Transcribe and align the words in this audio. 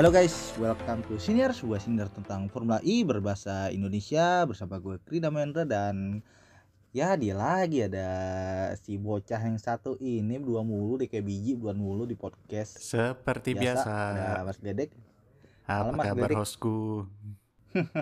Halo 0.00 0.16
guys, 0.16 0.56
welcome 0.56 1.04
to 1.04 1.20
Senior, 1.20 1.52
sebuah 1.52 1.76
senior 1.76 2.08
tentang 2.08 2.48
Formula 2.48 2.80
E 2.80 3.04
berbahasa 3.04 3.68
Indonesia 3.68 4.48
bersama 4.48 4.80
gue 4.80 4.96
Krida 5.04 5.28
Mendra 5.28 5.68
dan 5.68 6.24
ya 6.88 7.12
dia 7.20 7.36
lagi 7.36 7.84
ada 7.84 8.08
si 8.80 8.96
bocah 8.96 9.36
yang 9.36 9.60
satu 9.60 10.00
ini 10.00 10.40
dua 10.40 10.64
mulu 10.64 10.96
deh 10.96 11.04
kayak 11.04 11.28
biji 11.28 11.52
bulan 11.52 11.76
mulu 11.76 12.08
di 12.08 12.16
podcast. 12.16 12.80
Seperti 12.80 13.52
biasa. 13.52 13.92
Ada 13.92 14.48
Mas 14.48 14.56
Dedek. 14.64 14.88
Apa 15.68 15.68
Halo, 15.68 15.92
Mas 15.92 16.04
kabar 16.08 16.28
Dedek. 16.32 16.36
hostku? 16.40 16.76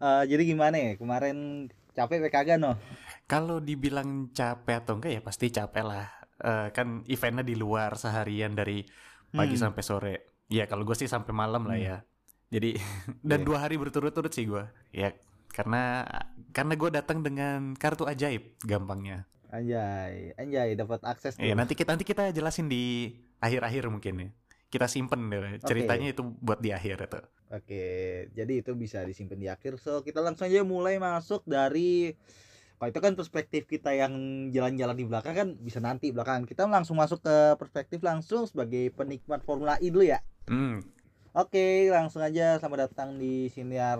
Eh, 0.00 0.24
jadi 0.24 0.56
gimana 0.56 0.74
ya 0.80 0.92
kemarin 0.96 1.68
capek 1.92 2.32
kagak 2.32 2.56
no? 2.56 2.80
Kalau 3.28 3.60
dibilang 3.60 4.32
capek 4.32 4.80
atau 4.80 4.96
enggak 4.96 5.12
ya 5.12 5.20
pasti 5.20 5.52
capek 5.52 5.84
lah. 5.84 6.08
Eh, 6.40 6.72
kan 6.72 7.04
eventnya 7.12 7.44
di 7.44 7.60
luar 7.60 7.92
seharian 7.92 8.56
dari 8.56 8.80
pagi 9.36 9.52
Hmm. 9.52 9.68
sampai 9.68 9.82
sore. 9.84 10.33
Ya 10.54 10.70
kalau 10.70 10.86
gue 10.86 10.94
sih 10.94 11.10
sampai 11.10 11.34
malam 11.34 11.66
lah 11.66 11.74
ya. 11.74 11.96
Jadi 12.54 12.78
dan 13.28 13.42
Iya. 13.42 13.46
dua 13.50 13.58
hari 13.66 13.74
berturut-turut 13.74 14.30
sih 14.30 14.46
gue. 14.46 14.62
Ya 14.94 15.10
karena 15.50 16.06
karena 16.54 16.74
gue 16.78 16.90
datang 16.94 17.18
dengan 17.26 17.74
kartu 17.74 18.06
ajaib 18.06 18.54
gampangnya. 18.62 19.26
Anjay, 19.50 20.34
anjay 20.34 20.74
dapat 20.74 21.02
akses 21.06 21.38
tuh. 21.38 21.46
Ya 21.46 21.54
nanti 21.54 21.74
kita 21.78 21.94
nanti 21.94 22.06
kita 22.06 22.30
jelasin 22.30 22.66
di 22.66 23.14
akhir-akhir 23.38 23.86
mungkin 23.90 24.14
ya. 24.18 24.28
Kita 24.70 24.90
simpen 24.90 25.30
deh 25.30 25.62
ceritanya 25.62 26.10
itu 26.10 26.22
buat 26.42 26.58
di 26.58 26.74
akhir 26.74 27.06
itu. 27.06 27.20
Oke, 27.54 27.84
jadi 28.34 28.66
itu 28.66 28.74
bisa 28.74 29.06
disimpan 29.06 29.38
di 29.38 29.46
akhir. 29.46 29.78
So, 29.78 30.02
kita 30.02 30.18
langsung 30.18 30.50
aja 30.50 30.66
mulai 30.66 30.98
masuk 30.98 31.46
dari 31.46 32.18
kalau 32.84 32.92
itu 32.92 33.00
kan 33.00 33.16
perspektif 33.16 33.64
kita 33.64 33.96
yang 33.96 34.12
jalan-jalan 34.52 34.92
di 34.92 35.08
belakang 35.08 35.32
kan 35.32 35.48
bisa 35.56 35.80
nanti 35.80 36.12
belakangan. 36.12 36.44
Kita 36.44 36.68
langsung 36.68 37.00
masuk 37.00 37.24
ke 37.24 37.56
perspektif 37.56 38.04
langsung 38.04 38.44
sebagai 38.44 38.92
penikmat 38.92 39.40
Formula 39.40 39.80
E 39.80 39.88
dulu 39.88 40.04
ya. 40.04 40.20
Hmm, 40.52 40.84
Oke, 41.32 41.88
langsung 41.88 42.20
aja 42.20 42.60
selamat 42.60 42.92
datang 42.92 43.16
di 43.16 43.48
siniar 43.48 43.96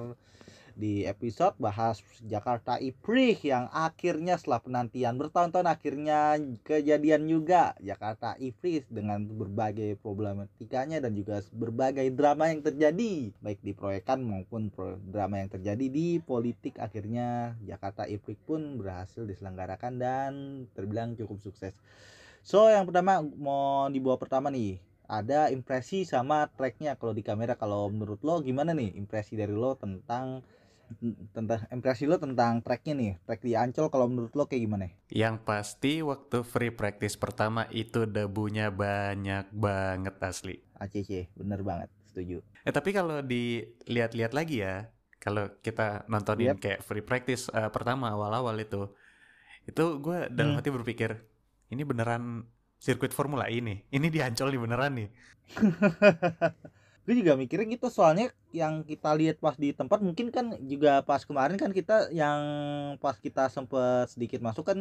di 0.74 1.06
episode 1.06 1.54
bahas 1.62 2.02
Jakarta 2.26 2.78
E-Prix 2.82 3.46
yang 3.46 3.70
akhirnya 3.70 4.34
setelah 4.34 4.60
penantian 4.62 5.14
bertahun-tahun 5.16 5.70
akhirnya 5.70 6.38
kejadian 6.66 7.30
juga. 7.30 7.78
Jakarta 7.78 8.34
E-Prix 8.38 8.90
dengan 8.90 9.22
berbagai 9.24 9.98
problematikanya 10.02 10.98
dan 10.98 11.14
juga 11.14 11.42
berbagai 11.54 12.10
drama 12.14 12.50
yang 12.50 12.62
terjadi. 12.62 13.30
Baik 13.38 13.62
di 13.62 13.72
proyekan 13.72 14.22
maupun 14.26 14.74
drama 15.06 15.42
yang 15.42 15.50
terjadi 15.50 15.86
di 15.86 16.18
politik 16.18 16.78
akhirnya 16.82 17.54
Jakarta 17.62 18.06
E-Prix 18.10 18.38
pun 18.42 18.76
berhasil 18.78 19.22
diselenggarakan 19.22 19.92
dan 19.98 20.32
terbilang 20.74 21.14
cukup 21.14 21.38
sukses. 21.42 21.74
So 22.44 22.68
yang 22.68 22.84
pertama 22.84 23.24
mau 23.24 23.88
dibawa 23.88 24.20
pertama 24.20 24.52
nih 24.52 24.76
ada 25.04 25.52
impresi 25.52 26.08
sama 26.08 26.48
tracknya 26.48 26.96
kalau 26.96 27.12
di 27.12 27.20
kamera. 27.20 27.56
Kalau 27.56 27.92
menurut 27.92 28.20
lo 28.24 28.40
gimana 28.40 28.72
nih 28.72 28.96
impresi 28.96 29.36
dari 29.36 29.52
lo 29.52 29.76
tentang 29.76 30.40
tentang 31.36 31.60
impresi 31.74 32.04
lo 32.10 32.16
tentang 32.24 32.52
tracknya 32.64 32.94
nih 33.00 33.12
track 33.26 33.40
di 33.46 33.52
Ancol 33.62 33.86
kalau 33.92 34.06
menurut 34.10 34.32
lo 34.38 34.44
kayak 34.50 34.62
gimana 34.66 34.86
Yang 35.22 35.36
pasti 35.48 35.92
waktu 36.10 36.38
free 36.52 36.68
practice 36.78 37.16
pertama 37.24 37.62
itu 37.82 38.00
debunya 38.16 38.66
banyak 38.82 39.44
banget 39.64 40.14
asli. 40.30 40.56
ACC 40.80 41.10
bener 41.38 41.60
banget 41.68 41.88
setuju 42.08 42.38
Eh 42.64 42.72
tapi 42.72 42.90
kalau 42.96 43.20
dilihat-lihat 43.20 44.32
lagi 44.38 44.64
ya, 44.64 44.88
kalau 45.20 45.44
kita 45.60 46.08
nontonin 46.12 46.56
Yep. 46.56 46.58
kayak 46.62 46.80
free 46.86 47.04
practice 47.04 47.42
eh, 47.52 47.68
pertama 47.76 48.08
awal-awal 48.14 48.56
itu, 48.60 48.88
itu 49.70 49.84
gue 50.04 50.18
dalam 50.32 50.52
Hmm. 50.52 50.58
hati 50.58 50.70
berpikir 50.72 51.10
ini 51.72 51.82
beneran 51.90 52.24
sirkuit 52.80 53.12
Formula 53.16 53.44
E 53.48 53.58
nih, 53.60 53.78
ini 53.96 54.08
di 54.14 54.20
Ancol 54.26 54.48
nih 54.54 54.60
beneran 54.64 54.92
nih. 55.00 55.08
gue 57.04 57.14
juga 57.20 57.36
mikirnya 57.36 57.68
gitu 57.68 57.92
soalnya 57.92 58.32
yang 58.48 58.80
kita 58.80 59.12
lihat 59.12 59.36
pas 59.36 59.56
di 59.60 59.76
tempat 59.76 60.00
mungkin 60.00 60.32
kan 60.32 60.56
juga 60.64 61.04
pas 61.04 61.20
kemarin 61.20 61.60
kan 61.60 61.68
kita 61.68 62.08
yang 62.10 62.40
pas 62.96 63.16
kita 63.20 63.52
sempet 63.52 64.08
sedikit 64.08 64.40
masuk 64.40 64.64
kan 64.64 64.78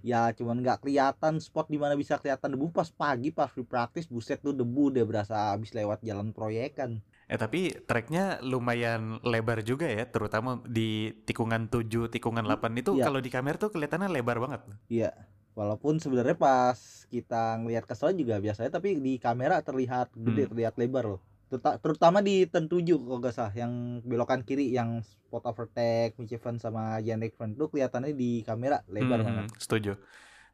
ya 0.00 0.32
cuman 0.32 0.60
nggak 0.64 0.84
kelihatan 0.84 1.36
spot 1.36 1.68
di 1.68 1.76
mana 1.76 1.92
bisa 1.92 2.16
kelihatan 2.16 2.56
debu 2.56 2.72
pas 2.72 2.88
pagi 2.88 3.28
pas 3.28 3.48
free 3.52 3.64
practice 3.64 4.08
buset 4.08 4.40
tuh 4.40 4.56
debu 4.56 4.92
udah 4.92 5.04
berasa 5.04 5.36
habis 5.52 5.72
lewat 5.72 6.00
jalan 6.00 6.32
proyekan 6.32 7.00
Eh 7.26 7.34
tapi 7.34 7.74
tracknya 7.90 8.38
lumayan 8.38 9.18
lebar 9.26 9.58
juga 9.66 9.90
ya, 9.90 10.06
terutama 10.06 10.62
di 10.62 11.10
tikungan 11.26 11.66
7, 11.66 12.06
tikungan 12.06 12.46
8 12.46 12.70
itu 12.78 12.94
Iya. 12.94 13.10
kalau 13.10 13.18
di 13.18 13.34
kamera 13.34 13.58
tuh 13.58 13.74
kelihatannya 13.74 14.14
lebar 14.14 14.38
banget. 14.38 14.62
Iya, 14.86 15.10
walaupun 15.58 15.98
sebenarnya 15.98 16.38
pas 16.38 16.78
kita 17.10 17.58
ngelihat 17.58 17.82
ke 17.82 17.98
sono 17.98 18.14
juga 18.14 18.38
biasanya 18.38 18.70
tapi 18.70 19.02
di 19.02 19.18
kamera 19.18 19.58
terlihat 19.58 20.14
gede, 20.14 20.46
Hmm. 20.46 20.50
terlihat 20.54 20.74
lebar 20.78 21.04
loh. 21.18 21.20
Terutama 21.48 22.18
di 22.20 22.42
turn 22.46 22.66
7 22.66 22.82
kalau 22.98 23.18
nggak 23.18 23.34
salah 23.34 23.54
yang 23.54 24.02
belokan 24.02 24.42
kiri 24.42 24.74
yang 24.74 24.98
spot 25.00 25.46
overtake 25.46 26.18
Michivan 26.18 26.58
sama 26.58 26.98
Yannick 26.98 27.38
Van 27.38 27.54
tuh 27.54 27.70
kelihatannya 27.70 28.12
di 28.12 28.42
kamera 28.42 28.82
lebar 28.90 29.22
Hmm, 29.22 29.26
banget. 29.46 29.46
Setuju. 29.56 29.92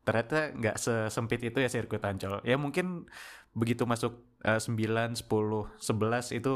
Ternyata 0.02 0.52
nggak 0.52 0.76
sesempit 0.76 1.40
itu 1.40 1.58
ya 1.58 1.70
sirkuit 1.70 2.02
Ancol. 2.02 2.44
Ya 2.44 2.60
mungkin 2.60 3.08
begitu 3.52 3.88
masuk 3.88 4.20
eh, 4.44 4.60
9, 4.60 5.16
10, 5.16 5.24
11 5.80 6.36
itu 6.36 6.52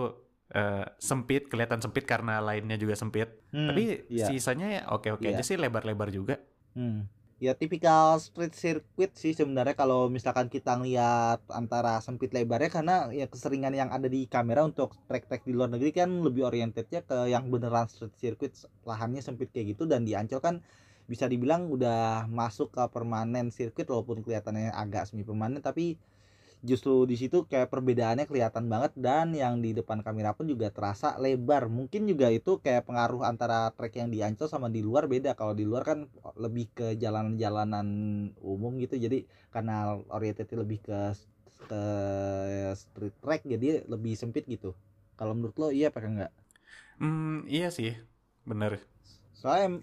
eh, 0.53 0.85
sempit, 1.01 1.49
kelihatan 1.49 1.81
sempit 1.81 2.05
karena 2.05 2.39
lainnya 2.39 2.77
juga 2.77 2.93
sempit. 2.95 3.33
Hmm, 3.51 3.73
Tapi 3.73 4.05
iya. 4.07 4.27
sisanya 4.29 4.67
ya 4.69 4.83
oke-oke 4.93 5.27
Iya. 5.27 5.41
aja 5.41 5.43
sih 5.43 5.57
lebar-lebar 5.57 6.13
juga. 6.13 6.39
Hmm. 6.77 7.09
Ya 7.37 7.53
tipikal 7.53 8.17
street 8.17 8.57
circuit 8.57 9.13
sih 9.13 9.37
sebenarnya 9.37 9.77
kalau 9.77 10.09
misalkan 10.09 10.49
kita 10.49 10.73
ngeliat 10.81 11.45
antara 11.53 12.01
sempit 12.01 12.33
lebarnya 12.33 12.73
karena 12.73 12.95
ya 13.13 13.29
keseringan 13.29 13.77
yang 13.77 13.93
ada 13.93 14.09
di 14.09 14.25
kamera 14.25 14.65
untuk 14.65 14.97
track-track 15.05 15.45
di 15.45 15.53
luar 15.53 15.69
negeri 15.69 15.93
kan 15.93 16.09
lebih 16.25 16.49
orientednya 16.49 17.05
ke 17.05 17.29
yang 17.29 17.53
beneran 17.53 17.93
street 17.93 18.17
circuit 18.17 18.57
lahannya 18.89 19.21
sempit 19.21 19.53
kayak 19.53 19.77
gitu 19.77 19.85
dan 19.85 20.09
di 20.09 20.17
Ancol 20.17 20.41
kan 20.41 20.65
bisa 21.05 21.29
dibilang 21.29 21.69
udah 21.69 22.25
masuk 22.25 22.73
ke 22.73 22.83
permanen 22.89 23.53
sirkuit 23.53 23.85
walaupun 23.85 24.25
kelihatannya 24.25 24.73
agak 24.73 25.05
semi 25.05 25.21
permanen 25.21 25.61
tapi 25.61 26.01
justru 26.65 27.05
di 27.11 27.17
situ 27.21 27.45
kayak 27.51 27.69
perbedaannya 27.73 28.25
kelihatan 28.31 28.67
banget 28.73 28.93
dan 28.97 29.35
yang 29.37 29.61
di 29.65 29.77
depan 29.77 30.01
kamera 30.01 30.33
pun 30.33 30.49
juga 30.49 30.73
terasa 30.73 31.19
lebar. 31.21 31.69
Mungkin 31.69 32.09
juga 32.09 32.33
itu 32.33 32.59
kayak 32.65 32.89
pengaruh 32.89 33.23
antara 33.29 33.71
trek 33.77 33.99
yang 34.01 34.09
di 34.15 34.25
Ancol 34.25 34.49
sama 34.49 34.69
di 34.73 34.81
luar 34.81 35.05
beda. 35.11 35.37
Kalau 35.37 35.53
di 35.53 35.65
luar 35.69 35.83
kan 35.85 35.99
lebih 36.39 36.67
ke 36.73 36.87
jalanan-jalanan 36.97 37.87
umum 38.41 38.79
gitu. 38.81 38.97
Jadi 38.97 39.27
karena 39.53 39.99
orientednya 40.11 40.63
lebih 40.65 40.81
ke 40.85 41.01
ke 41.67 41.83
street 42.77 43.17
track 43.23 43.43
jadi 43.49 43.83
lebih 43.89 44.15
sempit 44.15 44.45
gitu. 44.47 44.73
Kalau 45.19 45.33
menurut 45.37 45.57
lo 45.59 45.69
iya 45.73 45.89
apa 45.93 46.01
enggak? 46.05 46.33
Hmm, 47.01 47.45
iya 47.49 47.69
sih, 47.77 47.93
bener. 48.49 48.73
soalnya 49.37 49.81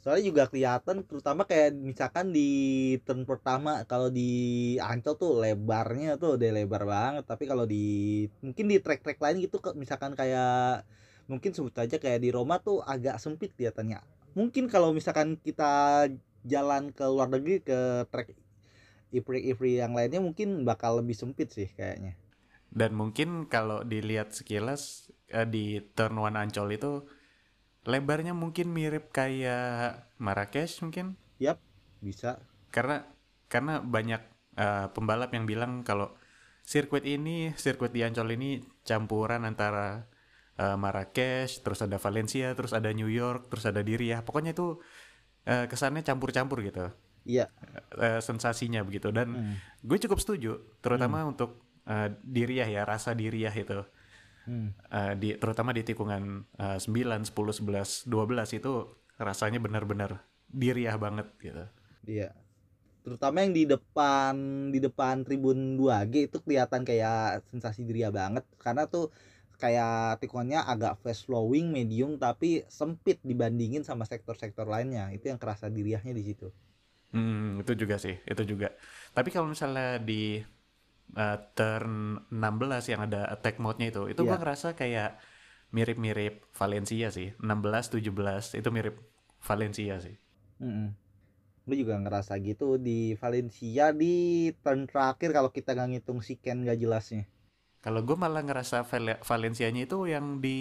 soalnya 0.00 0.24
juga 0.32 0.42
kelihatan 0.48 1.04
terutama 1.04 1.44
kayak 1.44 1.76
misalkan 1.76 2.32
di 2.32 2.48
turn 3.04 3.28
pertama 3.28 3.84
kalau 3.84 4.08
di 4.08 4.76
Ancol 4.80 5.14
tuh 5.20 5.32
lebarnya 5.44 6.16
tuh 6.16 6.40
udah 6.40 6.50
lebar 6.56 6.82
banget. 6.88 7.24
Tapi 7.28 7.44
kalau 7.44 7.68
di 7.68 8.24
mungkin 8.40 8.64
di 8.72 8.80
trek-trek 8.80 9.20
lain 9.20 9.44
gitu 9.44 9.60
misalkan 9.76 10.16
kayak 10.16 10.88
mungkin 11.28 11.52
sebut 11.52 11.76
aja 11.76 12.00
kayak 12.00 12.20
di 12.24 12.32
Roma 12.32 12.58
tuh 12.58 12.80
agak 12.80 13.20
sempit 13.20 13.52
kelihatannya. 13.54 14.00
Mungkin 14.32 14.72
kalau 14.72 14.96
misalkan 14.96 15.36
kita 15.36 16.06
jalan 16.48 16.90
ke 16.96 17.04
luar 17.04 17.28
negeri 17.28 17.60
ke 17.60 18.08
trek 18.08 18.32
Ipri-Ipri 19.10 19.82
yang 19.82 19.92
lainnya 19.92 20.22
mungkin 20.22 20.62
bakal 20.62 21.02
lebih 21.02 21.18
sempit 21.18 21.50
sih 21.50 21.68
kayaknya. 21.74 22.14
Dan 22.70 22.94
mungkin 22.94 23.50
kalau 23.50 23.82
dilihat 23.82 24.30
sekilas 24.30 25.10
eh, 25.28 25.44
di 25.44 25.82
turn 25.98 26.14
one 26.14 26.38
Ancol 26.38 26.70
itu 26.78 27.02
lebarnya 27.90 28.32
mungkin 28.32 28.70
mirip 28.70 29.10
kayak 29.10 30.06
Marrakesh 30.22 30.80
mungkin. 30.86 31.18
bisa. 31.98 32.38
Karena 32.70 33.04
karena 33.50 33.82
banyak 33.82 34.22
uh, 34.56 34.86
pembalap 34.94 35.34
yang 35.34 35.44
bilang 35.44 35.82
kalau 35.82 36.14
sirkuit 36.62 37.02
ini 37.02 37.50
sirkuit 37.58 37.90
di 37.90 38.06
Ancol 38.06 38.38
ini 38.38 38.62
campuran 38.86 39.42
antara 39.42 40.06
uh, 40.54 40.78
Marrakesh 40.78 41.66
terus 41.66 41.82
ada 41.82 41.98
Valencia 41.98 42.54
terus 42.54 42.70
ada 42.70 42.94
New 42.94 43.10
York 43.10 43.50
terus 43.50 43.66
ada 43.66 43.82
Diriah. 43.82 44.22
Pokoknya 44.22 44.54
itu 44.54 44.78
uh, 45.50 45.66
kesannya 45.66 46.06
campur-campur 46.06 46.62
gitu. 46.62 46.88
Iya. 47.26 47.50
Uh, 47.98 48.22
sensasinya 48.22 48.86
begitu. 48.86 49.10
Dan 49.10 49.28
Hmm. 49.34 49.54
gue 49.82 49.98
cukup 49.98 50.22
setuju 50.22 50.62
terutama 50.78 51.26
untuk 51.26 51.66
uh, 51.90 52.08
ya 52.30 52.86
rasa 52.86 53.12
Diriah 53.18 53.52
itu 53.52 53.82
Hmm. 54.48 54.72
Uh, 54.88 55.12
di 55.20 55.36
terutama 55.36 55.70
di 55.76 55.84
tikungan 55.84 56.48
uh, 56.56 56.78
9, 56.80 57.28
10, 57.28 57.32
11, 57.32 58.08
12 58.08 58.58
itu 58.58 58.72
rasanya 59.20 59.60
benar-benar 59.60 60.24
Diriah 60.50 60.98
banget 60.98 61.30
gitu 61.38 61.64
Iya. 62.08 62.34
Terutama 63.00 63.44
yang 63.44 63.52
di 63.56 63.64
depan 63.64 64.34
di 64.72 64.80
depan 64.80 65.24
tribun 65.24 65.76
2G 65.80 66.28
itu 66.28 66.36
kelihatan 66.44 66.84
kayak 66.84 67.44
sensasi 67.48 67.84
diri 67.84 68.04
banget 68.12 68.44
karena 68.60 68.84
tuh 68.88 69.08
kayak 69.60 70.20
tikungannya 70.24 70.64
agak 70.64 70.96
fast 71.04 71.28
flowing 71.28 71.68
medium 71.68 72.16
tapi 72.16 72.64
sempit 72.72 73.20
dibandingin 73.20 73.84
sama 73.84 74.04
sektor-sektor 74.08 74.64
lainnya. 74.68 75.12
Itu 75.12 75.32
yang 75.32 75.40
kerasa 75.40 75.68
diriahnya 75.68 76.12
di 76.16 76.24
situ. 76.24 76.48
Hmm, 77.10 77.60
itu 77.60 77.72
juga 77.74 77.98
sih, 77.98 78.16
itu 78.22 78.42
juga. 78.46 78.70
Tapi 79.10 79.28
kalau 79.34 79.50
misalnya 79.50 79.98
di 79.98 80.40
uh, 81.16 81.38
turn 81.56 82.20
16 82.30 82.84
yang 82.92 83.00
ada 83.06 83.26
attack 83.34 83.56
mode-nya 83.62 83.88
itu. 83.92 84.02
Itu 84.12 84.22
Iya. 84.22 84.28
gua 84.28 84.38
ngerasa 84.42 84.68
kayak 84.80 85.18
mirip-mirip 85.76 86.34
Valencia 86.58 87.08
sih. 87.14 87.28
16 87.42 87.84
17 87.94 88.54
itu 88.58 88.68
mirip 88.74 88.96
Valencia 89.48 89.94
sih. 90.02 90.16
Mm-mm. 90.62 90.88
Gue 91.66 91.76
juga 91.82 91.94
ngerasa 92.04 92.34
gitu 92.48 92.68
di 92.86 92.98
Valencia 93.22 93.86
di 94.02 94.14
turn 94.64 94.80
terakhir 94.90 95.30
kalau 95.36 95.50
kita 95.56 95.70
nggak 95.76 95.88
ngitung 95.92 96.20
si 96.26 96.34
Ken 96.42 96.58
gak 96.68 96.78
jelasnya. 96.82 97.24
Kalau 97.84 98.00
gue 98.08 98.16
malah 98.24 98.42
ngerasa 98.48 98.78
Val- 98.90 99.20
Valencianya 99.28 99.82
itu 99.88 99.98
yang 100.14 100.26
di 100.44 100.56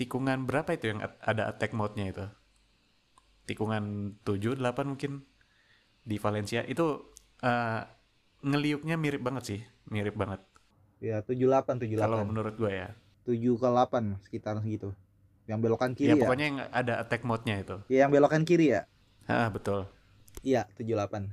tikungan 0.00 0.38
berapa 0.48 0.70
itu 0.78 0.86
yang 0.92 1.00
ada 1.30 1.42
attack 1.52 1.72
mode-nya 1.78 2.06
itu? 2.14 2.24
Tikungan 3.44 4.16
7 4.24 4.56
8 4.56 4.86
mungkin 4.88 5.12
di 6.04 6.16
Valencia 6.20 6.64
itu 6.64 6.86
uh, 7.44 7.82
ngeliuknya 8.44 9.00
mirip 9.00 9.24
banget 9.24 9.44
sih, 9.48 9.60
mirip 9.88 10.14
banget. 10.14 10.44
Ya 11.00 11.24
78 11.24 11.80
Kalau 11.96 12.20
78. 12.20 12.28
menurut 12.30 12.54
gue 12.60 12.72
ya. 12.72 12.88
7 13.24 13.56
ke 13.56 13.68
8 13.68 14.20
sekitar 14.20 14.60
segitu. 14.60 14.92
Yang 15.48 15.58
belokan 15.64 15.92
Ya 15.92 15.96
kiri 15.96 16.12
ya. 16.16 16.22
pokoknya 16.24 16.44
yang 16.44 16.58
ada 16.72 16.94
attack 17.00 17.24
mode-nya 17.24 17.60
itu. 17.60 17.76
Ya, 17.88 18.04
yang 18.04 18.12
belokan 18.12 18.44
kiri 18.44 18.76
ya. 18.76 18.88
Ah, 19.24 19.48
betul. 19.48 19.88
Iya, 20.44 20.68
78. 20.76 21.32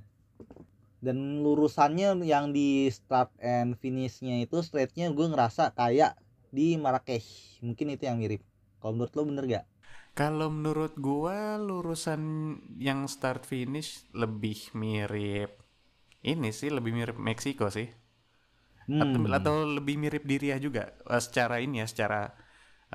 Dan 1.02 1.44
lurusannya 1.44 2.19
yang 2.24 2.56
di 2.56 2.88
start 2.92 3.31
and 3.42 3.75
finishnya 3.80 4.44
itu 4.44 4.60
straightnya 4.64 5.12
gue 5.12 5.28
ngerasa 5.28 5.72
kayak 5.75 6.16
di 6.52 6.75
Marrakesh. 6.75 7.60
Mungkin 7.64 7.96
itu 7.96 8.07
yang 8.07 8.19
mirip. 8.19 8.44
Kalau 8.80 8.96
menurut 8.96 9.14
lo 9.16 9.24
bener 9.28 9.46
gak? 9.48 9.66
Kalau 10.12 10.52
menurut 10.52 11.00
gua 11.00 11.56
lurusan 11.56 12.19
yang 12.75 13.07
start 13.07 13.48
finish 13.48 14.04
lebih 14.12 14.68
mirip 14.75 15.61
ini 16.23 16.50
sih 16.59 16.69
lebih 16.77 16.91
mirip 16.97 17.18
Meksiko 17.27 17.68
sih. 17.77 17.88
Atau, 19.03 19.18
Hmm. 19.18 19.33
atau 19.38 19.56
lebih 19.77 19.95
mirip 20.03 20.23
Diriah 20.29 20.59
juga 20.65 20.83
eh, 21.13 21.21
secara 21.25 21.56
ini 21.65 21.81
ya, 21.81 21.88
secara 21.91 22.19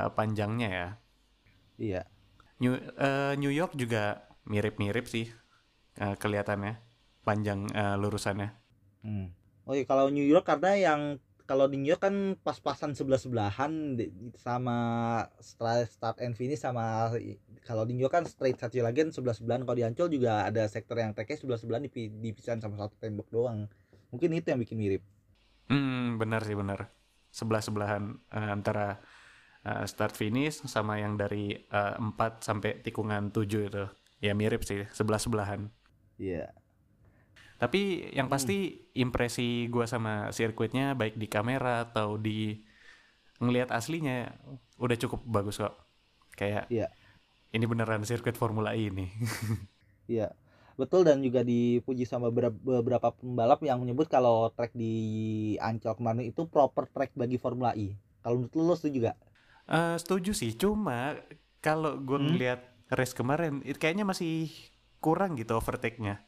eh, 0.00 0.11
panjangnya 0.17 0.69
ya. 0.81 0.87
Iya. 1.78 2.06
New, 2.61 2.75
eh, 2.76 3.32
New 3.40 3.52
York 3.52 3.73
juga 3.82 4.28
mirip-mirip 4.52 5.05
sih 5.08 5.26
eh, 6.05 6.14
kelihatannya 6.23 6.75
panjang 7.26 7.61
eh, 7.73 7.96
lurusannya. 8.02 8.49
Hmm. 9.05 9.25
Oh 9.67 9.75
iya 9.76 9.84
kalau 9.90 10.06
New 10.14 10.26
York 10.32 10.44
karena 10.50 10.70
yang 10.87 11.02
kalau 11.51 11.67
di 11.71 11.77
New 11.81 11.91
York 11.93 12.03
kan 12.07 12.17
pas-pasan 12.47 12.93
sebelah 12.99 13.21
sebelahan 13.23 13.73
sama 14.37 14.77
start, 15.41 15.87
start 15.91 16.17
and 16.25 16.35
finish 16.35 16.61
sama 16.67 17.11
kalau 17.69 17.83
di 17.89 17.93
New 17.97 18.05
York 18.07 18.15
kan 18.19 18.25
straight 18.27 18.59
satu 18.59 18.79
lagi 18.83 19.01
sebelah 19.15 19.35
sebelahan 19.39 19.63
kalau 19.67 19.77
di 19.79 19.85
Ancol 19.87 20.09
juga 20.13 20.47
ada 20.49 20.67
sektor 20.69 20.97
yang 20.99 21.15
treknya 21.17 21.39
sebelah 21.41 21.59
sebelahan 21.61 21.85
dipi- 21.87 22.13
dipisahin 22.25 22.61
sama 22.63 22.77
satu 22.81 22.95
tembok 23.03 23.29
doang 23.31 23.59
mungkin 24.11 24.31
itu 24.39 24.49
yang 24.53 24.61
bikin 24.63 24.79
mirip 24.79 25.03
Hmm, 25.71 26.19
benar 26.21 26.41
sih 26.47 26.57
benar. 26.61 26.81
Sebelah-sebelahan 27.39 28.03
eh, 28.39 28.51
antara 28.57 28.87
eh, 29.67 29.85
start 29.93 30.15
finish 30.21 30.57
sama 30.75 30.95
yang 31.03 31.15
dari 31.23 31.55
eh, 31.59 31.95
4 31.99 32.33
sampai 32.49 32.71
tikungan 32.87 33.25
7 33.35 33.61
itu. 33.71 33.85
Ya 34.27 34.33
mirip 34.41 34.63
sih, 34.69 34.81
sebelah-sebelahan. 34.99 35.63
iya 36.19 36.53
Tapi 37.62 38.12
yang 38.17 38.29
Hmm. 38.29 38.32
pasti 38.32 38.88
impresi 38.97 39.69
gua 39.73 39.87
sama 39.88 40.31
sirkuitnya 40.37 40.93
baik 41.00 41.17
di 41.17 41.26
kamera 41.31 41.88
atau 41.88 42.20
di 42.20 42.61
ngelihat 43.43 43.70
aslinya 43.73 44.32
udah 44.81 44.97
cukup 45.03 45.20
bagus 45.29 45.56
kok. 45.62 45.75
Kayak 46.38 46.70
Iya. 46.70 46.91
ini 47.56 47.64
beneran 47.69 48.05
sirkuit 48.08 48.37
Formula 48.38 48.73
E 48.76 48.91
ini. 48.93 49.06
iya 50.12 50.29
betul 50.81 51.00
dan 51.08 51.25
juga 51.25 51.41
dipuji 51.41 52.05
sama 52.05 52.29
beberapa, 52.29 53.08
pembalap 53.17 53.61
yang 53.64 53.81
menyebut 53.81 54.06
kalau 54.12 54.52
track 54.52 54.73
di 54.76 54.93
Ancol 55.56 55.97
kemarin 55.97 56.25
itu 56.29 56.43
proper 56.52 56.85
track 56.93 57.11
bagi 57.17 57.41
Formula 57.41 57.73
E 57.73 57.97
kalau 58.20 58.37
menurut 58.44 58.52
lo, 58.59 58.62
lo 58.69 58.75
setuju 58.76 59.09
gak? 59.09 59.17
Eh, 59.67 59.97
setuju 59.99 60.31
sih, 60.35 60.55
cuma 60.55 61.19
kalau 61.62 61.99
gua 61.99 62.19
Hmm? 62.19 62.23
ngelihat 62.23 62.61
race 62.94 63.14
kemarin, 63.19 63.62
kayaknya 63.82 64.06
masih 64.06 64.47
kurang 65.02 65.35
gitu 65.38 65.59
overtake-nya. 65.59 66.25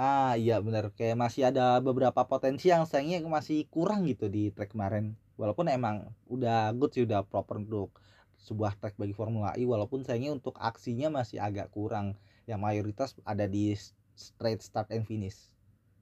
Ah 0.00 0.32
iya 0.42 0.56
benar 0.66 0.84
kayak 0.98 1.16
masih 1.24 1.42
ada 1.52 1.66
beberapa 1.88 2.20
potensi 2.32 2.66
yang 2.72 2.84
sayangnya 2.90 3.18
masih 3.38 3.58
kurang 3.74 4.00
gitu 4.10 4.26
di 4.36 4.42
track 4.54 4.70
kemarin. 4.74 5.04
Walaupun 5.40 5.66
emang 5.76 5.96
udah 6.34 6.72
good 6.78 6.90
sih 6.96 7.04
udah 7.08 7.20
proper 7.32 7.56
untuk 7.64 7.88
sebuah 8.46 8.72
track 8.80 8.94
bagi 8.96 9.12
Formula 9.20 9.52
E 9.60 9.62
walaupun 9.72 10.00
sayangnya 10.06 10.32
untuk 10.38 10.54
aksinya 10.56 11.08
masih 11.18 11.38
agak 11.46 11.68
kurang. 11.76 12.06
Yang 12.48 12.60
mayoritas 12.66 13.10
ada 13.32 13.44
di 13.44 13.76
straight 14.16 14.60
start 14.64 14.88
and 14.94 15.04
finish 15.04 15.36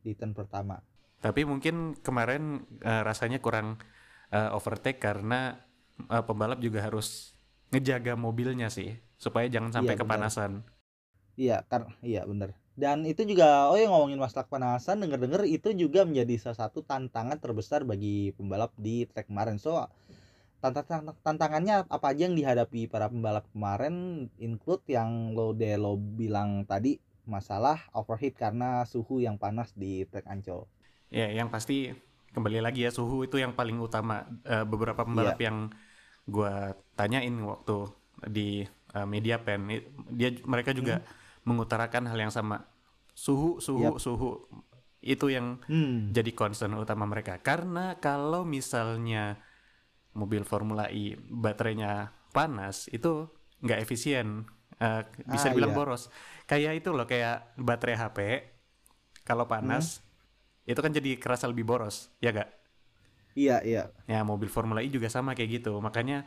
di 0.07 0.15
turn 0.15 0.31
pertama. 0.31 0.79
Tapi 1.19 1.43
mungkin 1.43 1.99
kemarin 1.99 2.63
eh, 2.79 3.03
rasanya 3.03 3.43
kurang 3.43 3.83
eh, 4.31 4.51
overtake 4.55 5.03
karena 5.03 5.59
eh, 6.07 6.23
pembalap 6.23 6.63
juga 6.63 6.87
harus 6.87 7.35
ngejaga 7.75 8.15
mobilnya 8.15 8.71
sih 8.71 8.95
supaya 9.19 9.51
jangan 9.51 9.75
sampai 9.75 9.99
Iya, 9.99 10.01
kepanasan. 10.01 10.53
iya 11.39 11.57
kan 11.71 11.83
iya 12.03 12.23
benar 12.27 12.51
dan 12.79 13.03
itu 13.03 13.27
juga 13.27 13.67
oh 13.67 13.75
ya 13.75 13.91
ngomongin 13.91 14.23
masalah 14.23 14.47
kepanasan 14.47 15.03
denger-denger 15.03 15.43
itu 15.51 15.75
juga 15.75 16.07
menjadi 16.07 16.39
salah 16.39 16.71
satu 16.71 16.87
tantangan 16.87 17.35
terbesar 17.43 17.83
bagi 17.83 18.31
pembalap 18.39 18.71
di 18.79 19.03
track 19.11 19.27
kemarin 19.27 19.59
so 19.59 19.83
tantangan 20.63 21.15
tantangannya 21.27 21.87
apa 21.91 22.07
aja 22.15 22.31
yang 22.31 22.39
dihadapi 22.39 22.87
para 22.87 23.11
pembalap 23.11 23.47
kemarin 23.51 24.27
include 24.39 24.83
yang 24.87 25.35
lo 25.35 25.51
de 25.55 25.75
lo 25.75 25.99
bilang 25.99 26.63
tadi 26.67 27.03
masalah 27.27 27.83
overheat 27.95 28.35
karena 28.39 28.87
suhu 28.89 29.21
yang 29.21 29.37
panas 29.37 29.77
di 29.77 30.09
trek 30.09 30.25
Ancol. 30.27 30.65
Ya, 31.13 31.29
yang 31.29 31.53
pasti 31.53 31.93
kembali 32.33 32.65
lagi 32.65 32.89
ya 32.89 32.91
suhu 32.91 33.29
itu 33.29 33.37
yang 33.37 33.53
paling 33.53 33.77
utama. 33.79 34.25
Eh, 34.49 34.65
beberapa 34.65 35.05
pembalap 35.05 35.37
Iya. 35.37 35.53
yang 35.53 35.59
gua 36.25 36.73
tanyain 36.97 37.37
waktu 37.45 37.93
di 38.33 38.65
eh, 38.67 39.07
media 39.07 39.37
pen, 39.39 39.69
dia 40.09 40.33
mereka 40.49 40.73
juga 40.73 41.05
mengutarakan 41.49 42.05
hal 42.13 42.19
yang 42.21 42.33
sama. 42.33 42.69
Suhu, 43.17 43.59
suhu, 43.59 43.83
Yap. 43.83 43.99
suhu 43.99 44.31
itu 45.03 45.27
yang 45.31 45.59
Hmm. 45.67 46.13
jadi 46.13 46.31
concern 46.35 46.77
utama 46.77 47.09
mereka. 47.09 47.41
Karena 47.41 47.97
kalau 47.99 48.45
misalnya 48.45 49.41
mobil 50.15 50.43
Formula 50.45 50.91
E 50.91 51.17
baterainya 51.19 52.13
panas, 52.31 52.87
itu 52.91 53.27
nggak 53.65 53.81
efisien. 53.83 54.47
Eh, 54.79 55.03
bisa 55.27 55.51
Ah, 55.51 55.51
dibilang 55.51 55.75
iya. 55.75 55.79
boros. 55.79 56.03
Kayak 56.47 56.73
itu 56.85 56.91
loh, 56.95 57.07
kayak 57.07 57.59
baterai 57.59 57.97
HP 57.99 58.19
kalau 59.27 59.51
panas 59.51 60.01
itu 60.65 60.79
kan 60.79 60.93
jadi 60.95 61.19
kerasa 61.19 61.51
lebih 61.51 61.65
boros, 61.67 62.13
ya 62.23 62.31
gak? 62.31 62.49
Iya 63.35 63.57
iya. 63.63 63.83
Ya 64.07 64.21
mobil 64.23 64.47
Formula 64.51 64.83
E 64.83 64.89
juga 64.91 65.09
sama 65.11 65.35
kayak 65.35 65.63
gitu. 65.63 65.79
Makanya 65.79 66.27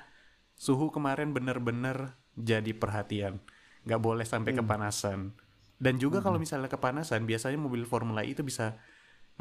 suhu 0.56 0.92
kemarin 0.92 1.32
bener-bener 1.36 2.16
jadi 2.36 2.72
perhatian. 2.76 3.40
Nggak 3.86 4.02
boleh 4.02 4.26
sampai 4.26 4.52
Hmm. 4.54 4.62
kepanasan. 4.66 5.20
Dan 5.82 5.98
juga 5.98 6.22
kalau 6.22 6.38
misalnya 6.38 6.70
kepanasan, 6.70 7.26
biasanya 7.26 7.58
mobil 7.58 7.82
Formula 7.90 8.22
E 8.22 8.38
itu 8.38 8.46
bisa 8.46 8.78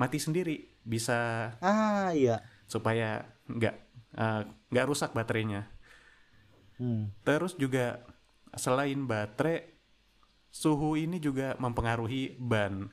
mati 0.00 0.16
sendiri, 0.16 0.72
bisa 0.80 1.52
Ah 1.60 2.08
iya. 2.16 2.40
supaya 2.64 3.28
nggak 3.44 3.76
eh, 4.16 4.42
nggak 4.72 4.88
rusak 4.88 5.12
baterainya. 5.12 5.68
Hmm. 6.80 7.12
Terus 7.22 7.54
juga 7.60 8.00
selain 8.56 9.04
baterai, 9.04 9.68
suhu 10.48 10.96
ini 10.96 11.20
juga 11.20 11.54
mempengaruhi 11.60 12.40
ban. 12.40 12.88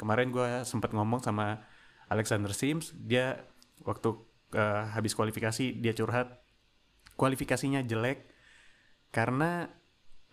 Kemarin 0.00 0.32
gue 0.32 0.64
sempat 0.64 0.96
ngomong 0.96 1.20
sama 1.20 1.60
Alexander 2.08 2.50
Sims, 2.56 2.96
dia 2.96 3.44
waktu 3.84 4.16
eh, 4.56 4.82
habis 4.96 5.12
kualifikasi 5.12 5.76
dia 5.78 5.92
curhat 5.92 6.40
kualifikasinya 7.14 7.84
jelek 7.84 8.24
karena 9.12 9.68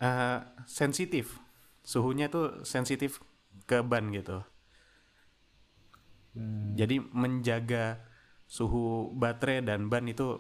eh, 0.01 0.39
sensitif, 0.65 1.37
suhunya 1.81 2.27
tuh 2.29 2.61
sensitif 2.63 3.21
ke 3.65 3.81
ban 3.81 4.09
gitu. 4.13 4.43
Hmm. 6.37 6.77
Jadi 6.77 7.01
menjaga 7.01 8.03
suhu 8.47 9.11
baterai 9.17 9.65
dan 9.65 9.89
ban 9.89 10.05
itu 10.07 10.37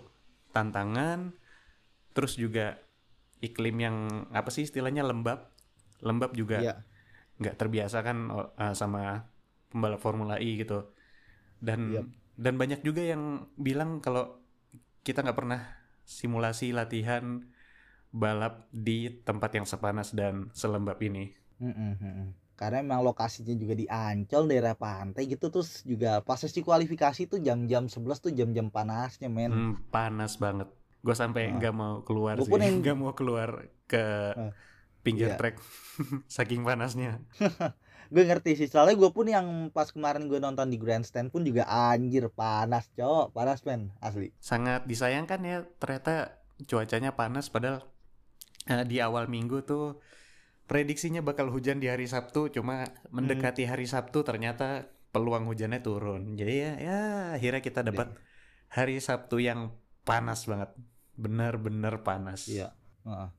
tantangan. 0.53 1.33
Terus 2.13 2.37
juga 2.37 2.77
iklim 3.41 3.77
yang 3.77 3.97
apa 4.33 4.49
sih 4.53 4.65
istilahnya 4.65 5.05
lembab. 5.05 5.49
Lembab 6.01 6.33
juga 6.37 6.61
Iya. 6.61 6.75
nggak 7.37 7.55
terbiasa 7.57 8.01
kan 8.01 8.17
uh, 8.33 8.73
sama 8.73 9.25
pembalap 9.69 10.01
Formula 10.01 10.37
E 10.37 10.57
gitu. 10.61 10.93
Dan 11.57 11.93
Yap. 11.93 12.05
dan 12.37 12.53
banyak 12.57 12.81
juga 12.85 13.01
yang 13.01 13.49
bilang 13.57 13.97
kalau 14.01 14.37
kita 15.01 15.25
nggak 15.25 15.37
pernah 15.37 15.61
simulasi 16.05 16.73
latihan 16.73 17.41
balap 18.17 18.65
di 18.67 18.97
tempat 19.21 19.53
yang 19.53 19.63
sepanas 19.63 20.09
dan 20.11 20.49
selembab 20.51 20.97
ini. 20.99 21.29
Mm, 21.57 21.69
mm, 21.69 21.93
mm, 21.95 22.13
mm. 22.15 22.29
Karena 22.53 22.81
emang 22.81 23.05
lokasinya 23.05 23.53
juga 23.53 23.73
di 23.73 23.85
Ancol 23.85 24.49
daerah 24.49 24.73
pantai 24.73 25.29
gitu 25.29 25.47
terus 25.47 25.85
juga 25.85 26.19
pas 26.19 26.35
sesi 26.35 26.59
kualifikasi 26.59 27.29
tuh 27.29 27.37
jam-jam 27.37 27.85
11 27.85 27.93
tuh 28.19 28.33
jam-jam 28.33 28.67
panasnya 28.67 29.29
men. 29.29 29.53
Hmm, 29.53 29.73
panas 29.87 30.35
banget. 30.35 30.65
Gue 30.99 31.13
sampai 31.13 31.47
Ah. 31.47 31.55
nggak 31.55 31.71
mau 31.71 32.01
keluar 32.01 32.33
Gua 32.35 32.43
sih. 32.43 32.51
pun 32.51 32.59
yang- 32.59 32.77
Nggak 32.81 32.97
mau 32.97 33.13
keluar 33.13 33.49
ke 33.85 34.01
Ah, 34.33 34.49
pinggir 34.99 35.29
iya. 35.29 35.37
trek. 35.37 35.61
Saking 36.27 36.65
panasnya. 36.65 37.21
gue 38.07 38.23
ngerti 38.23 38.55
sih 38.55 38.67
soalnya 38.67 38.95
gue 38.95 39.11
pun 39.11 39.27
yang 39.27 39.45
pas 39.69 39.91
kemarin 39.91 40.25
gue 40.25 40.39
nonton 40.39 40.65
di 40.65 40.79
grandstand 40.79 41.27
pun 41.27 41.43
juga 41.43 41.67
anjir 41.67 42.31
panas 42.31 42.87
cowok 42.95 43.35
panas 43.35 43.59
men 43.61 43.91
asli 43.99 44.31
sangat 44.39 44.87
disayangkan 44.87 45.35
ya 45.43 45.67
ternyata 45.75 46.39
cuacanya 46.63 47.11
panas 47.11 47.51
padahal 47.51 47.83
uh, 48.67 48.83
di 48.83 48.99
awal 48.99 49.31
minggu 49.31 49.63
tuh 49.63 49.99
prediksinya 50.67 51.23
bakal 51.23 51.47
hujan 51.47 51.79
di 51.79 51.87
hari 51.87 52.05
Sabtu 52.05 52.51
cuma 52.51 52.83
mendekati 53.09 53.63
hari 53.63 53.87
Sabtu 53.87 54.21
ternyata 54.27 54.91
peluang 55.15 55.47
hujannya 55.47 55.79
turun. 55.79 56.35
Jadi 56.35 56.53
ya 56.59 56.71
ya 56.77 56.99
akhirnya 57.39 57.63
kita 57.63 57.81
dapat 57.81 58.13
hari 58.67 58.99
Sabtu 58.99 59.39
yang 59.39 59.73
panas 60.03 60.45
banget. 60.45 60.75
Bener-bener 61.15 62.03
panas. 62.03 62.45
Iya. 62.51 62.75
Heeh. 63.07 63.29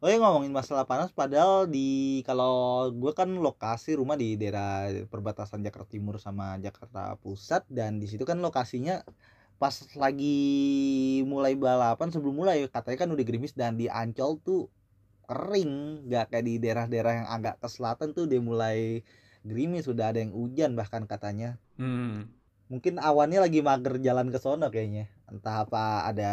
Oh 0.00 0.08
ya 0.08 0.16
ngomongin 0.16 0.48
masalah 0.48 0.88
panas 0.88 1.12
padahal 1.12 1.68
di 1.68 2.24
kalau 2.24 2.88
gue 2.88 3.12
kan 3.12 3.28
lokasi 3.28 4.00
rumah 4.00 4.16
di 4.16 4.32
daerah 4.40 4.88
perbatasan 5.12 5.60
Jakarta 5.60 5.92
Timur 5.92 6.16
sama 6.16 6.56
Jakarta 6.56 7.20
Pusat 7.20 7.68
dan 7.68 8.00
di 8.00 8.08
situ 8.08 8.24
kan 8.24 8.40
lokasinya 8.40 9.04
pas 9.60 9.76
lagi 10.00 10.40
mulai 11.28 11.52
balapan 11.52 12.08
sebelum 12.08 12.32
mulai 12.32 12.64
katanya 12.72 13.04
kan 13.04 13.12
udah 13.12 13.24
gerimis 13.28 13.52
dan 13.52 13.76
di 13.76 13.92
Ancol 13.92 14.40
tuh 14.40 14.72
kering 15.28 16.08
nggak 16.08 16.32
kayak 16.32 16.44
di 16.48 16.54
daerah-daerah 16.56 17.12
yang 17.20 17.28
agak 17.28 17.60
ke 17.60 17.68
selatan 17.68 18.16
tuh 18.16 18.24
udah 18.24 18.40
mulai 18.40 19.04
gerimis 19.44 19.84
sudah 19.84 20.16
ada 20.16 20.24
yang 20.24 20.32
hujan 20.32 20.72
bahkan 20.80 21.04
katanya 21.04 21.60
hmm. 21.76 22.24
mungkin 22.72 22.96
awannya 22.96 23.44
lagi 23.44 23.60
mager 23.60 24.00
jalan 24.00 24.32
ke 24.32 24.40
sono 24.40 24.72
kayaknya 24.72 25.12
entah 25.28 25.68
apa 25.68 26.08
ada 26.08 26.32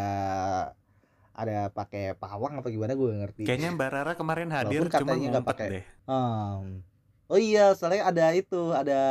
ada 1.36 1.67
pakai 1.75 2.15
pawang 2.15 2.63
apa 2.63 2.72
gimana 2.72 2.96
gue 2.96 3.12
ngerti 3.12 3.43
kayaknya 3.43 3.75
Mbak 3.75 3.89
Rara 3.91 4.13
kemarin 4.15 4.50
hadir 4.55 4.88
Walaupun 4.88 4.89
katanya 4.89 5.27
nggak 5.36 5.48
pakai. 5.51 5.67
deh 5.69 5.86
Hmm. 6.07 6.81
oh 7.27 7.36
iya 7.36 7.75
soalnya 7.75 8.07
ada 8.07 8.31
itu 8.31 8.72
ada 8.72 9.01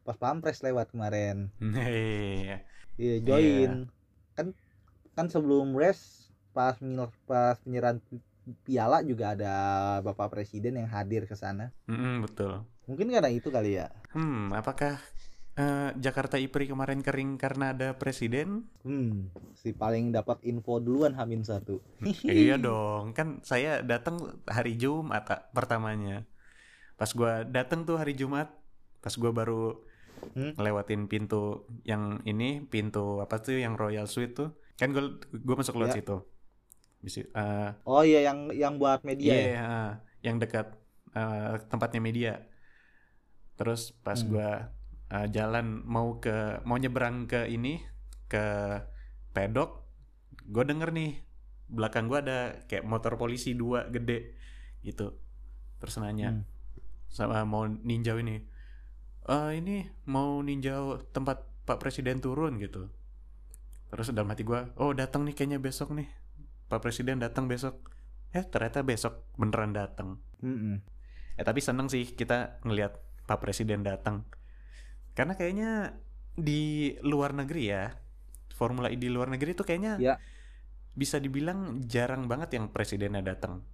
pas 0.00 0.16
pampres 0.16 0.64
lewat 0.64 0.96
kemarin 0.96 1.52
Iya. 3.00 3.14
iya 3.28 3.28
join 3.28 3.70
kan 4.36 4.46
kan 5.16 5.26
sebelum 5.34 5.68
race 5.80 6.04
pas 6.56 6.76
pas 7.28 7.56
penyerahan 7.64 7.98
pi- 8.06 8.24
piala 8.66 8.98
juga 9.10 9.24
ada 9.36 9.52
bapak 10.06 10.28
presiden 10.34 10.74
yang 10.80 10.88
hadir 10.96 11.22
ke 11.30 11.36
sana 11.42 11.66
Mm-mm, 11.88 12.22
betul 12.24 12.64
mungkin 12.88 13.12
karena 13.12 13.30
itu 13.30 13.48
kali 13.52 13.78
ya 13.78 13.86
Hmm, 14.14 14.52
apakah 14.60 14.94
eh, 15.62 15.90
Jakarta 16.04 16.36
IPRI 16.44 16.66
kemarin 16.72 17.00
kering 17.06 17.30
karena 17.42 17.64
ada 17.74 17.88
presiden? 18.00 18.48
hmm 18.86 19.30
si 19.60 19.70
paling 19.74 20.10
dapat 20.16 20.38
info 20.50 20.78
duluan 20.82 21.14
Hamin 21.18 21.42
satu 21.46 21.76
iya 22.40 22.54
dong, 22.64 23.04
kan 23.16 23.28
saya 23.50 23.68
datang 23.90 24.16
hari 24.56 24.70
Jumat 24.82 25.22
pertamanya. 25.56 26.12
Pas 26.98 27.10
gua 27.18 27.32
datang 27.56 27.80
tuh 27.88 27.96
hari 28.00 28.12
Jumat, 28.20 28.48
pas 29.04 29.14
gua 29.20 29.32
baru 29.40 29.54
Hmm? 30.34 30.52
ngelewatin 30.56 31.02
pintu 31.12 31.36
yang 31.90 32.02
ini, 32.30 32.44
pintu 32.72 32.98
apa 33.24 33.34
tuh 33.44 33.56
yang 33.64 33.74
Royal 33.82 34.06
Suite 34.12 34.32
tuh, 34.38 34.48
kan 34.80 34.88
gua 34.94 35.02
gua 35.46 35.56
masuk 35.60 35.74
lewat 35.78 35.92
Ya. 35.92 35.96
situ. 35.98 36.16
Bisi, 37.04 37.20
eh, 37.40 37.70
oh 37.88 38.02
iya 38.08 38.18
yang 38.28 38.38
yang 38.62 38.74
buat 38.80 39.00
media 39.08 39.32
Iya, 39.32 39.40
ya 39.54 39.62
yang 40.26 40.36
dekat 40.42 40.66
eh, 41.16 41.54
tempatnya 41.70 42.00
media. 42.08 42.30
Terus 43.58 43.90
pas 44.06 44.18
Hmm. 44.18 44.28
gua 44.30 44.48
eh, 45.10 45.26
jalan 45.36 45.82
mau 45.94 46.20
ke 46.22 46.62
mau 46.68 46.76
nyebrang 46.78 47.26
ke 47.30 47.48
ini 47.50 47.80
ke 48.28 48.44
pedok, 49.34 49.70
gue 50.48 50.64
denger 50.68 50.90
nih 50.92 51.10
belakang 51.68 52.06
gua 52.10 52.20
ada 52.24 52.38
kayak 52.68 52.84
motor 52.88 53.16
polisi 53.20 53.52
dua 53.56 53.88
gede 53.94 54.36
gitu. 54.86 55.16
Terus 55.80 55.94
nanya 56.02 56.28
Hmm. 56.28 56.42
sama 57.10 57.42
mau 57.48 57.64
ninjau 57.68 58.18
ini. 58.22 58.36
"Eh, 59.28 59.50
ini 59.60 59.84
mau 60.08 60.40
ninjau 60.40 61.04
tempat 61.12 61.44
Pak 61.68 61.78
Presiden 61.78 62.18
turun 62.24 62.56
gitu. 62.56 62.88
Terus 63.88 64.12
dalam 64.12 64.32
hati 64.32 64.44
gua, 64.44 64.72
oh 64.80 64.92
datang 64.96 65.24
nih 65.28 65.36
kayaknya 65.36 65.60
besok 65.60 65.92
nih. 65.92 66.08
Pak 66.68 66.80
Presiden 66.80 67.20
datang 67.20 67.48
besok. 67.48 67.92
Eh 68.32 68.44
ternyata 68.44 68.84
besok 68.84 69.24
beneran 69.36 69.72
datang. 69.72 70.20
Mm-mm. 70.44 70.80
Eh 71.36 71.44
tapi 71.44 71.60
seneng 71.60 71.88
sih 71.88 72.04
kita 72.12 72.60
ngelihat 72.64 73.00
Pak 73.24 73.40
Presiden 73.40 73.84
datang. 73.84 74.24
Karena 75.16 75.36
kayaknya 75.36 75.96
di 76.36 76.94
luar 77.04 77.32
negeri 77.36 77.62
ya, 77.68 77.92
Formula 78.52 78.88
E 78.92 78.96
di 78.96 79.08
luar 79.12 79.28
negeri 79.32 79.52
tuh 79.56 79.64
kayaknya 79.64 79.96
Ya. 80.00 80.14
bisa 80.96 81.20
dibilang 81.20 81.84
jarang 81.84 82.28
banget 82.28 82.56
yang 82.56 82.72
presidennya 82.72 83.20
datang. 83.24 83.64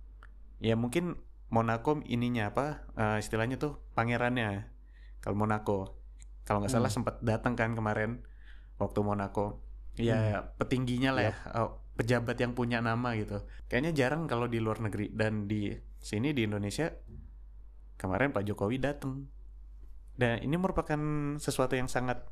Ya 0.63 0.75
mungkin 0.79 1.19
Monaco 1.51 2.03
ininya 2.07 2.51
apa 2.51 2.87
eh, 2.99 3.19
istilahnya 3.23 3.59
tuh 3.59 3.79
pangerannya. 3.95 4.74
Kalau 5.25 5.37
Monaco, 5.41 5.97
kalau 6.45 6.61
nggak 6.61 6.73
salah 6.73 6.93
Hmm. 6.93 7.01
sempat 7.01 7.17
datang 7.25 7.57
kan 7.57 7.73
kemarin 7.73 8.21
waktu 8.77 9.01
Monaco. 9.01 9.65
Ya 9.97 10.53
petingginya 10.61 11.17
lah 11.17 11.33
ya, 11.33 11.35
eh, 11.35 11.71
pejabat 11.97 12.37
yang 12.37 12.53
punya 12.53 12.85
nama 12.85 13.17
gitu. 13.17 13.41
Kayaknya 13.71 13.93
jarang 13.97 14.29
kalau 14.29 14.45
di 14.51 14.61
luar 14.61 14.85
negeri 14.85 15.09
dan 15.15 15.49
di 15.49 15.73
sini 15.97 16.37
di 16.37 16.45
Indonesia 16.45 16.93
kemarin 17.97 18.35
Pak 18.35 18.45
Jokowi 18.45 18.77
datang. 18.83 19.25
Dan 20.15 20.45
ini 20.45 20.55
merupakan 20.55 20.99
sesuatu 21.41 21.75
yang 21.75 21.89
sangat 21.89 22.23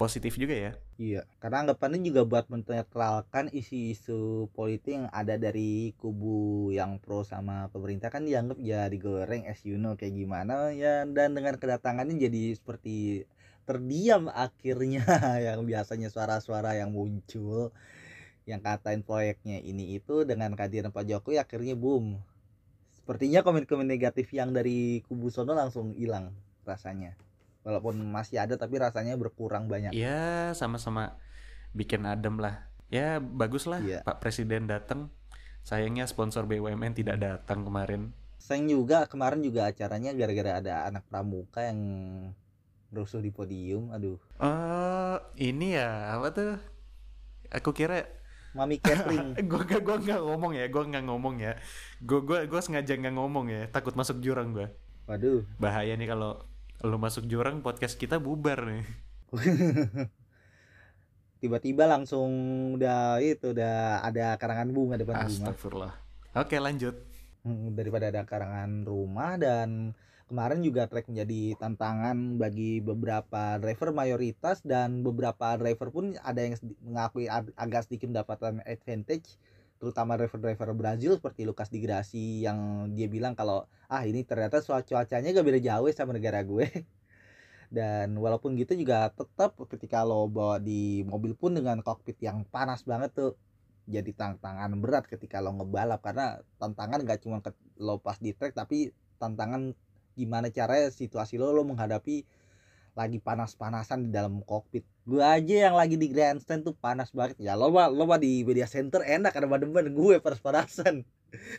positif 0.00 0.40
juga 0.40 0.56
ya. 0.56 0.72
Iya, 0.96 1.28
karena 1.44 1.68
anggapannya 1.68 2.00
juga 2.00 2.24
buat 2.24 2.48
menetralkan 2.48 3.52
isu-isu 3.52 4.48
politik 4.56 4.96
yang 4.96 5.08
ada 5.12 5.36
dari 5.36 5.92
kubu 6.00 6.72
yang 6.72 6.96
pro 6.96 7.20
sama 7.20 7.68
pemerintah 7.68 8.08
kan 8.08 8.24
dianggap 8.24 8.56
ya 8.64 8.88
digoreng 8.88 9.44
as 9.44 9.60
you 9.68 9.76
know 9.76 10.00
kayak 10.00 10.16
gimana 10.16 10.72
ya 10.72 11.04
dan 11.04 11.36
dengan 11.36 11.60
kedatangannya 11.60 12.16
jadi 12.16 12.56
seperti 12.56 13.28
terdiam 13.68 14.32
akhirnya 14.32 15.04
yang 15.52 15.68
biasanya 15.68 16.08
suara-suara 16.08 16.80
yang 16.80 16.96
muncul 16.96 17.68
yang 18.48 18.64
katain 18.64 19.04
proyeknya 19.04 19.60
ini 19.60 20.00
itu 20.00 20.24
dengan 20.24 20.56
kehadiran 20.56 20.90
Pak 20.90 21.04
Jokowi 21.04 21.36
akhirnya 21.36 21.76
boom. 21.76 22.16
Sepertinya 22.90 23.44
komen-komen 23.44 23.84
negatif 23.84 24.32
yang 24.32 24.56
dari 24.56 25.04
kubu 25.04 25.28
sono 25.28 25.52
langsung 25.52 25.92
hilang 25.92 26.32
rasanya. 26.64 27.14
Walaupun 27.60 28.00
masih 28.08 28.40
ada 28.40 28.56
tapi 28.56 28.80
rasanya 28.80 29.14
berkurang 29.20 29.68
banyak. 29.68 29.92
Ya 29.92 30.50
sama-sama 30.56 31.20
bikin 31.76 32.08
adem 32.08 32.40
lah. 32.40 32.66
Ya 32.90 33.20
bagus 33.20 33.68
lah 33.68 33.78
Iya. 33.84 34.00
Pak 34.02 34.18
Presiden 34.18 34.66
datang. 34.66 35.12
Sayangnya 35.60 36.08
sponsor 36.08 36.48
BUMN 36.48 36.96
tidak 36.96 37.20
datang 37.20 37.62
kemarin. 37.62 38.16
Sayang 38.40 38.72
juga 38.72 39.04
kemarin 39.04 39.44
juga 39.44 39.68
acaranya 39.68 40.16
gara-gara 40.16 40.56
ada 40.58 40.74
anak 40.88 41.04
pramuka 41.06 41.60
yang 41.68 41.80
rusuh 42.90 43.20
di 43.20 43.30
podium. 43.30 43.92
Aduh, 43.92 44.16
Eh 44.40 45.16
ini 45.52 45.76
ya 45.76 46.16
apa 46.16 46.32
tuh? 46.32 46.56
Aku 47.52 47.70
kira 47.70 48.08
Mami 48.56 48.82
Catherine. 48.82 49.36
gua 49.50 49.62
gak 49.62 49.84
gua 49.84 49.96
nggak 50.00 50.20
ngomong 50.26 50.52
ya, 50.58 50.64
gua 50.66 50.82
nggak 50.88 51.04
ngomong 51.06 51.34
ya. 51.38 51.52
Gua 52.02 52.24
gua 52.24 52.38
gua 52.50 52.60
sengaja 52.64 52.96
nggak 52.96 53.14
ngomong 53.14 53.46
ya, 53.46 53.68
takut 53.70 53.94
masuk 53.94 54.18
jurang 54.18 54.50
gua. 54.50 54.72
Waduh, 55.06 55.46
Bahaya 55.60 55.94
nih 55.94 56.08
kalau 56.08 56.42
lu 56.80 56.96
masuk 56.96 57.28
jurang 57.28 57.60
podcast 57.60 58.00
kita 58.00 58.16
bubar 58.16 58.64
nih. 58.64 58.84
tiba-tiba 61.40 61.88
langsung 61.88 62.30
udah 62.76 63.16
itu 63.20 63.56
udah 63.56 64.04
ada 64.04 64.36
karangan 64.36 64.68
bunga 64.72 64.96
depan 65.00 65.24
rumah. 65.24 65.28
Astagfirullah. 65.28 65.94
Oke 66.36 66.56
lanjut. 66.60 66.96
Hmm, 67.40 67.72
daripada 67.72 68.12
ada 68.12 68.24
karangan 68.28 68.84
rumah 68.84 69.40
dan 69.40 69.96
kemarin 70.28 70.60
juga 70.60 70.84
trek 70.88 71.08
menjadi 71.08 71.56
tantangan 71.56 72.36
bagi 72.36 72.84
beberapa 72.84 73.56
driver 73.56 73.92
mayoritas 73.92 74.60
dan 74.60 75.00
beberapa 75.00 75.56
driver 75.56 75.88
pun 75.88 76.16
ada 76.20 76.40
yang 76.44 76.56
mengakui 76.84 77.26
ag- 77.28 77.56
agak 77.56 77.88
sedikit 77.88 78.12
mendapatkan 78.12 78.60
advantage 78.68 79.40
terutama 79.80 80.20
driver-driver 80.20 80.76
Brazil 80.76 81.16
seperti 81.16 81.48
Lucas 81.48 81.72
Di 81.72 81.80
Grassi 81.80 82.44
yang 82.44 82.92
dia 82.92 83.08
bilang 83.08 83.32
kalau 83.32 83.64
ah 83.88 84.04
ini 84.04 84.28
ternyata 84.28 84.60
cuacanya 84.60 85.32
gak 85.32 85.46
beda 85.48 85.60
jauh 85.64 85.88
ya 85.88 85.94
sama 85.96 86.12
negara 86.12 86.44
gue. 86.44 86.68
Dan 87.74 88.20
walaupun 88.20 88.60
gitu 88.60 88.76
juga 88.76 89.08
tetap 89.08 89.56
ketika 89.72 90.04
lo 90.04 90.28
bawa 90.28 90.60
di 90.60 91.00
mobil 91.08 91.32
pun 91.32 91.56
dengan 91.56 91.80
kokpit 91.80 92.20
yang 92.20 92.44
panas 92.44 92.84
banget 92.84 93.16
tuh 93.16 93.32
jadi 93.88 94.12
tantangan 94.12 94.76
berat 94.78 95.08
ketika 95.08 95.40
lo 95.40 95.56
ngebalap. 95.56 96.04
Karena 96.04 96.36
tantangan 96.60 97.00
gak 97.08 97.24
cuma 97.24 97.40
ke, 97.40 97.56
lo 97.80 97.96
pas 97.96 98.20
di 98.20 98.36
track 98.36 98.52
tapi 98.52 98.92
tantangan 99.16 99.72
gimana 100.12 100.52
caranya 100.52 100.92
situasi 100.92 101.40
lo 101.40 101.56
lo 101.56 101.64
menghadapi 101.64 102.28
lagi 103.00 103.16
panas-panasan 103.16 104.04
di 104.04 104.10
dalam 104.12 104.44
kokpit 104.44 104.84
gue 105.08 105.24
aja 105.24 105.72
yang 105.72 105.76
lagi 105.80 105.96
di 105.96 106.12
grandstand 106.12 106.68
tuh 106.68 106.76
panas 106.76 107.08
banget 107.16 107.40
ya 107.40 107.56
lo 107.56 107.72
mah 107.72 107.88
lo 107.88 108.04
mah 108.04 108.20
di 108.20 108.44
media 108.44 108.68
center 108.68 109.00
enak 109.00 109.32
ada 109.32 109.48
demen 109.48 109.96
gue 109.96 110.20
panas-panasan 110.20 111.00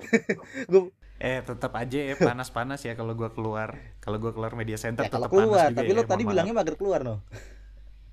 gue 0.71 0.93
Eh 1.21 1.37
tetap 1.45 1.77
aja 1.77 2.01
ya 2.01 2.17
panas-panas 2.17 2.81
ya 2.81 2.97
kalau 2.97 3.13
gua 3.13 3.29
keluar. 3.29 3.77
Kalau 4.01 4.17
gua 4.17 4.33
keluar 4.33 4.57
media 4.57 4.73
center 4.73 5.05
ya 5.05 5.13
kalau 5.13 5.29
tetap 5.29 5.37
panas 5.37 5.45
keluar 5.45 5.67
juga 5.69 5.77
tapi 5.77 5.91
ya, 5.93 5.97
lo 6.01 6.03
tadi 6.09 6.23
maaf. 6.25 6.31
bilangnya 6.33 6.53
mager 6.57 6.75
keluar 6.81 6.99
no 7.05 7.21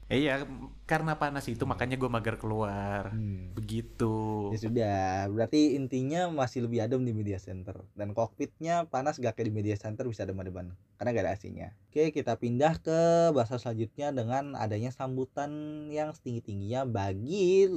Eh, 0.09 0.25
iya, 0.25 0.41
karena 0.89 1.21
panas 1.21 1.45
itu 1.53 1.69
makanya 1.69 2.01
gue 2.01 2.09
mager 2.09 2.41
keluar. 2.41 3.13
Hmm. 3.13 3.53
Begitu. 3.53 4.49
Ya 4.57 4.59
sudah, 4.59 5.01
berarti 5.29 5.77
intinya 5.77 6.33
masih 6.33 6.65
lebih 6.65 6.81
adem 6.81 7.05
di 7.05 7.13
media 7.13 7.37
center 7.37 7.85
dan 7.93 8.17
kokpitnya 8.17 8.89
panas 8.89 9.21
gak 9.21 9.37
kayak 9.37 9.53
di 9.53 9.55
media 9.61 9.77
center 9.77 10.09
bisa 10.09 10.25
adem-ademan 10.25 10.73
karena 10.97 11.13
gak 11.13 11.25
ada 11.29 11.33
AC-nya. 11.37 11.69
Oke, 11.93 12.09
kita 12.17 12.41
pindah 12.41 12.81
ke 12.81 13.01
bahasa 13.37 13.61
selanjutnya 13.61 14.09
dengan 14.17 14.57
adanya 14.57 14.89
sambutan 14.97 15.53
yang 15.93 16.17
setinggi-tingginya 16.17 16.89
bagi 16.89 17.69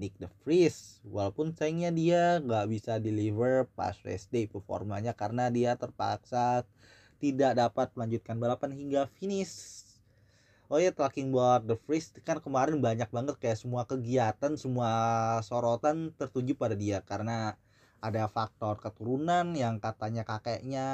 Nick 0.00 0.16
the 0.16 0.32
Freeze. 0.40 1.04
Walaupun 1.04 1.52
sayangnya 1.52 1.92
dia 1.92 2.22
gak 2.40 2.64
bisa 2.72 2.96
deliver 2.96 3.68
pas 3.76 3.92
race 4.08 4.32
day 4.32 4.48
performanya 4.48 5.12
karena 5.12 5.52
dia 5.52 5.76
terpaksa 5.76 6.64
tidak 7.20 7.60
dapat 7.60 7.92
melanjutkan 7.92 8.40
balapan 8.40 8.72
hingga 8.72 9.04
finish 9.20 9.83
oh 10.68 10.80
ya 10.80 10.90
talking 10.92 11.32
buat 11.34 11.64
The 11.68 11.76
Freeze 11.76 12.14
kan 12.24 12.40
kemarin 12.40 12.80
banyak 12.80 13.08
banget 13.08 13.36
kayak 13.40 13.58
semua 13.60 13.84
kegiatan 13.84 14.56
semua 14.56 14.90
sorotan 15.44 16.12
tertuju 16.16 16.56
pada 16.56 16.76
dia. 16.76 17.00
Karena 17.04 17.56
ada 18.04 18.28
faktor 18.28 18.80
keturunan 18.80 19.56
yang 19.56 19.80
katanya 19.80 20.28
kakeknya 20.28 20.88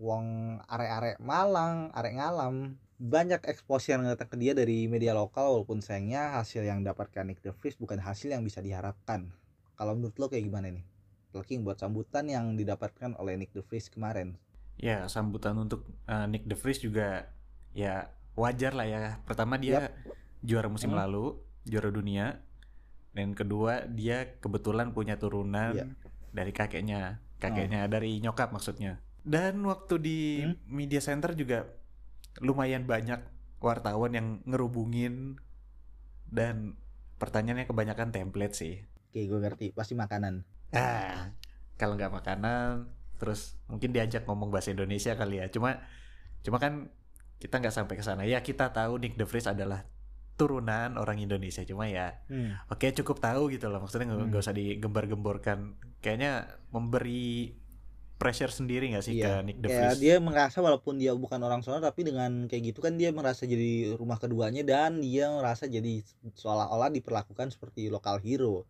wong 0.00 0.58
arek-arek 0.64 1.20
Malang 1.20 1.92
arek 1.92 2.16
ngalam 2.16 2.80
banyak 2.96 3.44
exposure 3.44 4.00
yang 4.00 4.06
datang 4.08 4.32
ke 4.32 4.36
dia 4.40 4.56
dari 4.56 4.88
media 4.88 5.12
lokal 5.12 5.60
walaupun 5.60 5.84
sayangnya 5.84 6.40
hasil 6.40 6.64
yang 6.64 6.80
dapatkan 6.80 7.26
Nick 7.28 7.44
The 7.44 7.52
Freeze 7.52 7.76
bukan 7.76 8.00
hasil 8.00 8.32
yang 8.32 8.40
bisa 8.46 8.64
diharapkan. 8.64 9.28
Kalau 9.76 9.92
menurut 9.98 10.16
lo 10.16 10.26
kayak 10.30 10.46
gimana 10.46 10.72
nih? 10.72 10.86
Talking 11.34 11.66
buat 11.66 11.82
sambutan 11.82 12.30
yang 12.30 12.54
didapatkan 12.54 13.18
oleh 13.18 13.34
Nick 13.34 13.50
The 13.52 13.66
Freeze 13.66 13.90
kemarin. 13.90 14.38
Ya, 14.78 15.06
sambutan 15.06 15.54
untuk 15.58 15.86
uh, 16.10 16.26
Nick 16.26 16.50
De 16.50 16.58
Vries 16.58 16.82
juga 16.82 17.30
ya 17.74 18.10
wajar 18.34 18.74
lah 18.74 18.86
ya. 18.86 19.02
Pertama 19.24 19.56
dia 19.56 19.90
juara 20.40 20.66
musim 20.66 20.92
Hmm. 20.92 21.00
lalu, 21.00 21.38
juara 21.64 21.88
dunia. 21.88 22.42
Dan 23.14 23.32
kedua 23.32 23.86
dia 23.86 24.38
kebetulan 24.42 24.90
punya 24.90 25.14
turunan 25.14 25.70
Iya. 25.72 25.86
dari 26.34 26.50
kakeknya, 26.50 27.22
kakeknya 27.38 27.86
dari 27.86 28.18
nyokap 28.18 28.50
maksudnya. 28.50 28.98
Dan 29.22 29.62
waktu 29.64 29.94
di 30.02 30.18
Hmm. 30.42 30.58
media 30.66 30.98
center 30.98 31.32
juga 31.32 31.70
lumayan 32.42 32.84
banyak 32.84 33.22
wartawan 33.62 34.12
yang 34.12 34.28
ngerubungin 34.44 35.38
dan 36.26 36.74
pertanyaannya 37.16 37.64
kebanyakan 37.64 38.10
template 38.10 38.54
sih. 38.54 38.74
oke 39.08 39.22
gue 39.30 39.38
ngerti 39.40 39.66
pasti 39.70 39.94
makanan 39.94 40.42
Ah, 40.74 41.30
kalau 41.78 41.94
nggak 41.94 42.10
makanan, 42.10 42.90
terus 43.14 43.54
mungkin 43.70 43.94
diajak 43.94 44.26
ngomong 44.26 44.50
bahasa 44.50 44.74
Indonesia 44.74 45.14
kali 45.14 45.38
ya. 45.38 45.46
Cuma, 45.46 45.78
cuma 46.42 46.58
kan 46.58 46.90
kita 47.44 47.60
nggak 47.60 47.74
sampai 47.76 47.94
ke 48.00 48.04
sana. 48.04 48.24
Ya 48.24 48.40
kita 48.40 48.72
tahu 48.72 48.96
Nick 48.96 49.20
De 49.20 49.28
Vries 49.28 49.44
adalah 49.44 49.84
turunan 50.34 50.96
orang 50.96 51.20
Indonesia. 51.20 51.60
Cuma 51.62 51.84
ya, 51.86 52.24
hmm. 52.26 52.72
oke 52.72 52.88
cukup 52.96 53.20
tahu 53.20 53.52
gitu 53.52 53.68
loh. 53.68 53.84
Maksudnya 53.84 54.08
nggak 54.08 54.32
Hmm. 54.32 54.40
usah 54.40 54.56
digembar-gemborkan. 54.56 55.76
Kayaknya 56.00 56.48
memberi 56.72 57.52
pressure 58.14 58.48
sendiri 58.48 58.88
nggak 58.88 59.04
sih 59.04 59.18
Iya, 59.20 59.42
ke 59.42 59.44
Nick 59.44 59.58
De 59.60 59.68
kayak 59.68 59.98
Vries? 59.98 60.00
dia 60.00 60.16
merasa 60.22 60.62
walaupun 60.62 60.96
dia 60.96 61.12
bukan 61.12 61.36
orang 61.42 61.60
sana 61.60 61.82
tapi 61.82 62.06
dengan 62.06 62.46
kayak 62.46 62.72
gitu 62.72 62.78
kan 62.80 62.94
dia 62.94 63.10
merasa 63.10 63.42
jadi 63.44 63.98
rumah 63.98 64.16
keduanya 64.16 64.62
dan 64.62 65.02
dia 65.02 65.28
merasa 65.34 65.66
jadi 65.66 66.00
seolah-olah 66.32 66.94
diperlakukan 66.94 67.50
seperti 67.50 67.90
lokal 67.90 68.22
hero 68.22 68.64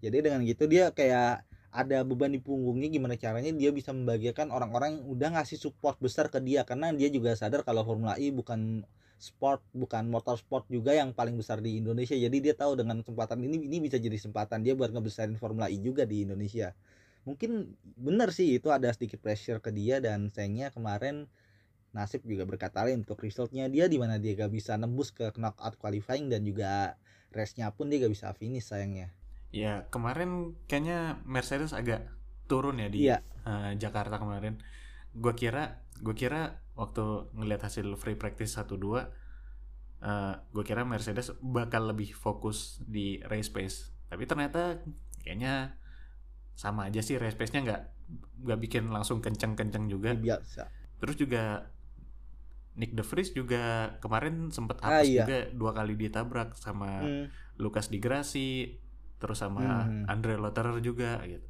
jadi 0.00 0.24
dengan 0.24 0.40
gitu 0.48 0.64
dia 0.64 0.88
kayak 0.90 1.44
ada 1.70 2.02
beban 2.02 2.34
di 2.34 2.42
punggungnya 2.42 2.90
gimana 2.90 3.14
caranya 3.14 3.54
dia 3.54 3.70
bisa 3.70 3.94
membagikan 3.94 4.50
orang-orang 4.50 4.98
yang 4.98 5.04
udah 5.06 5.28
ngasih 5.38 5.54
support 5.54 5.94
besar 6.02 6.26
ke 6.26 6.42
dia 6.42 6.66
karena 6.66 6.90
dia 6.90 7.06
juga 7.14 7.30
sadar 7.38 7.62
kalau 7.62 7.86
Formula 7.86 8.18
E 8.18 8.34
bukan 8.34 8.82
sport 9.20 9.62
bukan 9.70 10.10
motorsport 10.10 10.66
juga 10.66 10.96
yang 10.96 11.14
paling 11.14 11.38
besar 11.38 11.62
di 11.62 11.78
Indonesia. 11.78 12.16
Jadi 12.18 12.36
dia 12.42 12.54
tahu 12.58 12.74
dengan 12.74 13.04
kesempatan 13.04 13.38
ini 13.46 13.70
ini 13.70 13.78
bisa 13.78 14.02
jadi 14.02 14.16
kesempatan 14.18 14.66
dia 14.66 14.74
buat 14.74 14.90
ngebesarin 14.90 15.38
Formula 15.38 15.70
E 15.70 15.78
juga 15.78 16.02
di 16.08 16.26
Indonesia. 16.26 16.74
Mungkin 17.28 17.76
benar 18.00 18.32
sih 18.34 18.56
itu 18.58 18.72
ada 18.72 18.90
sedikit 18.90 19.20
pressure 19.22 19.60
ke 19.62 19.70
dia 19.70 20.00
dan 20.02 20.32
sayangnya 20.32 20.72
kemarin 20.74 21.28
nasib 21.92 22.22
juga 22.24 22.46
berkata 22.46 22.82
lain 22.86 23.02
untuk 23.02 23.18
resultnya 23.22 23.66
dia 23.66 23.90
di 23.90 23.98
mana 23.98 24.16
dia 24.16 24.38
gak 24.38 24.54
bisa 24.54 24.78
nembus 24.78 25.10
ke 25.10 25.34
knockout 25.34 25.74
qualifying 25.74 26.30
dan 26.30 26.46
juga 26.46 26.94
race-nya 27.34 27.74
pun 27.74 27.90
dia 27.90 27.98
gak 28.06 28.14
bisa 28.14 28.30
finish 28.38 28.70
sayangnya 28.70 29.10
Ya 29.50 29.90
kemarin 29.90 30.54
kayaknya 30.66 31.18
Mercedes 31.26 31.74
agak 31.74 32.06
turun 32.46 32.78
ya 32.78 32.86
di 32.86 33.06
Iya. 33.06 33.18
eh, 33.42 33.72
Jakarta 33.76 34.16
kemarin. 34.16 34.58
Gua 35.10 35.34
kira, 35.34 35.82
gua 35.98 36.14
kira 36.14 36.62
waktu 36.74 37.02
ngelihat 37.34 37.66
hasil 37.66 37.84
free 37.96 38.16
practice 38.16 38.56
1-2 38.56 39.10
eh 40.00 40.32
gue 40.50 40.64
kira 40.64 40.80
Mercedes 40.80 41.28
bakal 41.44 41.92
lebih 41.92 42.16
fokus 42.16 42.80
di 42.80 43.20
race 43.20 43.52
pace. 43.52 43.92
Tapi 44.08 44.24
ternyata 44.24 44.80
kayaknya 45.20 45.76
sama 46.56 46.88
aja 46.88 47.04
sih 47.04 47.20
race 47.20 47.36
pace-nya 47.36 47.60
nggak 47.60 47.82
nggak 48.48 48.58
bikin 48.60 48.88
langsung 48.88 49.20
kenceng-kenceng 49.20 49.92
juga. 49.92 50.16
Dia 50.16 50.40
biasa 50.40 50.62
Terus 50.96 51.16
juga 51.16 51.68
Nick 52.76 52.92
De 52.92 53.04
Vries 53.04 53.32
juga 53.32 53.92
kemarin 54.00 54.48
sempet 54.48 54.80
Ah, 54.80 55.00
apes 55.00 55.12
iya. 55.12 55.28
juga 55.28 55.38
dua 55.52 55.72
kali 55.76 55.96
ditabrak 55.96 56.56
sama 56.56 57.04
Hmm, 57.04 57.28
Lucas 57.60 57.92
Di 57.92 58.00
Grassi 58.00 58.72
terus 59.20 59.38
sama 59.38 59.84
Hmm. 59.84 60.08
Andre 60.08 60.34
Lotterer 60.34 60.80
juga 60.80 61.20
gitu 61.22 61.44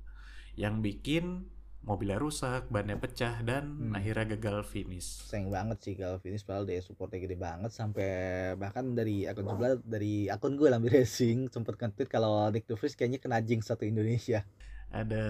yang 0.54 0.78
bikin 0.78 1.46
mobilnya 1.80 2.18
rusak 2.18 2.68
bannya 2.68 2.94
pecah 2.94 3.40
dan 3.40 3.64
Hmm. 3.80 3.92
akhirnya 3.94 4.36
gagal 4.36 4.62
finish 4.64 5.24
sayang 5.24 5.48
banget 5.48 5.80
sih 5.80 5.94
kalau 5.94 6.18
finish 6.18 6.42
padahal 6.42 6.66
dia 6.66 6.78
supportnya 6.78 7.16
gede 7.18 7.34
banget 7.34 7.70
sampai 7.70 8.10
bahkan 8.54 8.92
dari 8.92 9.24
akun 9.24 9.46
sebelah 9.46 9.80
dari 9.80 10.26
akun 10.26 10.54
gue 10.54 10.68
Lambi 10.68 10.92
Racing 10.92 11.48
sempet 11.48 11.74
nge-tweet 11.74 12.06
kalau 12.06 12.50
Nick 12.50 12.66
De 12.66 12.74
Vries 12.74 12.92
kayaknya 12.92 13.16
kena 13.16 13.40
jinx 13.40 13.64
satu 13.64 13.82
Indonesia 13.82 14.44
ada 14.90 15.24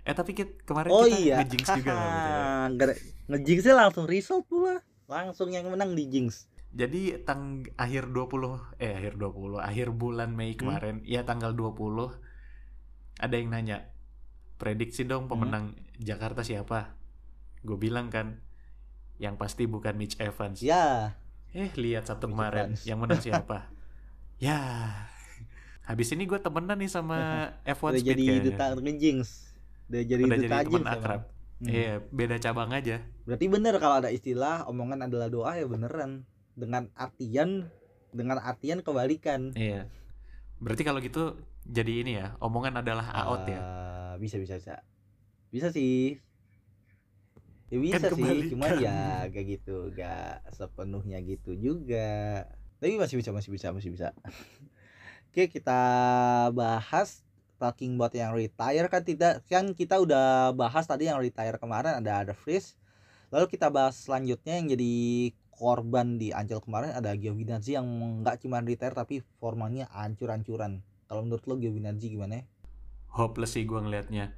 eh 0.00 0.12
tapi 0.12 0.34
kit- 0.34 0.60
kemarin 0.60 0.90
oh 0.90 1.04
kita 1.04 1.16
iya 1.18 1.36
ngejinx 1.38 1.66
juga. 1.74 1.92
Nggak 2.72 2.86
ada- 2.86 3.00
ngejinxnya 3.28 3.74
langsung 3.78 4.04
result 4.04 4.44
pula 4.44 4.82
langsung 5.06 5.48
yang 5.48 5.64
menang 5.66 5.92
di 5.92 6.04
jinx 6.04 6.50
jadi 6.70 7.18
tang 7.20 7.42
akhir 7.74 8.08
20 8.08 8.78
eh 8.78 8.92
akhir 8.92 9.14
20 9.16 9.58
akhir 9.58 9.90
bulan 9.92 10.30
Mei 10.30 10.52
Hmm. 10.52 10.60
kemarin 10.60 10.96
ya 11.04 11.22
tanggal 11.22 11.50
20 11.50 12.14
ada 13.18 13.34
yang 13.34 13.50
nanya 13.50 13.90
prediksi 14.56 15.02
dong 15.02 15.26
Hmm. 15.26 15.32
pemenang 15.32 15.64
Jakarta 15.98 16.40
siapa 16.40 16.94
gue 17.60 17.76
bilang 17.76 18.08
kan 18.08 18.38
yang 19.16 19.36
pasti 19.36 19.66
bukan 19.66 19.94
Mitch 19.94 20.16
Evans 20.16 20.60
ya 20.60 21.14
Eh 21.50 21.66
lihat 21.74 22.06
satu 22.06 22.24
Mitch 22.24 22.32
kemarin 22.32 22.66
Evans. 22.70 22.80
yang 22.84 22.98
menang 22.98 23.18
siapa? 23.18 23.66
ya, 24.38 24.56
habis 25.82 26.08
ini 26.08 26.22
gue 26.24 26.38
temenan 26.38 26.78
nih 26.78 26.86
sama 26.86 27.18
F1 27.68 27.90
udah 27.90 27.98
Speed 27.98 28.06
jadi 28.06 28.22
kayaknya. 28.24 28.44
duta 28.46 28.64
ngejinx 28.78 29.26
udah 29.84 30.02
jadi 30.06 30.22
Udah 30.22 30.38
duta 30.38 30.56
jadi 30.56 30.70
emang. 30.72 30.86
akrab. 30.88 31.22
Hmm. 31.60 31.68
Iya, 31.68 31.92
beda 32.08 32.36
cabang 32.38 32.70
aja. 32.70 32.96
berarti 33.20 33.46
bener 33.46 33.74
kalau 33.76 33.96
ada 33.98 34.08
istilah 34.08 34.64
omongan 34.64 35.04
adalah 35.04 35.28
doa 35.28 35.52
ya 35.52 35.66
beneran 35.66 36.22
dengan 36.54 36.90
artian 36.98 37.70
dengan 38.10 38.42
artian 38.42 38.82
kebalikan. 38.82 39.54
Iya. 39.54 39.86
Berarti 40.60 40.82
kalau 40.82 41.00
gitu 41.00 41.38
jadi 41.64 42.02
ini 42.02 42.12
ya, 42.18 42.34
omongan 42.42 42.82
adalah 42.82 43.06
out 43.14 43.46
ya. 43.46 43.60
Eh, 43.60 44.12
bisa 44.18 44.36
bisa 44.36 44.58
bisa. 44.58 44.74
Bisa 45.50 45.68
sih. 45.70 46.18
Ya 47.70 47.78
bisa 47.78 48.02
Kan 48.02 48.18
sih 48.18 48.50
cuman 48.50 48.82
ya 48.82 49.30
kayak 49.30 49.46
gitu 49.46 49.94
gak 49.94 50.42
sepenuhnya 50.50 51.22
gitu 51.22 51.54
juga. 51.54 52.44
Tapi 52.82 52.98
masih 52.98 53.22
bisa 53.22 53.30
masih 53.30 53.50
bisa 53.54 53.70
masih 53.70 53.94
bisa. 53.94 54.10
Oke 55.30 55.46
kita 55.46 55.80
bahas 56.50 57.22
talking 57.60 57.94
about 57.94 58.16
yang 58.16 58.32
retire 58.32 58.88
kan 58.88 59.04
tidak 59.04 59.44
kan 59.46 59.76
kita 59.76 60.00
udah 60.00 60.56
bahas 60.56 60.88
tadi 60.88 61.06
yang 61.06 61.20
retire 61.20 61.60
kemarin 61.60 62.00
ada 62.00 62.24
ada 62.24 62.32
freeze 62.32 62.80
lalu 63.28 63.46
kita 63.52 63.68
bahas 63.68 64.00
selanjutnya 64.00 64.58
yang 64.58 64.72
jadi 64.72 64.96
korban 65.60 66.16
di 66.16 66.32
Ancol 66.32 66.64
kemarin 66.64 66.96
ada 66.96 67.12
Giovinazzi 67.12 67.76
yang 67.76 67.84
nggak 68.24 68.40
cuma 68.40 68.64
retire 68.64 68.96
tapi 68.96 69.20
formanya 69.36 69.92
ancur-ancuran 69.92 70.80
kalau 71.04 71.20
menurut 71.20 71.44
lo 71.44 71.54
Giovinazzi 71.54 72.08
gimana 72.08 72.48
Hopeless 73.10 73.52
sih 73.52 73.66
gue 73.66 73.76
ngelihatnya. 73.76 74.32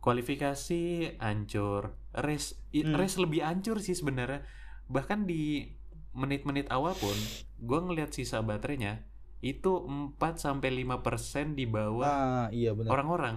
Kualifikasi 0.00 0.80
hancur, 1.18 1.92
race 2.14 2.56
Hmm. 2.72 2.94
race 2.94 3.16
lebih 3.16 3.42
hancur 3.42 3.76
sih 3.78 3.92
sebenarnya. 3.92 4.40
Bahkan 4.86 5.26
di 5.26 5.68
menit-menit 6.10 6.72
awal 6.72 6.94
pun 6.94 7.12
gue 7.58 7.78
ngelihat 7.78 8.10
sisa 8.10 8.40
baterainya 8.40 9.04
itu 9.38 9.84
4 9.84 10.16
sampai 10.40 10.72
5% 10.72 11.52
di 11.52 11.68
bawah 11.68 12.08
Ah 12.08 12.46
iya 12.48 12.72
benar. 12.72 12.88
orang-orang 12.90 13.36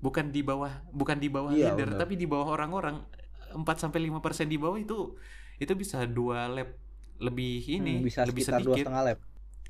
bukan 0.00 0.34
di 0.34 0.42
bawah 0.42 0.82
bukan 0.90 1.22
di 1.22 1.30
bawah 1.30 1.54
Iya, 1.54 1.70
leader 1.70 1.94
benar. 1.94 2.00
tapi 2.02 2.18
di 2.18 2.26
bawah 2.26 2.50
orang-orang 2.50 3.06
4 3.54 3.62
sampai 3.78 4.02
5% 4.02 4.50
di 4.50 4.58
bawah 4.58 4.82
itu 4.82 5.14
itu 5.60 5.72
bisa 5.74 6.02
dua 6.02 6.48
lap 6.48 6.72
lebih 7.20 7.60
ini 7.70 8.00
Hmm, 8.00 8.02
bisa 8.02 8.24
lebih 8.24 8.42
sekitar 8.42 8.58
dua 8.58 8.72
sedikit 8.72 8.84
setengah 8.86 9.04
lap. 9.06 9.18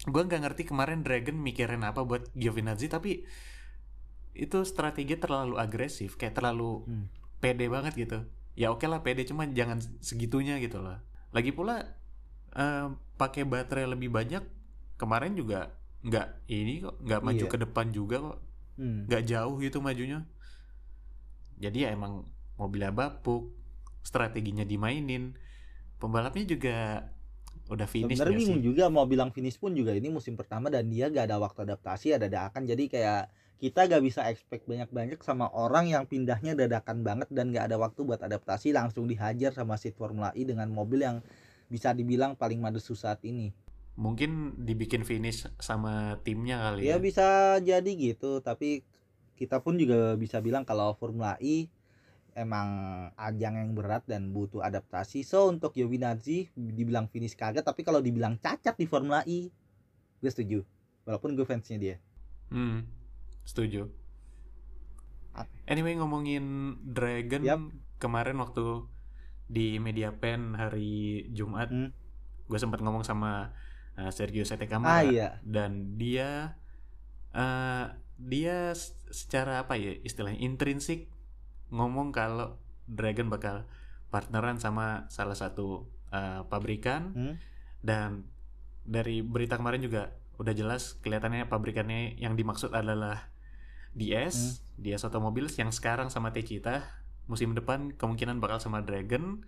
gue 0.02 0.22
nggak 0.24 0.40
ngerti 0.40 0.62
kemarin 0.64 1.00
Dragon 1.00 1.36
mikirin 1.36 1.82
apa 1.82 2.00
buat 2.00 2.30
Giovinazzi 2.32 2.86
tapi 2.86 3.26
itu 4.32 4.58
strategi 4.62 5.12
terlalu 5.14 5.58
agresif 5.58 6.14
kayak 6.14 6.32
terlalu 6.32 6.86
Hmm. 6.86 7.06
pede 7.36 7.66
banget 7.66 7.98
gitu 7.98 8.18
ya 8.54 8.70
oke 8.70 8.84
lah 8.84 9.00
pede 9.00 9.24
cuman 9.24 9.50
jangan 9.50 9.76
segitunya 9.98 10.56
gitu 10.58 10.78
loh 10.78 10.96
lagi 11.30 11.50
pula 11.50 11.82
eh, 12.52 12.86
pakai 13.16 13.42
baterai 13.44 13.86
lebih 13.86 14.08
banyak 14.08 14.42
kemarin 14.96 15.34
juga 15.34 15.74
nggak 16.00 16.26
ini 16.48 16.80
kok 16.80 16.96
nggak 16.98 17.20
maju 17.20 17.44
Iya. 17.44 17.50
ke 17.50 17.58
depan 17.58 17.86
juga 17.90 18.16
kok 18.22 18.38
Hmm. 18.74 19.04
nggak 19.04 19.22
jauh 19.24 19.54
gitu 19.58 19.78
majunya 19.78 20.24
jadi 21.56 21.78
ya 21.82 21.88
emang 21.92 22.24
mobilnya 22.56 22.88
bapuk 22.90 23.52
strateginya 24.00 24.64
dimainin 24.64 25.36
pembalapnya 26.00 26.44
juga 26.48 26.76
udah 27.70 27.86
finish 27.86 28.18
Sebenarnya 28.18 28.34
nggak 28.34 28.40
bingung 28.42 28.60
sih. 28.60 28.66
juga 28.66 28.84
mau 28.90 29.06
bilang 29.06 29.30
finish 29.30 29.54
pun 29.54 29.70
juga 29.70 29.94
ini 29.94 30.10
musim 30.10 30.34
pertama 30.34 30.66
dan 30.66 30.90
dia 30.90 31.06
gak 31.06 31.30
ada 31.30 31.38
waktu 31.38 31.62
adaptasi 31.62 32.16
ada 32.16 32.26
dadakan. 32.26 32.66
Jadi 32.66 32.90
kayak 32.90 33.30
kita 33.60 33.86
gak 33.86 34.02
bisa 34.02 34.24
expect 34.26 34.66
banyak-banyak 34.66 35.20
sama 35.22 35.46
orang 35.52 35.86
yang 35.86 36.02
pindahnya 36.08 36.56
dadakan 36.56 37.04
banget 37.04 37.28
dan 37.30 37.52
gak 37.52 37.70
ada 37.70 37.76
waktu 37.78 38.02
buat 38.02 38.18
adaptasi 38.18 38.72
langsung 38.72 39.06
dihajar 39.06 39.52
sama 39.52 39.76
seat 39.76 39.94
Formula 39.94 40.34
E 40.34 40.42
dengan 40.42 40.66
mobil 40.66 41.04
yang 41.04 41.22
bisa 41.68 41.94
dibilang 41.94 42.34
paling 42.34 42.58
madesu 42.58 42.96
saat 42.96 43.22
ini. 43.22 43.54
mungkin 43.94 44.56
dibikin 44.56 45.04
finish 45.04 45.44
sama 45.60 46.16
timnya 46.24 46.56
kali 46.56 46.88
Ya 46.88 46.96
ya. 46.96 46.96
bisa 46.96 47.26
jadi 47.60 47.90
gitu 47.92 48.40
tapi 48.40 48.80
kita 49.36 49.60
pun 49.60 49.76
juga 49.76 50.16
bisa 50.16 50.40
bilang 50.40 50.64
kalau 50.64 50.96
Formula 50.96 51.36
E 51.36 51.68
emang 52.40 52.68
ajang 53.20 53.60
yang 53.60 53.70
berat 53.76 54.08
dan 54.08 54.32
butuh 54.32 54.64
adaptasi. 54.64 55.20
So 55.22 55.52
untuk 55.52 55.76
Giovinazzi 55.76 56.48
dibilang 56.56 57.12
finish 57.12 57.36
kagak 57.36 57.62
tapi 57.62 57.84
kalau 57.84 58.00
dibilang 58.00 58.40
cacat 58.40 58.74
di 58.74 58.88
Formula 58.88 59.20
E 59.28 59.52
gue 60.20 60.30
setuju. 60.32 60.64
Walaupun 61.04 61.36
gue 61.36 61.44
fansnya 61.44 61.76
dia. 61.76 61.96
Hmm, 62.48 62.88
setuju. 63.44 63.88
Anyway 65.64 65.94
ngomongin 65.94 66.76
Dragon 66.82 67.42
Yap. 67.46 67.60
kemarin 68.02 68.36
waktu 68.42 68.84
di 69.46 69.78
Media 69.78 70.10
Pen 70.14 70.54
hari 70.54 71.26
Jumat, 71.30 71.70
Hmm. 71.70 71.90
gue 72.50 72.58
sempat 72.58 72.82
ngomong 72.82 73.06
sama 73.06 73.54
uh, 73.98 74.10
Sergio 74.10 74.42
Sete 74.42 74.66
Ah 74.82 75.02
iya. 75.06 75.38
dan 75.46 75.94
dia 75.94 76.58
uh, 77.34 77.94
dia 78.20 78.74
secara 79.10 79.64
apa 79.64 79.78
ya 79.80 79.96
istilahnya 80.02 80.42
intrinsik 80.42 81.08
ngomong 81.70 82.10
kalau 82.10 82.58
Dragon 82.90 83.30
bakal 83.30 83.66
partneran 84.10 84.58
sama 84.58 85.06
salah 85.06 85.38
satu 85.38 85.86
uh, 86.10 86.42
pabrikan 86.50 87.14
Hmm. 87.14 87.34
dan 87.80 88.10
dari 88.82 89.22
berita 89.22 89.54
kemarin 89.54 89.80
juga 89.80 90.10
udah 90.40 90.50
jelas 90.56 90.98
kelihatannya 91.04 91.46
pabrikannya 91.46 92.18
yang 92.18 92.34
dimaksud 92.34 92.72
adalah 92.74 93.30
DS, 93.94 94.62
DS 94.78 95.02
Automobiles 95.06 95.54
yang 95.58 95.70
sekarang 95.74 96.08
sama 96.08 96.30
Techita, 96.30 96.86
musim 97.26 97.54
depan 97.54 97.94
kemungkinan 97.94 98.38
bakal 98.38 98.62
sama 98.62 98.82
Dragon. 98.86 99.42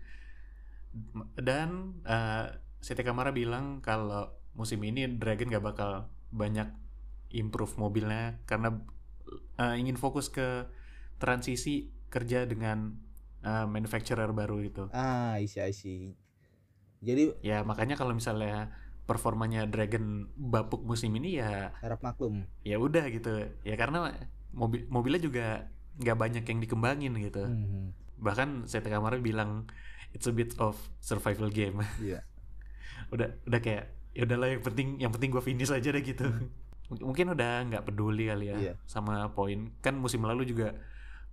Dan 1.38 1.98
eh 2.04 2.58
CT 2.82 3.06
Camara 3.06 3.30
bilang 3.30 3.78
kalau 3.80 4.34
musim 4.58 4.82
ini 4.82 5.06
Dragon 5.06 5.48
gak 5.48 5.64
bakal 5.64 6.10
banyak 6.34 6.68
improve 7.32 7.78
mobilnya 7.80 8.42
karena 8.44 8.82
eh, 9.56 9.74
ingin 9.80 9.96
fokus 9.96 10.28
ke 10.28 10.68
transisi 11.16 11.88
kerja 12.12 12.44
dengan 12.44 13.00
eh, 13.40 13.66
manufacturer 13.66 14.28
baru 14.30 14.60
itu. 14.60 14.86
Ah, 14.92 15.34
isi 15.36 15.58
isi. 15.58 15.96
Jadi 17.02 17.34
Ya 17.42 17.64
makanya 17.64 17.96
kalau 17.96 18.14
misalnya 18.14 18.70
performanya 19.02 19.66
Dragon 19.66 20.30
bapuk 20.38 20.86
musim 20.86 21.10
ini 21.12 21.34
ya 21.34 21.74
harap 21.82 21.98
maklum. 22.00 22.46
ya 22.62 22.78
udah 22.78 23.10
gitu 23.10 23.34
ya 23.60 23.74
karena 23.74 24.14
mobil 24.54 24.86
mobilnya 24.86 25.18
juga 25.18 25.46
nggak 25.98 26.14
banyak 26.16 26.44
yang 26.46 26.58
dikembangin 26.60 27.12
gitu 27.18 27.42
Hmm. 27.42 27.90
bahkan 28.16 28.62
saya 28.64 28.80
kemarin 28.80 29.18
bilang 29.18 29.50
it's 30.14 30.24
a 30.24 30.32
bit 30.32 30.54
of 30.56 30.78
survival 31.02 31.50
game 31.50 31.82
Iya. 31.98 32.22
udah 33.12 33.42
udah 33.42 33.58
kayak 33.58 33.90
ya 34.14 34.22
udahlah 34.22 34.48
yang 34.48 34.62
penting 34.62 34.88
yang 35.00 35.10
penting 35.10 35.34
gue 35.34 35.42
finish 35.42 35.68
aja 35.68 35.90
deh 35.90 36.00
gitu 36.00 36.30
Mungkin- 36.86 37.02
mungkin 37.02 37.26
udah 37.34 37.52
nggak 37.66 37.82
peduli 37.82 38.30
kali 38.30 38.46
ya 38.48 38.56
Iya. 38.56 38.74
sama 38.86 39.34
poin 39.34 39.74
kan 39.82 39.98
musim 39.98 40.22
lalu 40.22 40.46
juga 40.46 40.78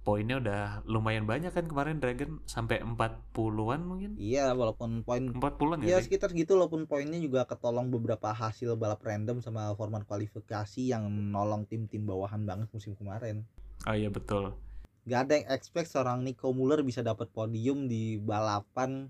poinnya 0.03 0.39
udah 0.39 0.61
lumayan 0.87 1.27
banyak 1.27 1.51
kan 1.51 1.67
kemarin 1.67 1.99
Dragon 1.99 2.39
sampai 2.47 2.79
40-an 2.81 3.81
mungkin? 3.83 4.15
Iya, 4.15 4.55
walaupun 4.55 5.03
poin 5.03 5.29
40-an 5.29 5.83
ya 5.83 5.95
ya 5.95 5.97
sih 5.99 6.09
sekitar 6.09 6.31
gitu 6.33 6.55
walaupun 6.55 6.87
poinnya 6.87 7.19
juga 7.19 7.43
ketolong 7.45 7.91
beberapa 7.91 8.31
hasil 8.31 8.79
balap 8.79 9.03
random 9.03 9.43
sama 9.43 9.75
format 9.75 10.07
kualifikasi 10.07 10.81
yang 10.81 11.05
nolong 11.29 11.67
tim-tim 11.67 12.07
bawahan 12.07 12.47
banget 12.47 12.71
musim 12.71 12.95
kemarin. 12.95 13.43
oh 13.87 13.95
iya 13.95 14.07
betul. 14.11 14.55
Gak 15.07 15.19
ada 15.27 15.33
yang 15.41 15.47
expect 15.51 15.89
seorang 15.91 16.21
Nico 16.21 16.51
Muller 16.51 16.83
bisa 16.83 17.01
dapat 17.01 17.31
podium 17.31 17.87
di 17.87 18.19
balapan 18.19 19.09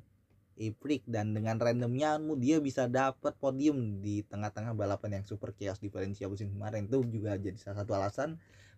April 0.60 1.00
dan 1.08 1.32
dengan 1.32 1.56
randomnya 1.56 2.20
dia 2.36 2.60
bisa 2.60 2.92
dapat 2.92 3.32
podium 3.40 4.04
di 4.04 4.28
tengah-tengah 4.28 4.76
balapan 4.76 5.22
yang 5.22 5.26
super 5.26 5.56
chaos 5.56 5.80
di 5.80 5.88
Valencia 5.88 6.28
musim 6.28 6.52
kemarin. 6.52 6.86
Itu 6.86 7.02
juga 7.08 7.40
jadi 7.40 7.56
salah 7.56 7.84
satu 7.84 7.96
alasan 7.96 8.30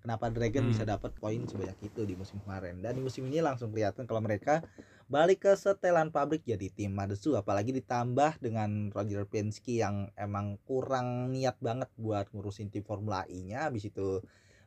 kenapa 0.02 0.34
Dragon 0.34 0.66
Hmm. 0.66 0.72
bisa 0.74 0.84
dapat 0.84 1.14
poin 1.22 1.40
sebanyak 1.46 1.78
itu 1.86 2.02
di 2.04 2.18
musim 2.18 2.42
kemarin. 2.42 2.82
Dan 2.82 2.98
di 2.98 3.02
musim 3.06 3.30
ini 3.30 3.40
langsung 3.40 3.70
kelihatan 3.70 4.10
kalau 4.10 4.20
mereka 4.20 4.66
balik 5.06 5.46
ke 5.46 5.54
setelan 5.54 6.10
pabrik 6.10 6.42
jadi 6.42 6.68
tim 6.74 6.92
Madesu. 6.92 7.38
Apalagi 7.38 7.72
ditambah 7.72 8.42
dengan 8.42 8.90
Roger 8.90 9.30
Penske 9.30 9.80
yang 9.80 10.10
emang 10.18 10.58
kurang 10.66 11.30
niat 11.30 11.62
banget 11.62 11.88
buat 11.96 12.28
ngurusin 12.34 12.74
tim 12.74 12.82
Formula 12.82 13.24
E-nya. 13.30 13.70
Habis 13.70 13.94
itu 13.94 14.20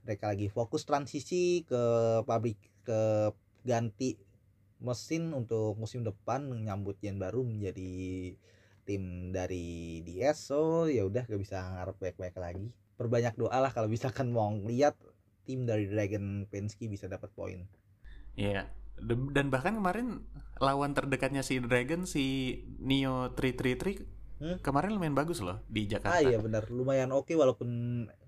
mereka 0.06 0.30
lagi 0.30 0.46
fokus 0.46 0.86
transisi 0.86 1.66
ke 1.66 1.82
pabrik 2.22 2.60
ke 2.86 3.32
ganti 3.64 4.14
mesin 4.84 5.32
untuk 5.32 5.80
musim 5.80 6.04
depan 6.04 6.44
menyambut 6.44 7.00
yang 7.00 7.16
baru 7.16 7.40
menjadi 7.40 8.36
tim 8.84 9.32
dari 9.32 10.04
DS 10.04 10.52
so 10.52 10.84
ya 10.92 11.08
udah 11.08 11.24
gak 11.24 11.40
bisa 11.40 11.56
ngarep 11.56 11.96
baik-baik 11.96 12.36
lagi. 12.36 12.68
Perbanyak 13.00 13.34
doa 13.34 13.58
lah 13.58 13.72
kalau 13.72 13.88
misalkan 13.88 14.28
mau 14.28 14.52
ngeliat 14.52 14.92
tim 15.44 15.62
dari 15.62 15.84
Dragon 15.84 16.44
Penske 16.46 16.84
bisa 16.86 17.06
dapat 17.06 17.28
poin 17.30 17.68
Iya. 18.34 18.66
D- 18.96 19.30
Dan 19.30 19.48
bahkan 19.48 19.74
kemarin 19.74 20.22
lawan 20.56 20.90
terdekatnya 20.90 21.40
si 21.40 21.58
Dragon 21.58 22.04
si 22.04 22.24
Neo 22.78 23.30
333 23.30 24.10
Hmm? 24.34 24.58
kemarin 24.60 24.90
lumayan 24.90 25.14
bagus 25.14 25.38
loh 25.38 25.62
di 25.68 25.86
Jakarta. 25.86 26.10
ah 26.10 26.20
iya 26.20 26.36
benar 26.36 26.66
lumayan 26.66 27.10
oke 27.10 27.30
walaupun 27.32 27.70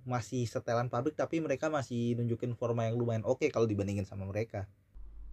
masih 0.03 0.47
setelan 0.47 0.87
pabrik 0.87 1.13
tapi 1.13 1.39
mereka 1.39 1.67
masih 1.67 2.15
nunjukin 2.15 2.55
forma 2.55 2.87
yang 2.87 2.95
lumayan 2.95 3.21
oke 3.23 3.43
kalau 3.47 3.67
dibandingin 3.67 4.05
sama 4.05 4.23
mereka 4.25 4.71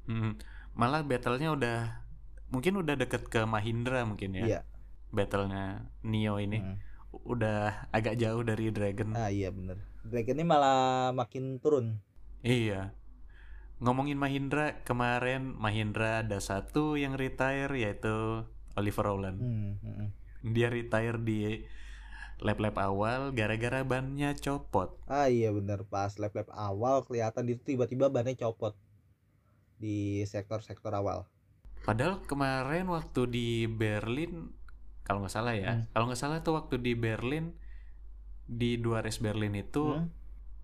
Hmm. 0.03 0.33
Malah 0.73 0.99
battle-nya 1.01 1.53
udah 1.53 1.77
mungkin 2.49 2.75
udah 2.75 2.97
deket 2.97 3.23
ke 3.27 3.41
Mahindra 3.43 4.01
mungkin 4.03 4.33
ya. 4.33 4.43
iya 4.43 4.59
Battle-nya 5.07 5.85
Neo 6.01 6.35
ini 6.37 6.57
Hmm. 6.57 6.75
udah 7.13 7.87
agak 7.89 8.17
jauh 8.17 8.41
dari 8.41 8.67
Dragon. 8.67 9.13
ah 9.13 9.29
iya 9.29 9.53
bener 9.53 9.77
Dragon 10.03 10.35
ini 10.35 10.45
malah 10.45 11.11
makin 11.15 11.57
turun 11.63 11.99
Iya. 12.43 12.91
Ngomongin 13.79 14.19
Mahindra 14.19 14.83
kemarin 14.83 15.55
Mahindra 15.55 16.23
ada 16.23 16.43
satu 16.43 16.99
yang 16.99 17.15
retire 17.15 17.71
yaitu 17.71 18.43
Oliver 18.75 19.03
Rowland. 19.07 19.39
Hmm, 19.39 19.71
hmm. 19.79 20.07
Dia 20.51 20.67
retire 20.67 21.19
di 21.23 21.63
lap-lap 22.43 22.75
awal 22.75 23.31
gara-gara 23.31 23.87
bannya 23.87 24.35
copot. 24.35 24.99
Ah 25.07 25.31
iya 25.31 25.55
bener 25.55 25.87
pas 25.87 26.11
lap 26.19 26.35
lap 26.35 26.51
awal 26.51 27.07
kelihatan 27.07 27.47
itu 27.47 27.63
tiba-tiba 27.63 28.11
bannya 28.11 28.35
copot 28.35 28.75
di 29.79 30.23
sektor-sektor 30.27 30.91
awal. 30.91 31.27
Padahal 31.83 32.23
kemarin 32.23 32.87
waktu 32.91 33.27
di 33.27 33.47
Berlin, 33.67 34.51
kalau 35.03 35.23
nggak 35.23 35.31
salah 35.35 35.55
ya, 35.55 35.79
Hmm. 35.79 35.83
kalau 35.91 36.05
nggak 36.07 36.19
salah 36.19 36.39
tuh 36.39 36.55
waktu 36.59 36.79
di 36.79 36.95
Berlin 36.95 37.55
di 38.43 38.75
dua 38.77 38.99
race 39.01 39.19
Berlin 39.19 39.56
itu 39.56 39.95
Hmm? 39.95 40.08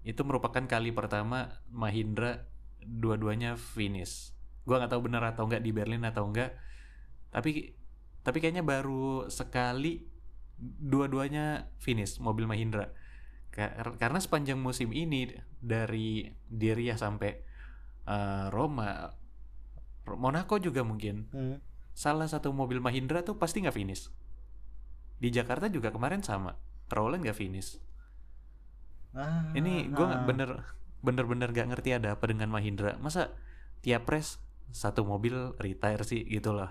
itu 0.02 0.22
merupakan 0.24 0.63
kali 0.63 0.92
pertama 0.92 1.60
Mahindra 1.70 2.48
dua-duanya 2.80 3.60
finish. 3.60 4.32
Gua 4.63 4.80
nggak 4.80 4.92
tahu 4.96 5.12
benar 5.12 5.24
atau 5.28 5.44
nggak 5.46 5.60
di 5.60 5.72
Berlin 5.72 6.04
atau 6.08 6.24
enggak, 6.26 6.56
tapi 7.30 7.76
tapi 8.20 8.38
kayaknya 8.39 8.63
baru 8.63 9.28
sekali 9.28 10.04
dua-duanya 10.60 11.72
finish 11.78 12.20
mobil 12.20 12.48
Mahindra. 12.48 12.92
Ka- 13.50 13.96
Karena 13.98 14.20
sepanjang 14.20 14.60
musim 14.60 14.92
ini 14.92 15.32
dari 15.60 16.28
Diriyah 16.48 16.96
sampai 16.96 17.32
eh, 18.06 18.46
Roma, 18.50 19.13
Monaco 20.10 20.58
juga 20.58 20.82
mungkin 20.82 21.30
Hmm. 21.30 21.58
salah 21.94 22.26
satu 22.26 22.50
mobil 22.50 22.82
Mahindra 22.82 23.22
tuh 23.22 23.38
pasti 23.38 23.62
nggak 23.62 23.76
finish. 23.76 24.10
Di 25.20 25.30
Jakarta 25.30 25.68
juga 25.68 25.92
kemarin 25.92 26.24
sama, 26.24 26.56
Rowland 26.89 27.23
nggak 27.25 27.38
finish. 27.38 27.78
Ah, 29.13 29.49
Ini 29.58 29.89
gue 29.89 30.06
ah. 30.06 30.21
bener 30.25 30.49
bener-bener 30.99 31.49
gak 31.56 31.71
ngerti 31.71 31.95
ada 31.95 32.13
apa 32.13 32.30
dengan 32.30 32.52
Mahindra. 32.52 32.99
Masa 32.99 33.32
tiap 33.80 34.06
race 34.12 34.38
satu 34.69 35.02
mobil 35.08 35.56
retire 35.58 36.04
sih 36.06 36.21
gitu 36.28 36.54
loh. 36.54 36.69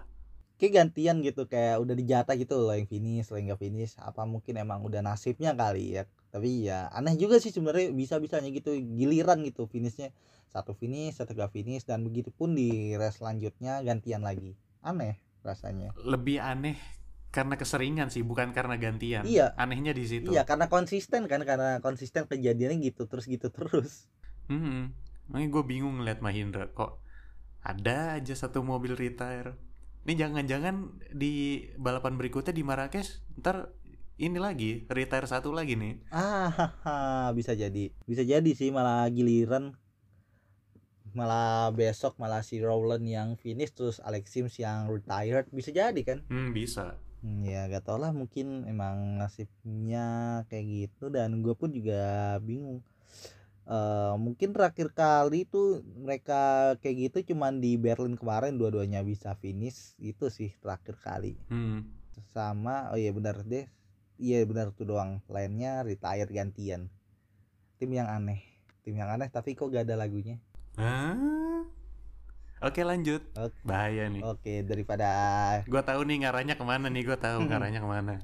Kayak 0.58 0.90
gantian 0.90 1.22
gitu 1.22 1.46
kayak 1.46 1.78
udah 1.78 1.94
dijatah 1.94 2.34
gitu 2.34 2.58
loh 2.58 2.74
yang 2.74 2.90
finish, 2.90 3.30
lo 3.30 3.38
yang 3.38 3.54
nggak 3.54 3.62
finish. 3.62 3.94
Apa 3.98 4.26
mungkin 4.26 4.58
emang 4.58 4.82
udah 4.82 5.02
nasibnya 5.02 5.54
kali 5.54 5.98
ya. 5.98 6.02
Tapi 6.28 6.68
ya 6.68 6.90
aneh 6.92 7.14
juga 7.16 7.38
sih 7.40 7.54
sebenarnya 7.54 7.94
bisa-bisanya 7.94 8.50
gitu 8.52 8.74
giliran 8.74 9.40
gitu 9.46 9.64
finishnya 9.70 10.12
satu 10.48 10.76
finish, 10.76 11.20
satu 11.20 11.36
gak 11.36 11.52
finish 11.52 11.84
dan 11.84 12.04
begitu 12.04 12.32
pun 12.32 12.56
di 12.56 12.96
race 12.96 13.20
selanjutnya 13.20 13.80
gantian 13.86 14.24
lagi. 14.24 14.58
Aneh 14.84 15.16
rasanya. 15.46 15.94
Lebih 15.96 16.42
aneh 16.42 16.76
karena 17.38 17.54
keseringan 17.54 18.10
sih, 18.10 18.26
bukan 18.26 18.50
karena 18.50 18.74
gantian. 18.74 19.22
Iya. 19.22 19.54
Anehnya 19.54 19.94
di 19.94 20.02
situ. 20.10 20.34
Iya, 20.34 20.42
karena 20.42 20.66
konsisten 20.66 21.30
kan, 21.30 21.46
karena 21.46 21.78
konsisten 21.78 22.26
kejadiannya 22.26 22.82
gitu 22.82 23.06
terus 23.06 23.30
gitu 23.30 23.46
terus. 23.54 24.10
Hmm, 24.50 24.90
makanya 25.30 25.48
gue 25.54 25.64
bingung 25.68 26.02
ngeliat 26.02 26.18
Mahindra 26.18 26.66
kok 26.74 26.98
ada 27.62 28.16
aja 28.18 28.34
satu 28.34 28.64
mobil 28.66 28.98
retire. 28.98 29.54
Ini 30.08 30.16
jangan-jangan 30.16 31.04
di 31.12 31.68
balapan 31.76 32.16
berikutnya 32.16 32.56
di 32.56 32.64
Marrakesh 32.64 33.20
ntar 33.38 33.70
ini 34.18 34.40
lagi 34.40 34.88
retire 34.88 35.28
satu 35.28 35.52
lagi 35.52 35.76
nih. 35.76 36.00
Ah, 36.10 37.30
bisa 37.38 37.52
jadi. 37.52 37.92
Bisa 38.08 38.24
jadi 38.24 38.50
sih 38.56 38.72
malah 38.72 39.06
giliran 39.12 39.76
malah 41.16 41.72
besok 41.72 42.20
malah 42.20 42.44
si 42.44 42.60
Rowland 42.60 43.02
yang 43.08 43.34
finish 43.40 43.72
terus 43.72 43.98
Alex 44.04 44.28
Sims 44.28 44.54
yang 44.60 44.88
retired 44.88 45.48
bisa 45.52 45.72
jadi 45.72 46.00
kan? 46.04 46.24
Hmm, 46.28 46.52
bisa. 46.52 46.96
Hmm, 47.18 47.42
ya 47.42 47.66
gak 47.66 47.82
tau 47.82 47.98
lah 47.98 48.14
mungkin 48.14 48.62
emang 48.70 49.18
nasibnya 49.18 50.06
kayak 50.46 50.66
gitu 50.66 51.10
dan 51.10 51.42
gue 51.42 51.54
pun 51.58 51.74
juga 51.74 52.38
bingung 52.38 52.80
Eh, 53.68 54.14
mungkin 54.16 54.56
terakhir 54.56 54.96
kali 54.96 55.44
tuh 55.44 55.84
mereka 55.84 56.72
kayak 56.80 57.12
gitu 57.12 57.36
cuman 57.36 57.60
di 57.60 57.76
Berlin 57.76 58.16
kemarin 58.16 58.56
dua-duanya 58.56 59.04
bisa 59.04 59.36
finish 59.36 59.92
itu 60.00 60.32
sih 60.32 60.56
terakhir 60.64 60.96
kali 61.04 61.36
Hmm. 61.52 61.84
sama 62.32 62.88
oh 62.88 62.96
iya 62.96 63.12
benar 63.12 63.44
deh 63.44 63.68
iya 64.16 64.40
benar 64.48 64.72
tuh 64.72 64.88
doang 64.88 65.20
lainnya 65.28 65.84
retire 65.84 66.32
gantian 66.32 66.88
tim 67.76 67.92
yang 67.92 68.08
aneh 68.08 68.40
tim 68.88 68.96
yang 68.96 69.12
aneh 69.12 69.28
tapi 69.28 69.52
kok 69.52 69.68
gak 69.68 69.84
ada 69.84 70.00
lagunya 70.00 70.40
Hah? 70.80 71.68
Oke 72.58 72.82
lanjut. 72.82 73.22
Oke. 73.38 73.54
Bahaya 73.62 74.10
nih. 74.10 74.22
oke 74.22 74.54
daripada 74.66 75.08
Gue 75.64 75.78
tahu 75.80 76.02
nih 76.02 76.26
ngarahnya 76.26 76.54
ke 76.58 76.64
mana 76.66 76.90
nih. 76.90 77.02
Gue 77.06 77.14
tahu 77.16 77.38
Hmm. 77.42 77.48
ngarahnya 77.48 77.80
ke 77.80 77.88
mana. 77.88 78.14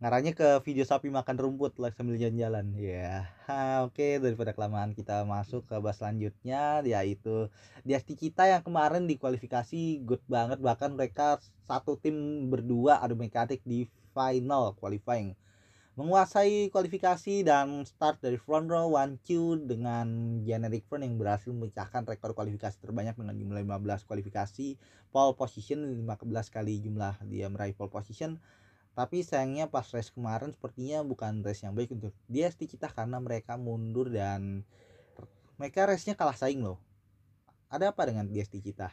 ngarahnya 0.00 0.32
ke 0.32 0.64
video 0.64 0.80
sapi 0.80 1.12
makan 1.12 1.36
rumput 1.36 1.76
lah 1.76 1.92
sambil 1.92 2.16
jalan-jalan 2.16 2.72
ya 2.72 3.28
Ha, 3.44 3.84
oke 3.84 4.16
daripada 4.16 4.56
kelamaan 4.56 4.96
kita 4.96 5.28
masuk 5.28 5.68
ke 5.68 5.76
bahas 5.76 6.00
selanjutnya 6.00 6.80
yaitu 6.80 7.52
Diasti 7.84 8.16
kita 8.16 8.48
yang 8.48 8.64
kemarin 8.64 9.04
di 9.04 9.20
kualifikasi 9.20 10.00
good 10.00 10.24
banget 10.24 10.56
bahkan 10.56 10.96
mereka 10.96 11.36
satu 11.68 12.00
tim 12.00 12.16
berdua 12.48 12.96
adu 12.96 13.12
mekanik 13.12 13.60
di 13.60 13.84
final 14.16 14.72
qualifying 14.72 15.36
menguasai 16.00 16.72
kualifikasi 16.72 17.44
dan 17.44 17.84
start 17.84 18.24
dari 18.24 18.40
front 18.40 18.72
row 18.72 18.88
one 18.96 19.20
two 19.20 19.60
dengan 19.60 20.40
generic 20.48 20.88
front 20.88 21.04
yang 21.04 21.20
berhasil 21.20 21.52
memecahkan 21.52 22.08
rekor 22.08 22.32
kualifikasi 22.32 22.80
terbanyak 22.80 23.20
dengan 23.20 23.36
jumlah 23.36 23.60
15 23.60 24.08
kualifikasi 24.08 24.80
pole 25.12 25.36
position 25.36 25.84
15 25.84 26.24
kali 26.48 26.80
jumlah 26.80 27.20
dia 27.28 27.52
meraih 27.52 27.76
pole 27.76 27.92
position 27.92 28.40
tapi 28.96 29.20
sayangnya 29.20 29.68
pas 29.68 29.84
race 29.92 30.08
kemarin 30.08 30.56
sepertinya 30.56 31.04
bukan 31.04 31.44
race 31.44 31.68
yang 31.68 31.76
baik 31.76 31.92
untuk 31.92 32.16
DST 32.32 32.64
kita 32.64 32.88
karena 32.88 33.20
mereka 33.20 33.60
mundur 33.60 34.08
dan 34.08 34.64
mereka 35.60 35.84
race-nya 35.84 36.16
kalah 36.16 36.34
saing 36.34 36.64
loh 36.64 36.80
ada 37.68 37.92
apa 37.92 38.08
dengan 38.08 38.24
DST 38.24 38.64
kita 38.64 38.88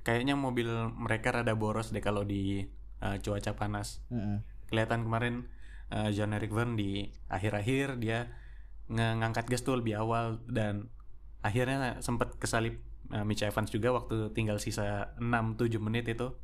Kayaknya 0.00 0.32
mobil 0.32 0.68
mereka 0.96 1.28
rada 1.28 1.52
boros 1.52 1.92
deh 1.92 2.00
kalau 2.00 2.24
di 2.24 2.64
uh, 3.04 3.20
cuaca 3.20 3.52
panas. 3.52 4.00
Mm-mm. 4.08 4.40
Kelihatan 4.72 5.04
kemarin 5.04 5.44
uh, 5.90 6.10
John 6.14 6.34
Eric 6.34 6.54
Verne 6.54 6.74
di 6.78 7.06
akhir-akhir 7.30 7.98
dia 8.00 8.30
ngangkat 8.90 9.46
gas 9.46 9.62
tuh 9.62 9.78
lebih 9.78 10.02
awal 10.02 10.42
dan 10.50 10.90
akhirnya 11.46 12.02
sempat 12.02 12.34
kesalip 12.42 12.82
uh, 13.14 13.22
Mitch 13.22 13.46
Evans 13.46 13.70
juga 13.70 13.94
waktu 13.94 14.34
tinggal 14.34 14.58
sisa 14.58 15.14
6-7 15.18 15.78
menit 15.78 16.10
itu. 16.10 16.34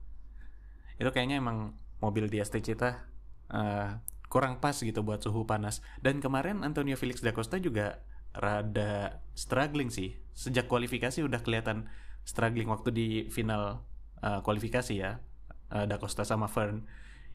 Itu 0.97 1.11
kayaknya 1.13 1.43
emang 1.43 1.77
mobil 2.01 2.31
di 2.31 2.39
ST 2.41 2.61
Cita 2.63 3.09
uh, 3.51 3.99
kurang 4.27 4.59
pas 4.59 4.75
gitu 4.75 5.03
buat 5.03 5.23
suhu 5.23 5.47
panas. 5.47 5.83
Dan 6.03 6.19
kemarin 6.19 6.63
Antonio 6.67 6.99
Felix 6.99 7.23
da 7.23 7.35
Costa 7.35 7.59
juga 7.59 8.03
rada 8.35 9.23
struggling 9.35 9.89
sih. 9.89 10.19
Sejak 10.37 10.69
kualifikasi 10.69 11.25
udah 11.25 11.41
kelihatan 11.41 11.89
struggling 12.27 12.69
waktu 12.69 12.91
di 12.93 13.09
final 13.33 13.87
uh, 14.21 14.41
kualifikasi 14.43 14.95
ya. 14.95 15.23
Uh, 15.67 15.83
da 15.83 15.99
Costa 15.99 16.23
sama 16.23 16.47
Fern. 16.47 16.87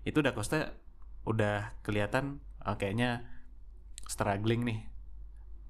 Itu 0.07 0.23
da 0.23 0.31
Costa 0.31 0.71
udah 1.27 1.77
kelihatan 1.85 2.41
uh, 2.61 2.75
kayaknya 2.75 3.25
struggling 4.07 4.65
nih. 4.65 4.79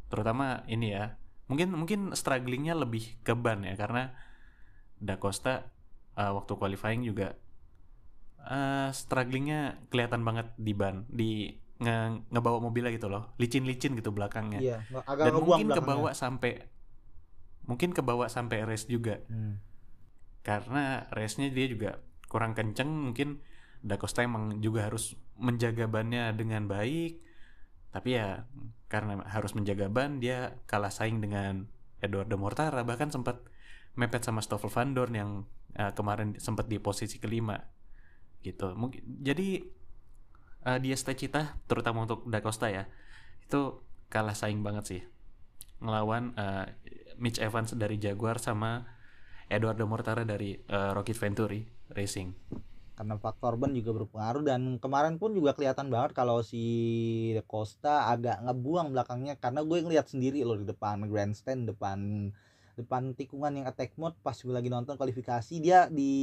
Terutama 0.08 0.64
ini 0.68 0.96
ya. 0.96 1.16
Mungkin 1.52 1.76
mungkin 1.76 2.00
strugglingnya 2.16 2.76
lebih 2.80 3.20
ke 3.28 3.36
ban 3.36 3.68
ya 3.68 3.76
karena 3.76 4.16
da 5.02 5.20
Costa 5.20 5.68
uh, 6.16 6.32
waktu 6.32 6.56
qualifying 6.56 7.04
juga 7.04 7.36
uh, 8.48 8.90
strugglingnya 8.96 9.84
kelihatan 9.92 10.24
banget 10.24 10.48
di 10.56 10.74
ban 10.74 11.04
di 11.12 11.32
nge 11.82 12.30
ngebawa 12.30 12.62
mobilnya 12.62 12.94
gitu 12.94 13.10
loh 13.10 13.34
licin-licin 13.42 13.98
gitu 13.98 14.14
belakangnya 14.14 14.62
iya 14.62 14.78
agak 15.10 15.28
dan 15.28 15.34
mungkin 15.34 15.66
belakangnya. 15.66 15.78
kebawa 15.82 16.10
sampai 16.14 16.52
mungkin 17.66 17.90
kebawa 17.90 18.26
sampai 18.30 18.62
race 18.70 18.86
juga 18.86 19.18
Hmm. 19.26 19.58
karena 20.46 21.10
race-nya 21.10 21.50
dia 21.50 21.66
juga 21.70 21.98
kurang 22.30 22.54
kenceng 22.54 22.90
mungkin 22.90 23.42
Da 23.82 23.98
Costa 23.98 24.22
emang 24.22 24.62
juga 24.62 24.86
harus 24.86 25.18
menjaga 25.42 25.90
bannya 25.90 26.30
dengan 26.38 26.70
baik. 26.70 27.18
Tapi 27.92 28.10
ya 28.16 28.46
karena 28.88 29.26
harus 29.28 29.52
menjaga 29.58 29.90
ban 29.92 30.22
dia 30.22 30.62
kalah 30.70 30.94
saing 30.94 31.20
dengan 31.20 31.68
Eduardo 32.00 32.38
Mortara. 32.38 32.86
Bahkan 32.86 33.10
sempat 33.10 33.42
mepet 33.98 34.24
sama 34.24 34.40
Stoffel 34.40 34.72
Van 34.72 34.94
Dorn 34.94 35.14
yang 35.18 35.32
uh, 35.76 35.92
kemarin 35.92 36.38
sempat 36.38 36.70
di 36.70 36.78
posisi 36.78 37.18
kelima. 37.18 37.58
Gitu. 38.46 38.72
Mungkin 38.78 39.02
jadi 39.26 39.66
uh, 40.70 40.80
dia 40.80 40.96
Cita 40.96 41.58
terutama 41.66 42.06
untuk 42.06 42.24
Da 42.30 42.40
Costa 42.40 42.70
ya 42.70 42.88
itu 43.44 43.82
kalah 44.08 44.38
saing 44.38 44.62
banget 44.64 44.86
sih. 44.88 45.02
Ngelawan 45.82 46.38
uh, 46.38 46.70
Mitch 47.18 47.42
Evans 47.42 47.74
dari 47.74 47.98
Jaguar 47.98 48.38
sama 48.38 48.86
Eduardo 49.50 49.84
Mortara 49.90 50.24
dari 50.24 50.56
uh, 50.70 50.96
Rocket 50.96 51.18
Venturi 51.18 51.66
Racing 51.92 52.32
karena 53.02 53.18
faktor 53.18 53.58
ban 53.58 53.74
juga 53.74 53.98
berpengaruh 53.98 54.46
dan 54.46 54.78
kemarin 54.78 55.18
pun 55.18 55.34
juga 55.34 55.58
kelihatan 55.58 55.90
banget 55.90 56.14
kalau 56.14 56.46
si 56.46 56.62
De 57.34 57.42
Costa 57.42 58.14
agak 58.14 58.46
ngebuang 58.46 58.94
belakangnya 58.94 59.34
karena 59.42 59.66
gue 59.66 59.78
ngeliat 59.82 60.06
sendiri 60.06 60.46
loh 60.46 60.54
di 60.54 60.70
depan 60.70 61.10
grandstand 61.10 61.66
depan 61.66 62.30
depan 62.78 63.18
tikungan 63.18 63.58
yang 63.58 63.66
attack 63.66 63.98
mode 63.98 64.14
pas 64.22 64.38
gue 64.38 64.54
lagi 64.54 64.70
nonton 64.70 65.02
kualifikasi. 65.02 65.50
Dia 65.58 65.90
di 65.90 66.14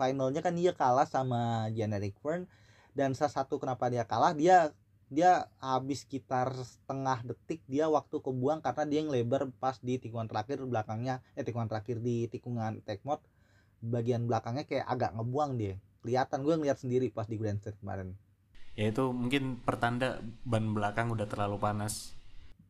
finalnya 0.00 0.40
kan 0.40 0.56
dia 0.56 0.72
kalah 0.72 1.04
sama 1.04 1.68
Generic 1.76 2.16
Fern 2.24 2.48
dan 2.96 3.12
salah 3.12 3.44
satu 3.44 3.60
kenapa 3.60 3.92
dia 3.92 4.08
kalah 4.08 4.32
dia 4.32 4.72
dia 5.12 5.52
habis 5.60 6.08
sekitar 6.08 6.56
setengah 6.56 7.20
detik 7.20 7.60
dia 7.68 7.84
waktu 7.92 8.16
kebuang 8.24 8.64
karena 8.64 8.84
dia 8.88 9.00
ngelebar 9.04 9.52
pas 9.60 9.76
di 9.84 10.00
tikungan 10.00 10.24
terakhir 10.32 10.64
belakangnya 10.64 11.20
eh 11.36 11.44
tikungan 11.44 11.68
terakhir 11.68 12.00
di 12.00 12.32
tikungan 12.32 12.80
attack 12.80 13.04
mode. 13.04 13.20
Bagian 13.84 14.24
belakangnya 14.24 14.64
kayak 14.64 14.88
agak 14.88 15.12
ngebuang 15.20 15.60
dia 15.60 15.76
kelihatan 16.04 16.44
gue 16.44 16.54
ngeliat 16.60 16.76
sendiri 16.76 17.08
pas 17.08 17.24
di 17.24 17.40
grandstand 17.40 17.80
kemarin 17.80 18.12
ya 18.76 18.92
itu 18.92 19.08
mungkin 19.08 19.56
pertanda 19.64 20.20
ban 20.44 20.76
belakang 20.76 21.08
udah 21.08 21.24
terlalu 21.24 21.56
panas 21.56 22.12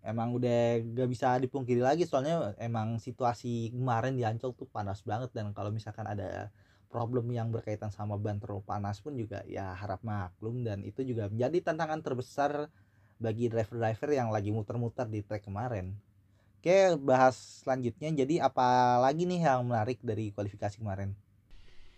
emang 0.07 0.31
udah 0.39 0.79
gak 0.95 1.09
bisa 1.11 1.35
dipungkiri 1.43 1.83
lagi 1.83 2.07
soalnya 2.07 2.55
emang 2.63 3.03
situasi 3.03 3.75
kemarin 3.75 4.15
di 4.15 4.23
Ancol 4.23 4.55
tuh 4.55 4.71
panas 4.71 5.03
banget 5.03 5.35
dan 5.35 5.51
kalau 5.51 5.75
misalkan 5.75 6.07
ada 6.07 6.55
problem 6.93 7.27
yang 7.35 7.51
berkaitan 7.51 7.91
sama 7.91 8.15
ban 8.15 8.39
terlalu 8.39 8.63
panas 8.63 9.03
pun 9.03 9.19
juga 9.19 9.43
ya 9.51 9.75
harap 9.75 9.99
maklum 10.07 10.63
dan 10.63 10.87
itu 10.87 11.03
juga 11.03 11.27
menjadi 11.27 11.75
tantangan 11.75 12.07
terbesar 12.07 12.71
bagi 13.19 13.51
driver-driver 13.51 14.15
yang 14.15 14.29
lagi 14.31 14.55
muter-muter 14.55 15.11
di 15.11 15.25
track 15.25 15.51
kemarin. 15.51 15.97
Oke, 16.61 16.97
bahas 17.03 17.37
selanjutnya. 17.61 18.15
Jadi 18.15 18.41
apa 18.41 18.97
lagi 19.03 19.27
nih 19.27 19.43
yang 19.43 19.67
menarik 19.69 20.01
dari 20.01 20.31
kualifikasi 20.33 20.81
kemarin? 20.81 21.13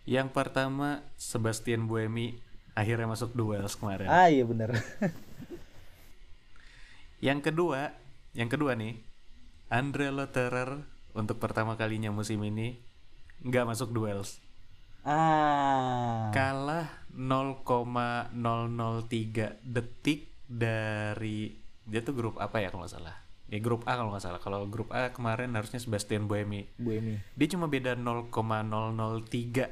Yang 0.07 0.31
pertama 0.31 1.03
Sebastian 1.19 1.85
Buemi 1.85 2.39
akhirnya 2.73 3.05
masuk 3.05 3.33
duels 3.33 3.75
kemarin 3.75 4.07
Ah 4.07 4.31
iya 4.31 4.41
bener. 4.41 4.71
yang 7.19 7.41
kedua 7.41 7.91
yang 8.31 8.47
kedua 8.47 8.73
nih 8.73 8.97
Andre 9.67 10.09
Lotterer 10.09 10.79
untuk 11.11 11.37
pertama 11.37 11.75
kalinya 11.75 12.07
musim 12.07 12.39
ini 12.39 12.79
nggak 13.43 13.67
masuk 13.67 13.91
duels 13.91 14.39
Ah. 15.07 16.35
kalah 16.35 17.07
0,003 17.11 18.35
detik 19.63 20.27
dari 20.43 21.55
dia 21.83 22.03
tuh 22.03 22.11
grup 22.11 22.35
apa 22.37 22.59
ya 22.59 22.67
kalau 22.67 22.83
nggak 22.83 22.91
salah 22.91 23.15
ya 23.47 23.59
grup 23.59 23.83
A 23.83 23.95
kalau 23.95 24.11
nggak 24.11 24.21
salah 24.21 24.37
kalau 24.37 24.65
grup 24.65 24.91
A 24.91 25.09
kemarin 25.09 25.51
harusnya 25.51 25.77
Sebastian 25.77 26.25
Buemi 26.25 26.67
Bu 26.75 26.91
Emi. 26.93 27.15
dia 27.33 27.47
cuma 27.47 27.65
beda 27.65 27.95
0,003 27.95 28.27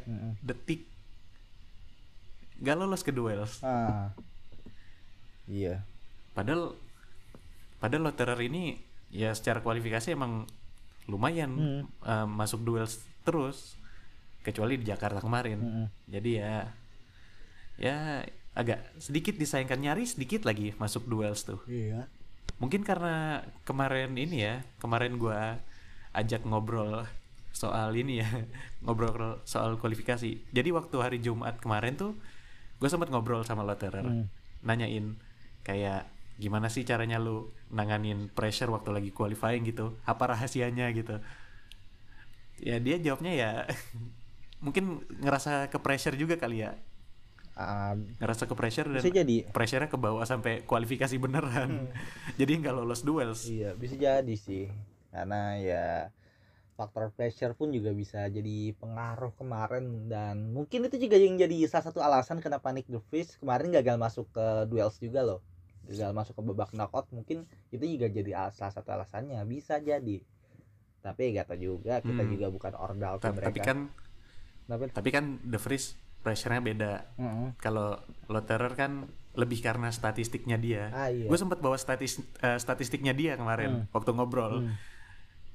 Mm-mm. 0.02 0.32
detik 0.40 0.88
nggak 2.58 2.76
lolos 2.76 3.02
ke 3.02 3.12
duels 3.12 3.60
Ah. 3.62 4.16
Iya. 5.46 5.84
padahal 6.32 6.74
padahal 7.78 8.04
Lotterer 8.06 8.40
ini 8.42 8.80
ya 9.10 9.32
secara 9.32 9.60
kualifikasi 9.60 10.10
emang 10.10 10.48
lumayan 11.06 11.52
Hmm. 11.52 11.84
eh, 12.02 12.26
masuk 12.26 12.64
duels 12.64 12.98
terus 13.22 13.76
kecuali 14.42 14.78
di 14.78 14.86
Jakarta 14.86 15.20
kemarin 15.20 15.90
jadi 16.06 16.32
ya 16.34 16.54
ya 17.76 17.96
agak 18.54 18.80
sedikit 18.98 19.36
disayangkan 19.36 19.78
nyaris 19.78 20.16
sedikit 20.16 20.48
lagi 20.48 20.72
masuk 20.76 21.04
duels 21.06 21.44
tuh. 21.44 21.60
Iya. 21.68 22.08
Mungkin 22.56 22.88
karena 22.88 23.44
kemarin 23.68 24.16
ini 24.16 24.48
ya, 24.48 24.64
kemarin 24.80 25.20
gua 25.20 25.60
ajak 26.16 26.48
ngobrol 26.48 27.04
soal 27.52 27.92
ini 27.96 28.24
ya, 28.24 28.30
ngobrol 28.84 29.40
soal 29.44 29.76
kualifikasi. 29.76 30.52
Jadi 30.52 30.70
waktu 30.72 30.96
hari 31.00 31.18
Jumat 31.20 31.60
kemarin 31.60 31.96
tuh 31.96 32.16
gue 32.76 32.90
sempat 32.92 33.08
ngobrol 33.08 33.44
sama 33.48 33.64
Lotterer, 33.64 34.04
Hmm. 34.04 34.28
nanyain 34.60 35.16
kayak 35.64 36.08
gimana 36.36 36.68
sih 36.68 36.84
caranya 36.84 37.16
lu 37.16 37.48
nanganin 37.72 38.28
pressure 38.28 38.68
waktu 38.68 38.92
lagi 38.92 39.12
qualifying 39.16 39.64
gitu, 39.64 39.96
apa 40.04 40.36
rahasianya 40.36 40.92
gitu. 40.92 41.24
Ya 42.60 42.80
dia 42.80 43.00
jawabnya 43.00 43.32
ya 43.32 43.52
mungkin 44.66 45.04
ngerasa 45.24 45.72
ke 45.72 45.80
pressure 45.80 46.16
juga 46.20 46.36
kali 46.36 46.64
ya, 46.68 46.76
Ah, 47.56 47.96
ngerasa 48.20 48.46
ke 48.46 48.54
pressure 48.54 48.84
dan 48.86 49.00
bisa 49.00 49.08
jadi. 49.10 49.48
pressure-nya 49.48 49.88
ke 49.88 49.96
bawah 49.96 50.22
sampai 50.22 50.62
kualifikasi 50.62 51.16
beneran. 51.16 51.88
Jadi 52.40 52.52
nggak 52.60 52.76
lolos 52.76 53.00
duels. 53.02 53.48
Iya, 53.48 53.72
bisa 53.74 53.96
jadi 53.96 54.36
sih. 54.36 54.68
Karena 55.08 55.56
ya 55.56 56.12
faktor 56.76 57.08
pressure 57.10 57.56
pun 57.56 57.72
juga 57.72 57.90
bisa 57.90 58.28
jadi 58.28 58.76
pengaruh 58.76 59.32
kemarin 59.34 60.12
dan 60.12 60.52
mungkin 60.52 60.84
itu 60.84 61.00
juga 61.00 61.16
yang 61.16 61.40
jadi 61.40 61.64
salah 61.66 61.88
satu 61.88 62.04
alasan 62.04 62.44
kenapa 62.44 62.68
Nick 62.70 62.92
DeVries 62.92 63.40
kemarin 63.40 63.72
gagal 63.72 63.96
masuk 63.96 64.28
ke 64.30 64.46
duels 64.68 65.00
juga 65.00 65.24
loh. 65.24 65.40
Gagal 65.88 66.12
masuk 66.12 66.36
ke 66.36 66.44
babak 66.44 66.76
knockout 66.76 67.08
mungkin 67.10 67.48
itu 67.72 67.86
juga 67.88 68.12
jadi 68.12 68.32
al- 68.36 68.52
salah 68.52 68.76
satu 68.76 68.92
alasannya 68.92 69.40
bisa 69.48 69.80
jadi. 69.80 70.20
Tapi 71.00 71.32
gak 71.32 71.48
tau 71.48 71.56
juga 71.56 72.04
kita 72.04 72.20
Hmm. 72.20 72.32
juga 72.36 72.52
bukan 72.52 72.74
ordal 72.76 73.16
Ta- 73.18 73.32
mereka. 73.32 73.48
Tapi 73.48 73.60
kan 73.62 73.78
Kenapa? 74.66 74.84
tapi 74.92 75.10
kan 75.10 75.26
The 75.40 75.56
Freeze 75.56 75.96
pressure-nya 76.26 76.66
beda. 76.66 76.94
Mm-mm. 77.22 77.54
Kalau 77.62 78.02
Lotterer 78.26 78.74
kan 78.74 79.06
lebih 79.38 79.62
karena 79.62 79.94
statistiknya 79.94 80.58
dia. 80.58 80.90
Ah 80.90 81.14
iya. 81.14 81.30
Gue 81.30 81.38
sempet 81.38 81.62
bawa 81.62 81.78
statis 81.78 82.18
eh, 82.42 82.58
statistiknya 82.58 83.14
dia 83.14 83.38
kemarin 83.38 83.86
waktu 83.94 84.10
ngobrol. 84.16 84.66
Hmm. 84.66 84.74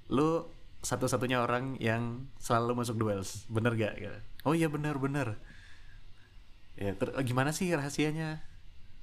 Lu 0.06 0.46
satu-satunya 0.80 1.42
orang 1.42 1.76
yang 1.82 2.30
selalu 2.40 2.86
masuk 2.86 2.96
duels, 2.96 3.44
bener 3.50 3.74
gak? 3.74 3.94
Gitu. 3.98 4.18
Oh 4.46 4.54
iya 4.54 4.70
bener 4.70 4.96
bener. 4.96 5.42
Ya 6.78 6.94
ter- 6.94 7.12
eh, 7.18 7.24
gimana 7.26 7.50
sih 7.50 7.72
rahasianya 7.74 8.44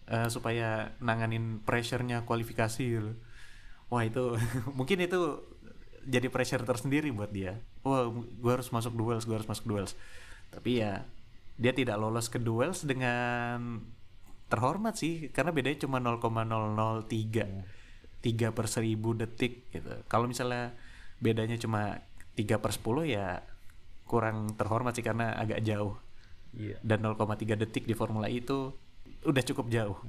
eh, 0.08 0.30
supaya 0.32 0.96
nanganin 1.04 1.60
pressure-nya 1.68 2.24
kualifikasi 2.24 2.82
gitu? 2.82 3.12
Wah 3.92 4.06
itu 4.06 4.38
mungkin 4.78 5.04
itu 5.04 5.44
jadi 6.08 6.32
pressure 6.32 6.64
tersendiri 6.64 7.12
buat 7.12 7.34
dia. 7.34 7.60
Wah 7.84 8.08
gue 8.14 8.52
harus 8.54 8.70
masuk 8.72 8.94
duels, 8.96 9.26
gue 9.28 9.36
harus 9.36 9.50
masuk 9.50 9.66
duels. 9.68 9.98
Tapi 10.54 10.80
ya 10.86 11.04
dia 11.58 11.74
tidak 11.74 11.98
lolos 11.98 12.30
ke 12.30 12.38
duels 12.38 12.86
dengan 12.86 13.82
terhormat 14.48 14.96
sih 14.96 15.28
karena 15.34 15.52
bedanya 15.52 15.84
cuma 15.84 16.00
0,003 16.00 17.04
3 18.24 18.56
per 18.56 18.66
1000 18.66 19.22
detik 19.26 19.68
gitu 19.74 19.92
kalau 20.08 20.30
misalnya 20.30 20.72
bedanya 21.20 21.58
cuma 21.58 22.00
3 22.38 22.62
per 22.62 22.72
10 22.72 23.10
ya 23.10 23.42
kurang 24.08 24.56
terhormat 24.56 24.96
sih 24.96 25.04
karena 25.04 25.36
agak 25.36 25.60
jauh 25.66 25.98
Iya. 26.56 26.80
dan 26.82 27.04
0,3 27.04 27.60
detik 27.60 27.86
di 27.86 27.94
Formula 27.94 28.32
E 28.32 28.40
itu 28.42 28.74
udah 29.22 29.44
cukup 29.46 29.68
jauh. 29.70 30.00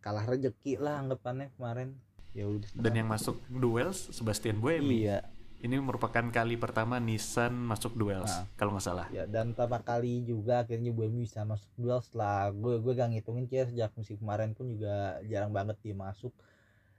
Kalah 0.00 0.24
rezeki 0.26 0.80
lah 0.80 0.98
anggapannya 0.98 1.52
kemarin. 1.54 1.94
Ya 2.32 2.46
udah. 2.46 2.66
dan 2.74 2.94
yang 2.94 3.10
masuk 3.10 3.42
duels 3.46 4.10
Sebastian 4.14 4.58
Buemi 4.62 5.06
Iya. 5.06 5.26
Ini 5.60 5.76
merupakan 5.76 6.24
kali 6.32 6.56
pertama 6.56 6.96
Nissan 6.96 7.52
masuk 7.52 7.92
duels 7.96 8.32
Nah. 8.32 8.44
kalau 8.56 8.72
nggak 8.76 8.86
salah. 8.86 9.06
Ya 9.12 9.24
dan 9.28 9.52
pertama 9.52 9.78
kali 9.84 10.24
juga 10.24 10.64
akhirnya 10.64 10.90
Buemi 10.92 11.28
bisa 11.28 11.44
masuk 11.44 11.68
duel 11.76 12.00
setelah 12.00 12.48
gue 12.52 12.80
gue 12.80 12.92
gak 12.96 13.10
ngitungin 13.12 13.44
sih 13.48 13.56
ya, 13.60 13.64
sejak 13.68 13.90
musim 13.96 14.16
kemarin 14.16 14.56
pun 14.56 14.66
juga 14.72 15.20
jarang 15.28 15.52
banget 15.52 15.76
dia 15.84 15.92
masuk. 15.96 16.32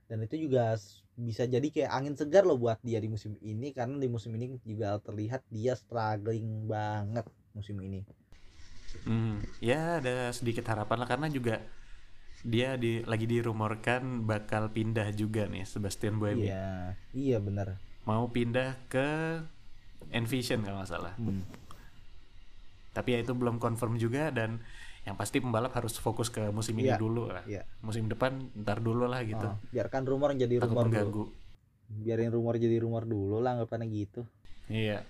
Dan 0.05 0.21
itu 0.27 0.35
juga 0.49 0.75
bisa 1.17 1.43
jadi 1.47 1.67
kayak 1.73 1.91
angin 1.91 2.13
segar 2.19 2.43
loh 2.45 2.57
buat 2.59 2.77
dia 2.85 2.99
di 3.01 3.09
musim 3.09 3.33
ini 3.41 3.71
karena 3.73 3.97
di 3.97 4.09
musim 4.11 4.31
ini 4.37 4.57
juga 4.65 4.97
terlihat 5.01 5.41
dia 5.49 5.73
struggling 5.73 6.69
banget 6.69 7.25
musim 7.57 7.77
ini. 7.81 8.05
Hmm, 9.07 9.39
ya 9.63 10.03
ada 10.03 10.29
sedikit 10.35 10.67
harapan 10.67 10.97
lah 11.01 11.07
karena 11.07 11.27
juga 11.31 11.63
dia 12.41 12.73
di 12.75 13.05
lagi 13.05 13.29
dirumorkan 13.29 14.25
bakal 14.25 14.73
pindah 14.73 15.13
juga 15.13 15.45
nih 15.45 15.61
Sebastian 15.63 16.17
Buemi 16.17 16.49
iya 16.49 16.97
iya 17.13 17.37
benar 17.37 17.77
mau 18.03 18.27
pindah 18.27 18.77
ke 18.87 19.39
Envision 20.11 20.65
kalau 20.65 20.81
nggak 20.81 20.91
salah. 20.91 21.13
Hmm. 21.17 21.43
tapi 22.91 23.15
ya 23.15 23.23
itu 23.23 23.31
belum 23.31 23.55
confirm 23.55 23.95
juga 23.95 24.35
dan 24.35 24.59
yang 25.07 25.15
pasti 25.15 25.39
pembalap 25.39 25.71
harus 25.71 25.95
fokus 25.95 26.27
ke 26.27 26.51
musim 26.51 26.75
ini 26.75 26.91
Iya, 26.91 26.99
dulu 26.99 27.31
lah. 27.31 27.39
Iya. 27.47 27.63
musim 27.79 28.11
depan 28.11 28.51
ntar 28.61 28.83
dulu 28.83 29.07
lah 29.07 29.23
gitu. 29.23 29.47
Oh, 29.47 29.55
biarkan 29.71 30.03
rumor 30.03 30.35
jadi 30.35 30.59
takut 30.59 30.75
rumor 30.75 30.83
dulu. 30.83 30.91
mengganggu. 30.91 31.23
Biarin 32.03 32.31
rumor 32.35 32.59
jadi 32.59 32.77
rumor 32.83 33.07
dulu 33.07 33.39
lah 33.39 33.55
anggapannya 33.55 33.87
gitu. 33.89 34.27
Iya. 34.67 35.07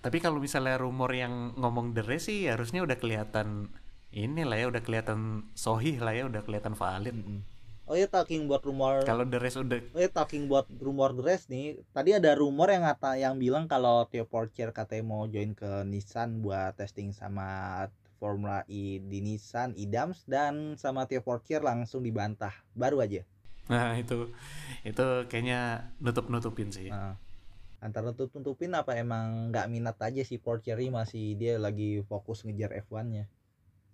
Tapi 0.00 0.18
kalau 0.18 0.40
misalnya 0.40 0.80
rumor 0.80 1.12
yang 1.12 1.52
ngomong 1.54 1.92
the 1.92 2.02
race 2.02 2.26
sih 2.26 2.48
harusnya 2.48 2.80
udah 2.82 2.96
kelihatan 2.96 3.68
ini 4.10 4.42
lah 4.42 4.56
ya 4.58 4.66
udah 4.72 4.82
kelihatan 4.82 5.46
sohih 5.54 6.00
lah 6.00 6.16
ya 6.16 6.26
udah 6.26 6.42
kelihatan 6.42 6.74
valid. 6.74 7.12
Mm-mm. 7.12 7.44
Oh 7.86 7.98
ya 7.98 8.06
talking 8.06 8.46
buat 8.46 8.62
rumor 8.62 9.02
kalau 9.02 9.26
the 9.26 9.38
race 9.38 9.58
udah 9.58 9.82
Eh 9.98 10.08
talking 10.08 10.46
buat 10.46 10.70
rumor 10.78 11.12
dress 11.12 11.50
nih, 11.50 11.82
tadi 11.90 12.14
ada 12.14 12.32
rumor 12.38 12.70
yang 12.70 12.86
ngata 12.86 13.18
yang 13.18 13.36
bilang 13.36 13.66
kalau 13.66 14.06
Theo 14.06 14.24
Porcher 14.24 14.70
katanya 14.70 15.04
mau 15.04 15.26
join 15.26 15.52
ke 15.52 15.82
Nissan 15.84 16.40
buat 16.40 16.78
testing 16.78 17.10
sama 17.10 17.86
Formula 18.22 18.62
E 18.70 19.02
di 19.02 19.18
Nissan 19.18 19.74
Idams 19.74 20.22
dan 20.30 20.78
sama 20.78 21.10
Theo 21.10 21.26
Porcher 21.26 21.58
langsung 21.58 22.06
dibantah 22.06 22.54
baru 22.78 23.02
aja. 23.02 23.26
nah 23.70 23.94
itu 23.94 24.30
itu 24.82 25.06
kayaknya 25.30 25.90
nutup 26.02 26.26
nutupin 26.26 26.74
sih 26.74 26.90
Nah, 26.90 27.14
antara 27.78 28.10
tutup 28.14 28.42
tutupin 28.42 28.74
apa 28.74 28.94
emang 28.94 29.50
nggak 29.50 29.66
minat 29.70 29.98
aja 29.98 30.22
si 30.22 30.38
Porcher 30.38 30.78
masih 30.90 31.34
dia 31.34 31.58
lagi 31.58 32.02
fokus 32.06 32.46
ngejar 32.46 32.70
F1-nya. 32.86 33.26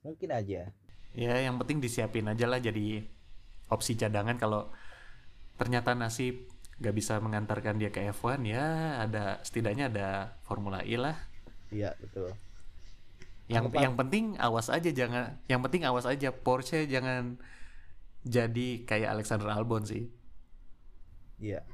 Mungkin 0.05 0.29
aja. 0.33 0.72
ya 1.16 1.35
yang 1.40 1.57
penting 1.57 1.81
disiapin 1.81 2.29
aja 2.29 2.44
lah 2.44 2.61
jadi 2.61 3.09
opsi 3.69 3.95
cadangan 3.95 4.37
kalau 4.41 4.73
ternyata 5.61 5.93
nasib 5.93 6.49
gak 6.79 6.95
bisa 6.95 7.19
mengantarkan 7.19 7.77
dia 7.77 7.91
ke 7.91 8.07
F1 8.15 8.47
ya 8.47 8.65
ada 9.03 9.43
setidaknya 9.43 9.91
ada 9.91 10.09
Formula 10.47 10.81
E 10.87 10.95
lah. 10.95 11.17
Iya, 11.69 11.93
betul. 12.01 12.33
yang 13.49 13.73
Apa? 13.73 13.81
yang 13.81 13.97
penting 13.97 14.37
awas 14.37 14.69
aja 14.69 14.93
jangan 14.93 15.41
yang 15.49 15.61
penting 15.65 15.83
awas 15.89 16.05
aja. 16.05 16.29
Porsche 16.31 16.85
jangan 16.85 17.41
jadi 18.23 18.85
kayak 18.85 19.09
Alexander 19.19 19.49
Albon 19.51 19.89
sih. 19.89 20.13
Iya. 21.41 21.65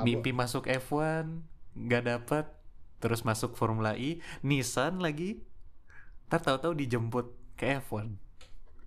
Mimpi 0.00 0.32
masuk 0.32 0.64
F1 0.64 1.28
nggak 1.76 2.04
dapet 2.08 2.46
terus 3.00 3.22
masuk 3.22 3.54
Formula 3.54 3.94
E. 3.94 4.24
Nissan 4.40 4.98
lagi. 4.98 5.44
Ntar 6.26 6.40
tahu-tahu 6.40 6.72
dijemput 6.74 7.32
ke 7.54 7.78
F1 7.84 8.29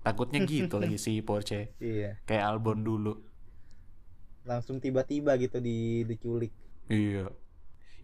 takutnya 0.06 0.40
gitu 0.54 0.76
lagi 0.84 0.98
si 1.06 1.12
Porsche 1.28 1.60
Iya, 1.80 2.18
kayak 2.28 2.46
Albon 2.50 2.80
dulu 2.88 3.14
langsung 4.50 4.78
tiba-tiba 4.84 5.32
gitu 5.44 5.58
di 5.68 5.78
diculik. 6.10 6.52
iya 7.00 7.24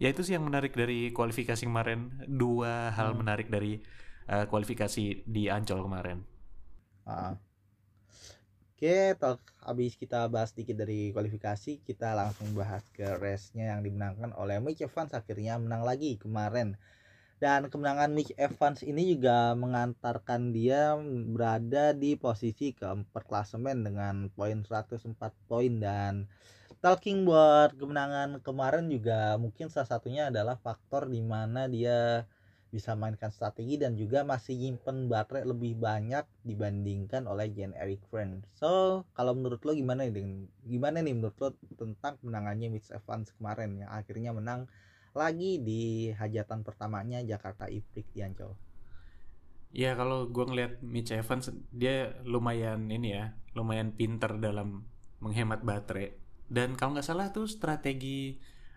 ya 0.02 0.08
itu 0.12 0.22
sih 0.26 0.34
yang 0.36 0.46
menarik 0.48 0.72
dari 0.80 0.98
kualifikasi 1.18 1.62
kemarin 1.68 2.00
dua 2.42 2.72
hal 2.98 3.10
Hmm. 3.10 3.20
menarik 3.20 3.48
dari 3.56 3.72
eh, 4.34 4.44
kualifikasi 4.50 5.04
di 5.34 5.42
Ancol 5.56 5.80
kemarin 5.86 6.18
Ah. 7.06 7.36
Oke, 8.74 8.96
talk 9.22 9.40
habis 9.68 9.92
kita 10.02 10.18
bahas 10.34 10.48
sedikit 10.56 10.76
dari 10.82 11.00
kualifikasi, 11.14 11.72
kita 11.88 12.08
langsung 12.20 12.48
bahas 12.60 12.82
ke 12.96 13.06
race-nya 13.24 13.64
yang 13.76 13.80
dimenangkan 13.86 14.30
oleh 14.42 14.56
Mitch 14.64 14.80
Evans 14.86 15.12
akhirnya 15.20 15.54
menang 15.64 15.82
lagi 15.90 16.10
kemarin. 16.24 16.68
Dan 17.40 17.72
kemenangan 17.72 18.12
Mitch 18.12 18.36
Evans 18.36 18.84
ini 18.84 19.16
juga 19.16 19.56
mengantarkan 19.56 20.52
dia 20.52 20.92
berada 21.32 21.96
di 21.96 22.12
posisi 22.12 22.76
keempat 22.76 23.24
klasemen 23.24 23.80
dengan 23.80 24.28
poin 24.36 24.60
104 24.60 25.16
poin 25.48 25.72
dan 25.80 26.28
talking 26.84 27.24
buat 27.24 27.72
kemenangan 27.80 28.44
kemarin 28.44 28.92
juga 28.92 29.40
mungkin 29.40 29.72
salah 29.72 29.88
satunya 29.88 30.28
adalah 30.28 30.60
faktor 30.60 31.08
di 31.08 31.24
mana 31.24 31.64
dia 31.64 32.28
bisa 32.70 32.94
mainkan 32.94 33.34
strategi 33.34 33.74
dan 33.80 33.98
juga 33.98 34.22
masih 34.22 34.54
nyimpen 34.54 35.10
baterai 35.10 35.42
lebih 35.42 35.74
banyak 35.74 36.22
dibandingkan 36.46 37.26
oleh 37.26 37.50
Jan 37.50 37.74
Eric 37.74 38.04
Friend. 38.12 38.46
So, 38.54 39.02
kalau 39.16 39.34
menurut 39.34 39.58
lo 39.66 39.74
gimana 39.74 40.06
nih 40.06 40.46
gimana 40.62 41.02
nih 41.02 41.18
menurut 41.18 41.34
lo 41.42 41.48
tentang 41.74 42.14
kemenangannya 42.22 42.70
Mitch 42.70 42.94
Evans 42.94 43.34
kemarin 43.34 43.74
yang 43.74 43.90
akhirnya 43.90 44.30
menang 44.30 44.70
lagi 45.12 45.58
di 45.58 45.82
hajatan 46.10 46.62
pertamanya 46.62 47.18
Jakarta 47.20 47.66
E-Prix 47.66 48.06
di 48.10 48.20
Ancol. 48.20 48.52
ya 49.70 49.94
kalau 49.94 50.26
gue 50.26 50.44
ngeliat 50.44 50.82
Mitch 50.82 51.10
Evans 51.10 51.46
dia 51.70 52.18
lumayan 52.24 52.90
ini 52.90 53.14
ya 53.14 53.38
lumayan 53.54 53.90
pinter 53.90 54.34
dalam 54.36 54.82
menghemat 55.18 55.62
baterai 55.62 56.18
dan 56.46 56.74
kalau 56.74 56.94
nggak 56.94 57.06
salah 57.06 57.30
tuh 57.30 57.46
strategi 57.46 58.34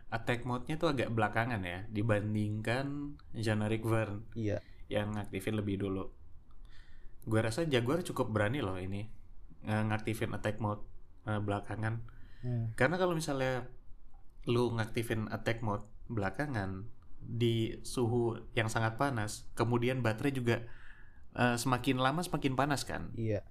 attack 0.09 0.45
mode-nya 0.45 0.77
tuh 0.77 0.93
agak 0.93 1.09
belakangan 1.09 1.65
ya 1.65 1.89
dibandingkan 1.89 3.17
Jean-Eric 3.33 3.81
Verne 3.81 4.21
Iya. 4.37 4.61
yang 4.85 5.17
aktifin 5.17 5.57
lebih 5.57 5.81
dulu 5.81 6.13
gue 7.23 7.39
rasa 7.41 7.65
Jaguar 7.65 8.05
cukup 8.05 8.29
berani 8.29 8.61
loh 8.61 8.77
ini 8.77 9.09
eh, 9.63 9.83
ngaktifin 9.83 10.29
attack 10.31 10.57
mode 10.57 10.85
eh, 11.25 11.37
belakangan 11.37 12.05
Hmm. 12.43 12.75
karena 12.75 12.99
kalau 12.99 13.15
misalnya 13.15 13.71
lu 14.45 14.75
ngaktifin 14.75 15.31
attack 15.31 15.63
mode 15.63 15.87
belakangan 16.07 16.87
di 17.23 17.79
suhu 17.87 18.35
yang 18.51 18.67
sangat 18.67 18.99
panas 18.99 19.47
kemudian 19.55 20.03
baterai 20.03 20.35
juga 20.35 20.63
eh, 21.35 21.55
semakin 21.55 21.99
lama 21.99 22.19
semakin 22.19 22.53
panas 22.59 22.83
kan 22.83 23.11
Iya. 23.15 23.41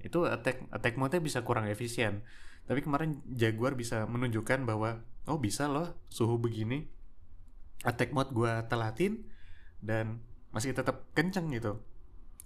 itu 0.00 0.24
attack 0.24 0.64
attack 0.70 0.94
mode-nya 0.94 1.18
bisa 1.18 1.42
kurang 1.42 1.66
efisien. 1.66 2.22
Tapi 2.68 2.84
kemarin 2.84 3.18
Jaguar 3.26 3.74
bisa 3.74 4.04
menunjukkan 4.06 4.62
bahwa 4.62 5.02
oh 5.26 5.40
bisa 5.40 5.66
loh 5.66 5.96
suhu 6.06 6.36
begini 6.38 6.86
attack 7.82 8.12
mode 8.14 8.30
gua 8.30 8.68
telatin 8.70 9.24
dan 9.82 10.20
masih 10.54 10.70
tetap 10.76 11.08
kenceng 11.18 11.50
gitu. 11.50 11.82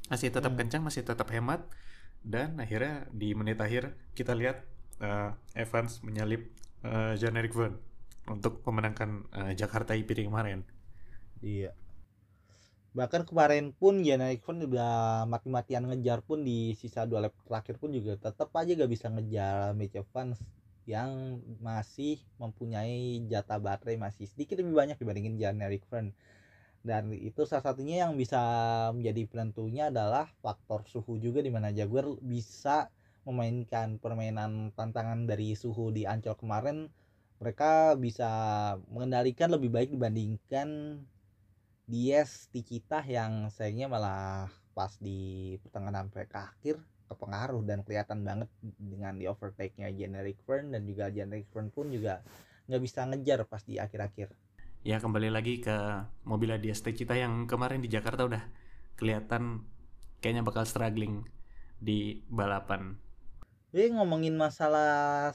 Masih 0.08 0.32
tetap 0.32 0.52
Hmm. 0.54 0.60
kencang, 0.64 0.82
masih 0.82 1.02
tetap 1.04 1.28
hemat 1.30 1.66
dan 2.22 2.56
akhirnya 2.62 3.04
di 3.10 3.34
menit 3.34 3.58
akhir 3.58 3.98
kita 4.14 4.32
lihat 4.32 4.62
uh, 5.02 5.34
Evans 5.58 6.00
menyalip 6.06 6.54
uh, 6.86 7.18
Jean-Eric 7.18 7.52
Vergne 7.52 7.78
untuk 8.32 8.64
memenangkan 8.64 9.28
uh, 9.32 9.52
Jakarta 9.52 9.92
IPD 9.92 10.26
kemarin. 10.28 10.64
Iya. 11.44 11.76
Bahkan 12.92 13.24
kemarin 13.24 13.72
pun 13.72 14.04
Jana 14.04 14.32
Ekven 14.32 14.68
udah 14.68 15.24
mati-matian 15.24 15.88
ngejar 15.88 16.20
pun 16.20 16.44
di 16.44 16.76
sisa 16.76 17.08
dua 17.08 17.24
lap 17.28 17.34
terakhir 17.48 17.80
pun 17.80 17.88
juga 17.88 18.20
tetap 18.20 18.52
aja 18.52 18.72
gak 18.76 18.92
bisa 18.92 19.08
ngejar 19.08 19.72
Mitch 19.72 19.96
Evans 19.96 20.36
yang 20.84 21.40
masih 21.62 22.20
mempunyai 22.36 23.22
jatah 23.30 23.56
baterai 23.56 23.96
masih 23.96 24.26
sedikit 24.28 24.58
lebih 24.58 24.74
banyak 24.74 24.98
dibandingin 24.98 25.38
Jan 25.38 25.62
Fern 25.86 26.10
dan 26.82 27.14
itu 27.14 27.46
salah 27.46 27.62
satunya 27.62 28.02
yang 28.02 28.18
bisa 28.18 28.42
menjadi 28.90 29.22
penentunya 29.30 29.94
adalah 29.94 30.26
faktor 30.42 30.82
suhu 30.90 31.14
juga 31.22 31.38
di 31.38 31.54
mana 31.54 31.70
Jaguar 31.70 32.18
bisa 32.18 32.90
memainkan 33.22 34.02
permainan 34.02 34.74
tantangan 34.74 35.30
dari 35.30 35.54
suhu 35.54 35.94
di 35.94 36.02
Ancol 36.02 36.34
kemarin 36.34 36.90
mereka 37.42 37.98
bisa 37.98 38.30
mengendalikan 38.86 39.50
lebih 39.50 39.74
baik 39.74 39.90
dibandingkan 39.90 41.02
Dies 41.90 42.46
Tikita 42.54 43.02
yang 43.02 43.50
sayangnya 43.50 43.90
malah 43.90 44.46
pas 44.78 44.94
di 45.02 45.58
pertengahan 45.66 46.06
sampai 46.06 46.30
ke 46.30 46.38
akhir 46.38 46.76
kepengaruh 47.10 47.60
dan 47.66 47.82
kelihatan 47.82 48.22
banget 48.22 48.48
dengan 48.78 49.18
di 49.18 49.26
overtake-nya 49.26 49.90
Generic 49.90 50.38
Fern 50.46 50.70
dan 50.70 50.86
juga 50.86 51.10
Generic 51.10 51.50
Fern 51.50 51.68
pun 51.68 51.90
juga 51.90 52.22
nggak 52.70 52.80
bisa 52.80 53.04
ngejar 53.10 53.44
pas 53.44 53.60
di 53.66 53.76
akhir-akhir. 53.76 54.32
Ya 54.86 55.02
kembali 55.02 55.28
lagi 55.28 55.58
ke 55.58 56.06
mobil 56.22 56.54
Dias 56.62 56.80
Cita 56.80 57.18
yang 57.18 57.50
kemarin 57.50 57.82
di 57.82 57.90
Jakarta 57.90 58.22
udah 58.22 58.42
kelihatan 58.94 59.66
kayaknya 60.22 60.46
bakal 60.46 60.62
struggling 60.62 61.26
di 61.82 62.22
balapan. 62.30 62.96
Jadi 63.74 63.98
ngomongin 63.98 64.38
masalah 64.38 65.34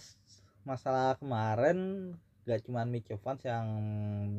masalah 0.68 1.16
kemarin 1.16 2.12
gak 2.44 2.68
cuma 2.68 2.84
Mitch 2.84 3.08
Evans 3.08 3.40
yang 3.48 3.68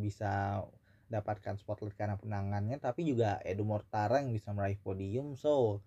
bisa 0.05 0.61
dapatkan 1.09 1.57
spotlight 1.57 1.97
karena 1.97 2.21
penangannya 2.21 2.77
tapi 2.77 3.09
juga 3.09 3.41
Edu 3.41 3.65
Mortara 3.65 4.21
yang 4.21 4.37
bisa 4.37 4.53
meraih 4.53 4.77
podium. 4.77 5.33
So 5.41 5.81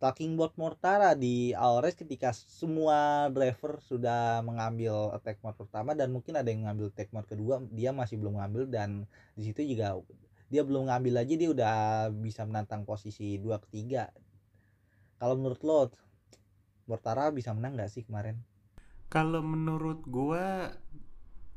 talking 0.00 0.40
about 0.40 0.56
Mortara 0.56 1.12
di 1.12 1.52
Alres 1.52 2.00
ketika 2.00 2.32
semua 2.32 3.28
driver 3.28 3.76
sudah 3.84 4.40
mengambil 4.40 5.12
attack 5.12 5.44
mode 5.44 5.60
pertama 5.60 5.92
dan 5.92 6.08
mungkin 6.16 6.40
ada 6.40 6.48
yang 6.48 6.64
mengambil 6.64 6.88
attack 6.88 7.12
mode 7.12 7.28
kedua 7.28 7.60
dia 7.68 7.92
masih 7.92 8.16
belum 8.16 8.40
mengambil 8.40 8.64
dan 8.64 9.04
di 9.36 9.52
situ 9.52 9.68
juga 9.68 10.00
dia 10.48 10.64
belum 10.64 10.88
ngambil 10.88 11.24
aja 11.24 11.34
dia 11.36 11.50
udah 11.52 11.76
bisa 12.24 12.48
menantang 12.48 12.88
posisi 12.88 13.36
dua 13.36 13.60
ketiga. 13.60 14.08
Kalau 15.20 15.36
menurut 15.36 15.60
lo 15.60 15.92
Mortara 16.88 17.28
bisa 17.32 17.52
menang 17.52 17.76
nggak 17.76 17.92
sih 17.92 18.04
kemarin 18.04 18.40
Kalau 19.14 19.46
menurut 19.46 20.02
gua 20.04 20.74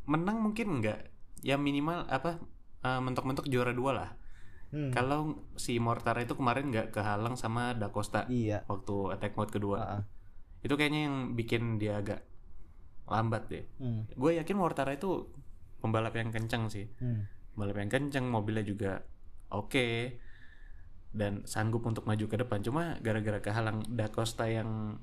menang 0.05 0.45
mungkin 0.45 0.77
enggak. 0.77 1.09
Ya 1.41 1.57
minimal 1.57 2.05
apa 2.05 2.37
uh, 2.85 3.01
mentok-mentok 3.01 3.49
juara 3.49 3.73
dua 3.73 3.91
lah. 3.97 4.09
Hmm, 4.67 4.91
Kalau 4.91 5.47
si 5.55 5.79
Mortara 5.79 6.21
itu 6.21 6.35
kemarin 6.35 6.69
nggak 6.69 6.91
kehalang 6.91 7.39
sama 7.39 7.71
Da 7.73 7.87
Costa 7.87 8.27
iya 8.27 8.61
waktu 8.69 9.15
attack 9.15 9.33
mode 9.33 9.49
kedua. 9.49 9.77
Ah, 9.79 9.89
ah. 9.97 10.01
Itu 10.61 10.75
kayaknya 10.75 11.07
yang 11.07 11.17
bikin 11.33 11.81
dia 11.81 11.97
agak 11.97 12.21
lambat 13.07 13.47
deh. 13.47 13.63
Hmm, 13.79 14.03
Gue 14.13 14.35
yakin 14.35 14.59
Mortara 14.59 14.91
itu 14.93 15.31
pembalap 15.79 16.13
yang 16.13 16.29
kencang 16.29 16.67
sih. 16.67 16.85
hmm. 16.99 17.55
Pembalap 17.55 17.79
yang 17.79 17.89
kencang, 17.89 18.27
mobilnya 18.27 18.61
juga 18.61 19.01
oke 19.49 20.19
dan 21.15 21.47
sanggup 21.47 21.87
untuk 21.87 22.03
maju 22.03 22.27
ke 22.27 22.35
depan. 22.35 22.59
Cuma 22.59 22.99
gara-gara 22.99 23.39
kehalang 23.39 23.87
Da 23.87 24.11
Costa 24.11 24.51
yang 24.51 24.99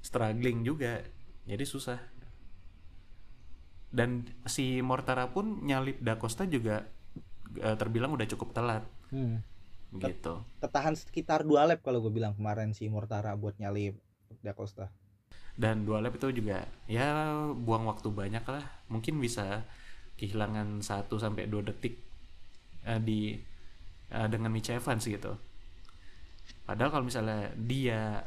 struggling 0.00 0.62
juga, 0.62 1.02
jadi 1.50 1.66
susah. 1.66 1.98
Dan 3.90 4.22
si 4.46 4.78
Mortara 4.86 5.34
pun 5.34 5.66
nyalip 5.66 5.98
Da 5.98 6.14
Costa 6.14 6.46
juga 6.46 6.86
eh, 7.58 7.74
terbilang 7.74 8.14
udah 8.14 8.26
cukup 8.30 8.54
telat 8.54 8.86
Hmm. 9.10 9.42
gitu. 9.90 10.46
ketahan 10.62 10.94
sekitar 10.94 11.42
dua 11.42 11.66
lap 11.66 11.82
kalau 11.82 11.98
gue 11.98 12.14
bilang 12.14 12.30
kemarin 12.38 12.70
si 12.70 12.86
Mortara 12.86 13.34
buat 13.34 13.58
nyalip 13.58 13.98
Da 14.38 14.54
Costa 14.54 14.86
Dan 15.58 15.82
dua 15.82 15.98
lap 15.98 16.14
itu 16.14 16.30
juga 16.30 16.62
ya 16.86 17.34
buang 17.50 17.90
waktu 17.90 18.06
banyak 18.14 18.46
lah. 18.46 18.62
Mungkin 18.86 19.18
bisa 19.18 19.66
kehilangan 20.14 20.78
1 20.78 21.10
sampai 21.10 21.50
2 21.50 21.66
detik 21.66 21.98
eh, 22.86 23.02
di 23.02 23.34
eh, 24.08 24.28
dengan 24.30 24.54
Mitch 24.54 24.70
Evans 24.70 25.02
gitu. 25.02 25.34
Padahal 26.62 26.94
kalau 26.94 27.04
misalnya 27.04 27.50
dia 27.58 28.22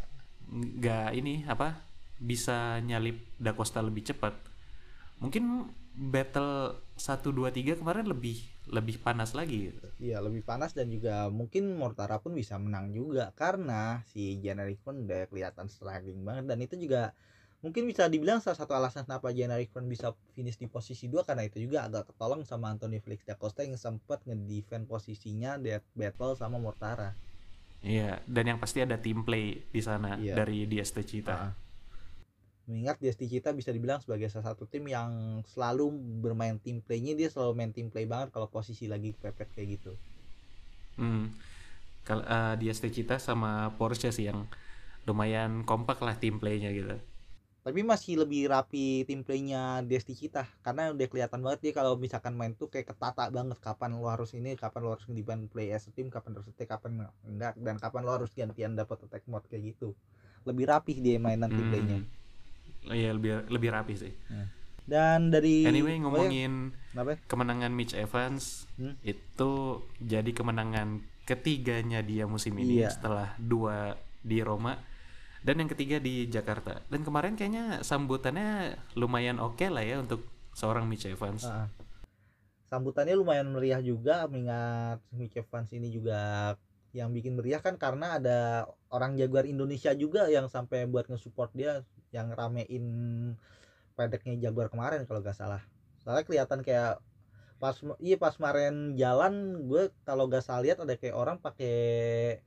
nggak 0.51 1.15
ini 1.15 1.47
apa 1.47 1.79
bisa 2.23 2.79
nyalip 2.79 3.19
Da 3.35 3.51
Costa 3.51 3.83
lebih 3.83 4.07
cepat, 4.07 4.31
mungkin 5.19 5.67
battle 5.93 6.79
1 6.97 7.21
2 7.29 7.53
3 7.53 7.79
kemarin 7.83 8.07
lebih 8.09 8.41
lebih 8.71 8.97
panas 9.03 9.35
lagi 9.35 9.69
gitu. 9.69 9.85
Iya 9.99 10.23
lebih 10.23 10.41
panas 10.41 10.71
dan 10.73 10.87
juga 10.89 11.27
mungkin 11.29 11.75
Mortara 11.75 12.17
pun 12.17 12.33
bisa 12.33 12.55
menang 12.57 12.89
juga 12.95 13.29
karena 13.35 14.01
si 14.09 14.39
Generic 14.41 14.81
pun 14.81 15.03
udah 15.05 15.27
kelihatan 15.29 15.67
struggling 15.69 16.23
banget 16.23 16.47
dan 16.49 16.57
itu 16.63 16.79
juga 16.79 17.11
mungkin 17.59 17.85
bisa 17.87 18.07
dibilang 18.07 18.39
salah 18.39 18.57
satu 18.57 18.73
alasan 18.73 19.05
kenapa 19.05 19.29
Generic 19.35 19.69
pun 19.69 19.85
bisa 19.85 20.15
finish 20.33 20.57
di 20.57 20.65
posisi 20.71 21.11
2 21.11 21.27
karena 21.27 21.43
itu 21.45 21.59
juga 21.61 21.85
agak 21.85 22.15
ketolong 22.15 22.47
sama 22.47 22.71
Anthony 22.71 23.03
Felix 23.03 23.21
da 23.27 23.35
Costa 23.37 23.61
yang 23.61 23.77
sempat 23.77 24.23
ngedefend 24.25 24.87
posisinya 24.87 25.59
di 25.59 25.75
battle 25.93 26.33
sama 26.39 26.57
Mortara. 26.57 27.13
Iya, 27.83 28.23
dan 28.23 28.47
yang 28.47 28.59
pasti 28.63 28.79
ada 28.79 28.95
team 28.95 29.27
play 29.27 29.59
di 29.67 29.81
sana 29.83 30.15
Iya. 30.15 30.39
dari 30.39 30.63
Diaz 30.71 30.95
Cita. 30.95 31.35
Ah. 31.35 31.51
Mengingat 32.63 32.95
Desti 33.03 33.27
Cita 33.27 33.51
bisa 33.51 33.75
dibilang 33.75 33.99
sebagai 33.99 34.31
salah 34.31 34.55
satu 34.55 34.63
tim 34.63 34.87
yang 34.87 35.43
selalu 35.51 35.91
bermain 36.23 36.55
team 36.63 36.79
play-nya 36.79 37.11
dia 37.11 37.27
selalu 37.27 37.51
main 37.59 37.71
team 37.75 37.91
play 37.91 38.07
banget 38.07 38.31
kalau 38.31 38.47
posisi 38.47 38.87
lagi 38.87 39.11
kepepet 39.11 39.51
kayak 39.51 39.67
gitu. 39.79 39.91
Hmm. 40.95 41.35
Kalau 42.07 42.23
eh, 42.23 42.55
dia 42.59 42.71
Cita 42.71 43.19
sama 43.19 43.71
Porsche 43.75 44.15
sih 44.15 44.31
yang 44.31 44.47
lumayan 45.03 45.67
kompak 45.67 45.99
lah 45.99 46.15
tim 46.15 46.39
playnya 46.39 46.71
gitu. 46.71 46.95
Tapi 47.63 47.79
masih 47.79 48.19
lebih 48.19 48.51
rapi 48.51 49.07
tim 49.07 49.23
play-nya 49.23 49.79
Desti 49.87 50.11
Cita 50.15 50.43
karena 50.67 50.91
udah 50.91 51.07
kelihatan 51.07 51.39
banget 51.39 51.59
dia 51.63 51.73
kalau 51.75 51.95
misalkan 51.95 52.35
main 52.35 52.51
tuh 52.55 52.67
kayak 52.67 52.91
ketata 52.91 53.31
banget 53.31 53.55
kapan 53.63 53.95
lo 53.95 54.07
harus 54.11 54.35
ini, 54.35 54.59
kapan 54.59 54.83
lo 54.83 54.99
harus 54.99 55.07
diban 55.07 55.47
play 55.47 55.71
as 55.71 55.87
a 55.87 55.91
team, 55.95 56.11
kapan 56.11 56.35
harus 56.35 56.51
attack, 56.51 56.75
kapan 56.75 57.07
enggak 57.23 57.55
dan 57.55 57.79
kapan 57.79 58.03
lo 58.03 58.11
harus 58.19 58.35
gantian 58.35 58.75
dapat 58.75 59.07
attack 59.07 59.23
mode 59.31 59.47
kayak 59.47 59.75
gitu. 59.75 59.95
Lebih 60.43 60.67
rapih 60.67 60.99
dia 60.99 61.15
mainan 61.19 61.47
tim 61.47 61.67
play-nya. 61.71 61.99
Hmm. 62.83 62.93
Iya 62.93 63.09
lebih 63.11 63.31
lebih 63.47 63.69
rapi 63.71 63.93
sih. 63.95 64.13
Dan 64.83 65.31
dari 65.31 65.63
Anyway 65.63 65.95
oh 65.95 65.95
ya, 65.95 66.01
ngomongin 66.03 66.53
kenapa? 66.91 67.15
kemenangan 67.25 67.71
Mitch 67.71 67.95
Evans 67.95 68.67
Hmm? 68.75 68.99
itu 68.99 69.51
jadi 69.97 70.27
kemenangan 70.29 70.99
ketiganya 71.23 72.03
dia 72.03 72.27
musim 72.27 72.51
ini 72.57 72.83
Iya. 72.83 72.91
setelah 72.91 73.31
dua 73.37 73.95
di 74.19 74.43
Roma 74.43 74.75
dan 75.39 75.59
yang 75.59 75.69
ketiga 75.69 75.99
di 75.99 76.27
Jakarta. 76.27 76.83
Dan 76.87 77.03
kemarin 77.03 77.35
kayaknya 77.35 77.79
sambutannya 77.79 78.75
lumayan 78.93 79.39
oke 79.39 79.63
lah 79.67 79.83
ya 79.83 79.99
untuk 79.99 80.23
seorang 80.51 80.83
Mitch 80.83 81.05
Evans. 81.05 81.47
Sambutannya 82.65 83.13
lumayan 83.13 83.53
meriah 83.53 83.79
juga 83.79 84.25
mengingat 84.25 84.99
Mitch 85.13 85.37
Evans 85.37 85.69
ini 85.71 85.93
juga 85.93 86.53
yang 86.91 87.09
bikin 87.09 87.33
meriah 87.33 87.57
kan 87.57 87.77
karena 87.77 88.17
ada 88.17 88.37
orang 88.89 89.13
Jaguar 89.13 89.45
Indonesia 89.45 89.93
juga 89.93 90.25
yang 90.27 90.45
sampai 90.45 90.85
buat 90.85 91.05
nge-support 91.05 91.53
dia 91.53 91.81
yang 92.13 92.29
ramein 92.31 92.85
pedeknya 93.97 94.49
Jaguar 94.49 94.69
kemarin 94.69 95.03
kalau 95.09 95.19
gak 95.19 95.35
salah 95.35 95.59
soalnya 96.05 96.23
kelihatan 96.23 96.61
kayak 96.61 97.01
pas 97.57 97.75
iya 98.03 98.19
pas 98.19 98.35
kemarin 98.35 98.93
jalan 98.99 99.65
gue 99.65 99.89
kalau 100.05 100.29
gak 100.29 100.45
salah 100.45 100.61
lihat 100.61 100.77
ada 100.83 100.93
kayak 100.95 101.15
orang 101.15 101.37
pakai 101.41 102.39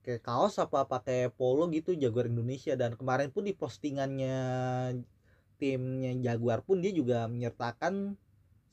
kayak 0.00 0.22
kaos 0.24 0.56
apa 0.56 0.88
pakai 0.88 1.28
polo 1.34 1.68
gitu 1.68 1.92
Jaguar 1.92 2.30
Indonesia 2.30 2.72
dan 2.78 2.96
kemarin 2.96 3.28
pun 3.28 3.44
di 3.44 3.52
postingannya 3.52 4.38
timnya 5.60 6.12
Jaguar 6.24 6.64
pun 6.64 6.80
dia 6.80 6.92
juga 6.92 7.28
menyertakan 7.28 8.16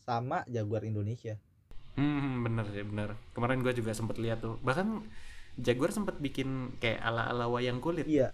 sama 0.07 0.47
Jaguar 0.47 0.87
Indonesia. 0.87 1.35
Hmm, 1.99 2.47
bener 2.47 2.63
ya 2.71 2.87
bener. 2.87 3.09
Kemarin 3.35 3.59
gue 3.59 3.75
juga 3.75 3.91
sempet 3.91 4.15
lihat 4.23 4.39
tuh. 4.39 4.55
Bahkan 4.63 5.03
Jaguar 5.59 5.91
sempat 5.91 6.15
bikin 6.23 6.79
kayak 6.79 7.03
ala-ala 7.03 7.51
wayang 7.51 7.83
kulit. 7.83 8.07
iya 8.07 8.31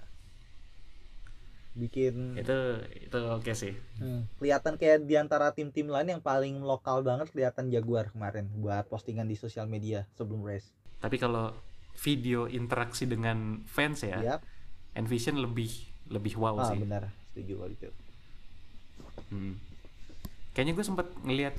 bikin 1.73 2.37
Itu 2.37 2.57
itu 2.93 3.17
oke 3.17 3.51
sih. 3.53 3.73
Hmm, 3.97 4.29
kelihatan 4.37 4.77
kayak 4.77 5.09
di 5.09 5.17
antara 5.17 5.49
tim-tim 5.51 5.89
lain 5.89 6.05
yang 6.07 6.21
paling 6.21 6.61
lokal 6.61 7.01
banget 7.01 7.33
kelihatan 7.33 7.73
Jaguar 7.73 8.13
kemarin 8.13 8.45
buat 8.57 8.85
postingan 8.87 9.25
di 9.25 9.33
sosial 9.33 9.65
media 9.65 10.05
sebelum 10.13 10.45
race. 10.45 10.69
Tapi 11.01 11.17
kalau 11.17 11.49
video 11.97 12.45
interaksi 12.45 13.05
dengan 13.05 13.61
fans 13.65 14.01
ya, 14.01 14.17
Yap. 14.21 14.41
Envision 14.93 15.41
lebih 15.41 15.69
lebih 16.09 16.37
wow 16.37 16.61
Ah, 16.61 16.69
sih. 16.69 16.77
benar. 16.77 17.09
Setuju 17.33 17.53
kalau 17.57 17.73
itu. 17.73 17.89
Hmm. 19.33 19.57
Kayaknya 20.53 20.73
gue 20.77 20.85
sempet 20.85 21.07
ngeliat 21.25 21.55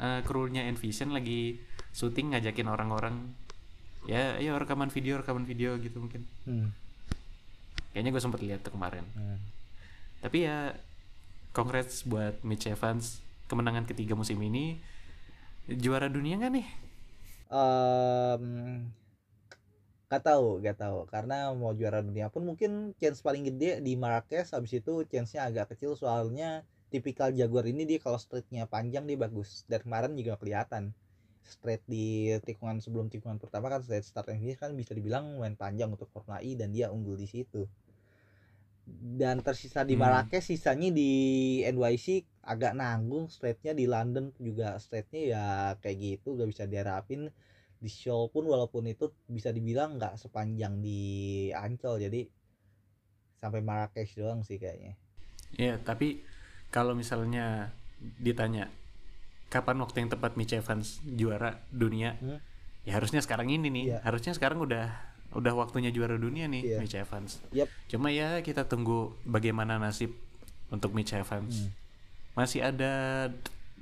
eh, 0.00 0.20
krunya 0.24 0.64
Envision 0.64 1.12
lagi 1.12 1.60
syuting 1.92 2.32
ngajakin 2.32 2.68
orang-orang 2.68 3.36
ya 4.08 4.38
ayo 4.40 4.56
rekaman 4.56 4.88
video 4.88 5.20
rekaman 5.20 5.44
video 5.44 5.76
gitu 5.76 6.00
mungkin. 6.00 6.24
Hmm. 6.48 6.72
Kayaknya 7.92 8.10
gue 8.16 8.22
sempet 8.22 8.40
lihat 8.40 8.64
tuh 8.64 8.72
kemarin. 8.72 9.04
hmm. 9.12 9.57
Tapi 10.18 10.44
ya 10.46 10.74
congrats 11.54 12.02
buat 12.02 12.42
Mitch 12.42 12.66
Evans 12.66 13.22
kemenangan 13.46 13.88
ketiga 13.88 14.12
musim 14.18 14.36
ini 14.42 14.78
juara 15.68 16.08
dunia 16.10 16.36
nggak 16.36 16.52
nih? 16.52 16.68
Em, 17.48 18.44
gak 20.12 20.22
tahu, 20.24 20.60
gak 20.60 20.76
tahu. 20.80 21.08
Karena 21.08 21.52
mau 21.56 21.72
juara 21.72 22.04
dunia 22.04 22.28
pun 22.28 22.44
mungkin 22.44 22.92
chance 23.00 23.24
paling 23.24 23.48
gede 23.48 23.80
di 23.80 23.96
Marrakesh. 23.96 24.52
Habis 24.52 24.80
itu 24.80 25.04
chance-nya 25.08 25.48
agak 25.48 25.76
kecil 25.76 25.96
soalnya 25.96 26.64
tipikal 26.88 27.32
Jaguar 27.32 27.68
ini 27.68 27.84
dia 27.84 28.00
kalau 28.00 28.16
straightnya 28.20 28.68
panjang 28.68 29.04
dia 29.08 29.16
bagus. 29.16 29.64
Dan 29.68 29.84
kemarin 29.84 30.12
juga 30.16 30.36
kelihatan 30.36 30.92
straight 31.48 31.80
di 31.88 32.36
tikungan 32.44 32.84
sebelum 32.84 33.08
tikungan 33.08 33.40
pertama 33.40 33.72
kan 33.72 33.80
straight 33.80 34.04
start 34.04 34.28
finish 34.28 34.60
kan 34.60 34.76
bisa 34.76 34.92
dibilang 34.92 35.40
main 35.40 35.56
panjang 35.56 35.88
untuk 35.88 36.12
Formula 36.12 36.44
E 36.44 36.52
dan 36.52 36.72
dia 36.76 36.92
unggul 36.92 37.16
di 37.16 37.24
situ. 37.24 37.64
Dan 38.98 39.40
tersisa 39.40 39.84
di 39.84 39.94
Hmm. 39.94 40.02
Marrakesh, 40.02 40.48
sisanya 40.48 40.88
di 40.88 41.10
NYC 41.62 42.24
agak 42.40 42.72
nanggung 42.72 43.28
straightnya 43.28 43.72
di 43.72 43.84
London 43.84 44.32
juga 44.38 44.78
straightnya 44.78 45.20
ya 45.22 45.44
kayak 45.76 45.96
gitu 45.98 46.32
gak 46.34 46.48
bisa 46.48 46.64
diharapin 46.64 47.28
di 47.76 47.86
show 47.86 48.26
pun 48.26 48.42
walaupun 48.42 48.88
itu 48.88 49.12
bisa 49.26 49.52
dibilang 49.52 50.00
nggak 50.00 50.16
sepanjang 50.16 50.80
di 50.80 50.98
Ancol 51.52 52.00
jadi 52.00 52.26
sampai 53.38 53.60
Marrakesh 53.60 54.18
doang 54.18 54.42
sih 54.42 54.56
kayaknya 54.56 54.98
Ya 55.54 55.76
tapi 55.76 56.24
kalau 56.68 56.92
misalnya 56.92 57.70
ditanya 58.18 58.68
kapan 59.48 59.78
waktu 59.80 60.02
yang 60.02 60.10
tepat 60.10 60.36
Mitch 60.36 60.52
Evans 60.52 61.00
juara 61.04 61.60
dunia, 61.68 62.16
Hmm. 62.18 62.36
ya 62.84 62.96
harusnya 62.96 63.24
sekarang 63.24 63.48
ini 63.48 63.68
nih. 63.72 63.84
Iya. 63.92 63.98
Harusnya 64.04 64.36
sekarang 64.36 64.60
udah 64.60 64.92
udah 65.28 65.52
waktunya 65.52 65.92
juara 65.92 66.16
dunia 66.16 66.48
nih 66.48 66.62
Iya. 66.64 66.78
Mitch 66.80 66.96
Evans. 66.96 67.40
Yap. 67.52 67.68
Cuma 67.86 68.08
ya 68.08 68.40
kita 68.40 68.64
tunggu 68.64 69.12
bagaimana 69.22 69.76
nasib 69.76 70.16
untuk 70.68 70.92
Mitch 70.92 71.12
Evans. 71.12 71.68
Hmm. 71.68 71.70
Masih 72.34 72.64
ada 72.64 72.92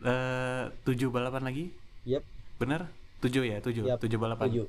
eh, 0.01 0.65
tujuh 0.83 1.09
balapan 1.09 1.45
lagi, 1.45 1.71
Yap, 2.05 2.23
bener? 2.57 2.91
Tujuh 3.21 3.47
ya, 3.47 3.59
tujuh, 3.61 3.85
Yap, 3.87 3.99
tujuh 3.99 4.19
balapan. 4.19 4.49
tujuh. 4.49 4.67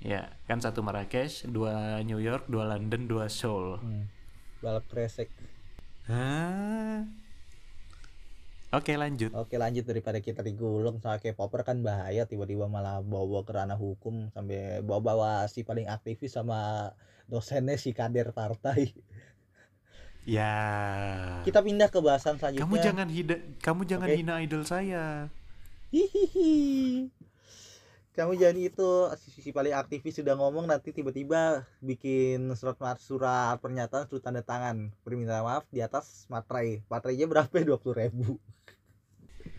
Ya, 0.00 0.32
kan 0.46 0.56
satu 0.58 0.80
Marrakesh, 0.80 1.44
dua 1.44 2.00
New 2.00 2.16
York, 2.16 2.48
dua 2.48 2.64
London, 2.64 3.04
dua 3.04 3.28
Seoul. 3.28 3.76
Hmm. 3.78 4.08
balap 4.60 4.84
kresek 4.92 5.28
Hah? 6.04 7.04
Oke 8.70 8.94
lanjut. 8.94 9.34
oke 9.34 9.50
lanjut 9.58 9.82
daripada 9.82 10.22
kita 10.22 10.46
digulung 10.46 11.02
sama 11.02 11.18
K-popper 11.18 11.66
kan 11.66 11.82
bahaya 11.82 12.22
tiba-tiba 12.22 12.70
malah 12.70 13.02
bawa 13.02 13.42
ke 13.42 13.50
ranah 13.50 13.74
hukum 13.74 14.30
sampai 14.30 14.78
bawa-bawa 14.86 15.42
si 15.50 15.66
paling 15.66 15.90
aktivis 15.90 16.38
sama 16.38 16.94
dosennya 17.26 17.74
si 17.74 17.90
kader 17.90 18.30
partai 18.30 18.94
Ya. 20.28 20.54
kita 21.42 21.64
pindah 21.64 21.88
ke 21.90 21.98
bahasan 21.98 22.38
selanjutnya 22.38 22.62
Kamu 22.62 22.76
jangan 22.78 23.08
hina, 23.10 23.36
kamu 23.58 23.82
jangan 23.88 24.06
Oke. 24.06 24.16
hina 24.20 24.34
idol 24.44 24.62
saya. 24.68 25.32
Hihihi. 25.90 26.52
Kamu 28.14 28.36
jangan 28.36 28.58
itu 28.60 28.88
si, 29.16 29.40
si 29.40 29.50
paling 29.50 29.72
aktivis 29.72 30.20
sudah 30.20 30.36
ngomong 30.36 30.68
nanti 30.68 30.92
tiba-tiba 30.92 31.64
bikin 31.80 32.52
surat 32.52 32.76
surat 33.00 33.56
pernyataan 33.64 34.06
surat 34.06 34.22
tanda 34.22 34.44
tangan 34.44 34.92
permintaan 35.02 35.42
maaf 35.42 35.64
di 35.72 35.80
atas 35.80 36.28
materai 36.28 36.84
materainya 36.86 37.26
berapa 37.26 37.50
dua 37.64 37.80
puluh 37.80 38.04
ribu 38.06 38.36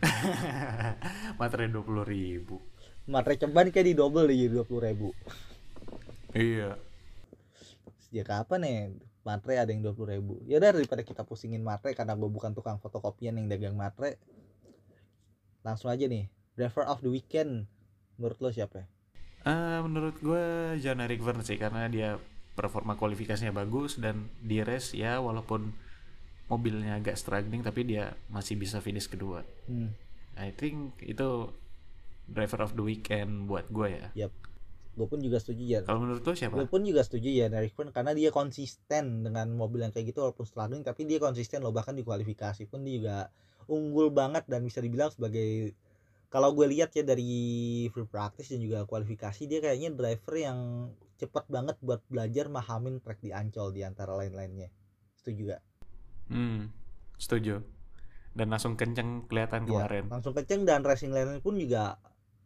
Materai 1.41 1.69
dua 1.69 1.83
puluh 1.83 2.05
ribu. 2.05 2.57
materai 3.01 3.35
ceban 3.35 3.67
kayak 3.69 3.87
di 3.87 3.93
double 3.97 4.29
di 4.29 4.45
dua 4.45 4.61
puluh 4.61 4.85
ribu 4.85 5.09
Iya. 6.31 6.77
sejak 8.07 8.29
kapan 8.29 8.59
ya 8.61 8.73
materai 9.21 9.57
ada 9.57 9.71
yang 9.73 9.81
dua 9.81 9.91
puluh 9.91 10.15
ribu 10.15 10.33
ya 10.45 10.61
udah 10.61 10.71
daripada 10.71 11.01
kita 11.01 11.25
pusingin 11.25 11.61
materai 11.61 11.97
karena 11.97 12.13
gue 12.13 12.29
bukan 12.29 12.53
tukang 12.53 12.77
fotokopian 12.77 13.35
yang 13.35 13.49
dagang 13.49 13.73
materai 13.73 14.15
langsung 15.61 15.89
aja 15.89 16.05
nih 16.05 16.29
driver 16.53 16.85
of 16.85 17.01
the 17.01 17.09
weekend 17.09 17.65
menurut 18.15 18.37
lo 18.37 18.49
siapa 18.49 18.85
ya? 18.85 18.87
Eh, 19.41 19.79
menurut 19.81 20.21
gue 20.21 20.43
John 20.77 21.01
Eric 21.01 21.25
Verne 21.25 21.41
sih 21.41 21.57
karena 21.57 21.89
dia 21.89 22.21
performa 22.53 22.93
kualifikasinya 22.93 23.49
bagus 23.51 23.97
dan 23.97 24.29
di 24.39 24.61
race 24.61 24.93
ya 24.93 25.17
walaupun 25.17 25.73
mobilnya 26.51 26.99
agak 26.99 27.15
struggling 27.15 27.63
tapi 27.63 27.87
dia 27.87 28.11
masih 28.27 28.59
bisa 28.59 28.83
finish 28.83 29.07
kedua. 29.07 29.47
Hmm. 29.71 29.95
I 30.35 30.51
think 30.51 30.99
itu 30.99 31.47
driver 32.27 32.59
of 32.67 32.75
the 32.75 32.83
weekend 32.83 33.47
buat 33.47 33.71
gue 33.71 33.87
ya. 33.87 34.27
gue 34.91 35.07
pun 35.07 35.23
juga 35.23 35.39
setuju 35.39 35.63
ya 35.63 35.79
Kalau 35.87 36.03
menurut 36.03 36.19
lo 36.19 36.35
siapa? 36.35 36.59
gue 36.59 36.67
pun 36.67 36.83
juga 36.83 36.99
setuju 37.07 37.31
ya 37.31 37.47
dari 37.47 37.71
Fern 37.71 37.95
karena 37.95 38.11
dia 38.11 38.27
konsisten 38.27 39.23
dengan 39.23 39.47
mobil 39.55 39.87
yang 39.87 39.95
kayak 39.95 40.11
gitu 40.11 40.19
walaupun 40.19 40.43
struggling 40.43 40.83
tapi 40.83 41.07
dia 41.07 41.15
konsisten 41.15 41.63
loh 41.63 41.71
bahkan 41.71 41.95
di 41.95 42.03
kualifikasi 42.03 42.67
pun 42.67 42.83
dia 42.83 42.99
juga 42.99 43.17
unggul 43.71 44.11
banget 44.11 44.43
dan 44.51 44.67
bisa 44.67 44.83
dibilang 44.83 45.07
sebagai 45.07 45.71
kalau 46.27 46.51
gue 46.51 46.67
lihat 46.67 46.91
ya 46.91 47.07
dari 47.07 47.31
free 47.87 48.07
practice 48.07 48.51
dan 48.51 48.59
juga 48.59 48.83
kualifikasi 48.83 49.47
dia 49.47 49.63
kayaknya 49.63 49.95
driver 49.95 50.35
yang 50.35 50.59
cepat 51.15 51.47
banget 51.47 51.79
buat 51.79 52.03
belajar 52.11 52.51
mahamin 52.51 52.99
track 52.99 53.23
di 53.23 53.31
Ancol 53.31 53.71
di 53.71 53.87
antara 53.87 54.11
lain-lainnya 54.11 54.67
setuju 55.15 55.55
gak? 55.55 55.61
Hmm, 56.29 56.69
setuju. 57.17 57.63
Dan 58.31 58.47
langsung 58.53 58.79
kenceng 58.79 59.27
kelihatan 59.27 59.67
Iya, 59.67 59.87
kemarin. 59.87 60.03
langsung 60.07 60.33
kenceng 60.33 60.63
dan 60.63 60.81
racing 60.83 61.11
line 61.11 61.41
pun 61.43 61.59
juga 61.59 61.99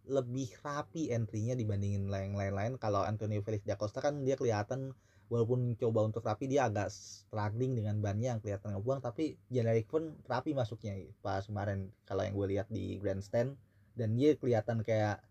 lebih 0.05 0.49
rapi 0.61 1.09
entry-nya 1.09 1.57
dibandingin 1.57 2.05
yang 2.09 2.37
lain-lain 2.37 2.77
kalau 2.77 3.01
Antonio 3.01 3.41
Felix 3.41 3.65
da 3.65 3.73
Costa 3.73 4.01
kan 4.01 4.21
dia 4.21 4.37
kelihatan 4.37 4.93
walaupun 5.33 5.73
coba 5.81 6.05
untuk 6.05 6.21
rapi 6.21 6.45
dia 6.45 6.69
agak 6.69 6.93
struggling 6.93 7.73
dengan 7.73 7.97
bannya 7.97 8.37
yang 8.37 8.41
kelihatan 8.41 8.77
ngebuang 8.77 9.01
tapi 9.01 9.41
generic 9.49 9.89
pun 9.89 10.13
rapi 10.29 10.53
masuknya 10.53 10.93
pas 11.25 11.41
kemarin 11.41 11.89
kalau 12.05 12.21
yang 12.21 12.37
gue 12.37 12.47
lihat 12.53 12.67
di 12.69 13.01
grandstand 13.01 13.57
dan 13.97 14.13
dia 14.13 14.37
kelihatan 14.37 14.85
kayak 14.85 15.24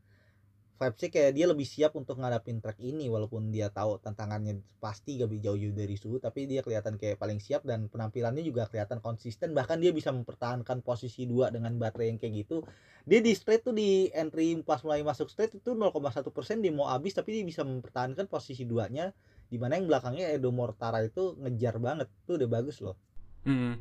vibesnya 0.74 1.10
kayak 1.10 1.32
dia 1.38 1.46
lebih 1.46 1.66
siap 1.66 1.94
untuk 1.94 2.18
ngadapin 2.18 2.58
track 2.58 2.82
ini 2.82 3.06
walaupun 3.06 3.54
dia 3.54 3.70
tahu 3.70 4.02
tantangannya 4.02 4.58
pasti 4.82 5.16
gak 5.16 5.30
jauh-jauh 5.30 5.72
dari 5.72 5.96
suhu 5.96 6.18
tapi 6.18 6.50
dia 6.50 6.60
kelihatan 6.60 6.98
kayak 6.98 7.16
paling 7.16 7.38
siap 7.38 7.62
dan 7.62 7.86
penampilannya 7.86 8.42
juga 8.42 8.66
kelihatan 8.66 8.98
konsisten 8.98 9.54
bahkan 9.54 9.78
dia 9.78 9.94
bisa 9.94 10.10
mempertahankan 10.10 10.82
posisi 10.82 11.24
dua 11.24 11.54
dengan 11.54 11.72
baterai 11.78 12.10
yang 12.10 12.18
kayak 12.18 12.46
gitu 12.46 12.66
dia 13.06 13.22
di 13.22 13.32
straight 13.32 13.62
tuh 13.62 13.76
di 13.76 14.10
entry 14.10 14.58
pas 14.66 14.82
mulai 14.82 15.06
masuk 15.06 15.30
straight 15.30 15.54
itu 15.54 15.72
0,1 15.72 15.94
persen 16.34 16.58
dia 16.58 16.74
mau 16.74 16.90
habis 16.90 17.14
tapi 17.14 17.38
dia 17.38 17.44
bisa 17.46 17.62
mempertahankan 17.62 18.26
posisi 18.26 18.66
duanya 18.66 19.14
di 19.46 19.60
mana 19.60 19.78
yang 19.78 19.86
belakangnya 19.86 20.34
Edo 20.34 20.50
Mortara 20.50 21.04
itu 21.04 21.38
ngejar 21.38 21.78
banget 21.78 22.08
tuh 22.26 22.40
udah 22.40 22.48
bagus 22.50 22.82
loh 22.82 22.98
Hmm, 23.44 23.76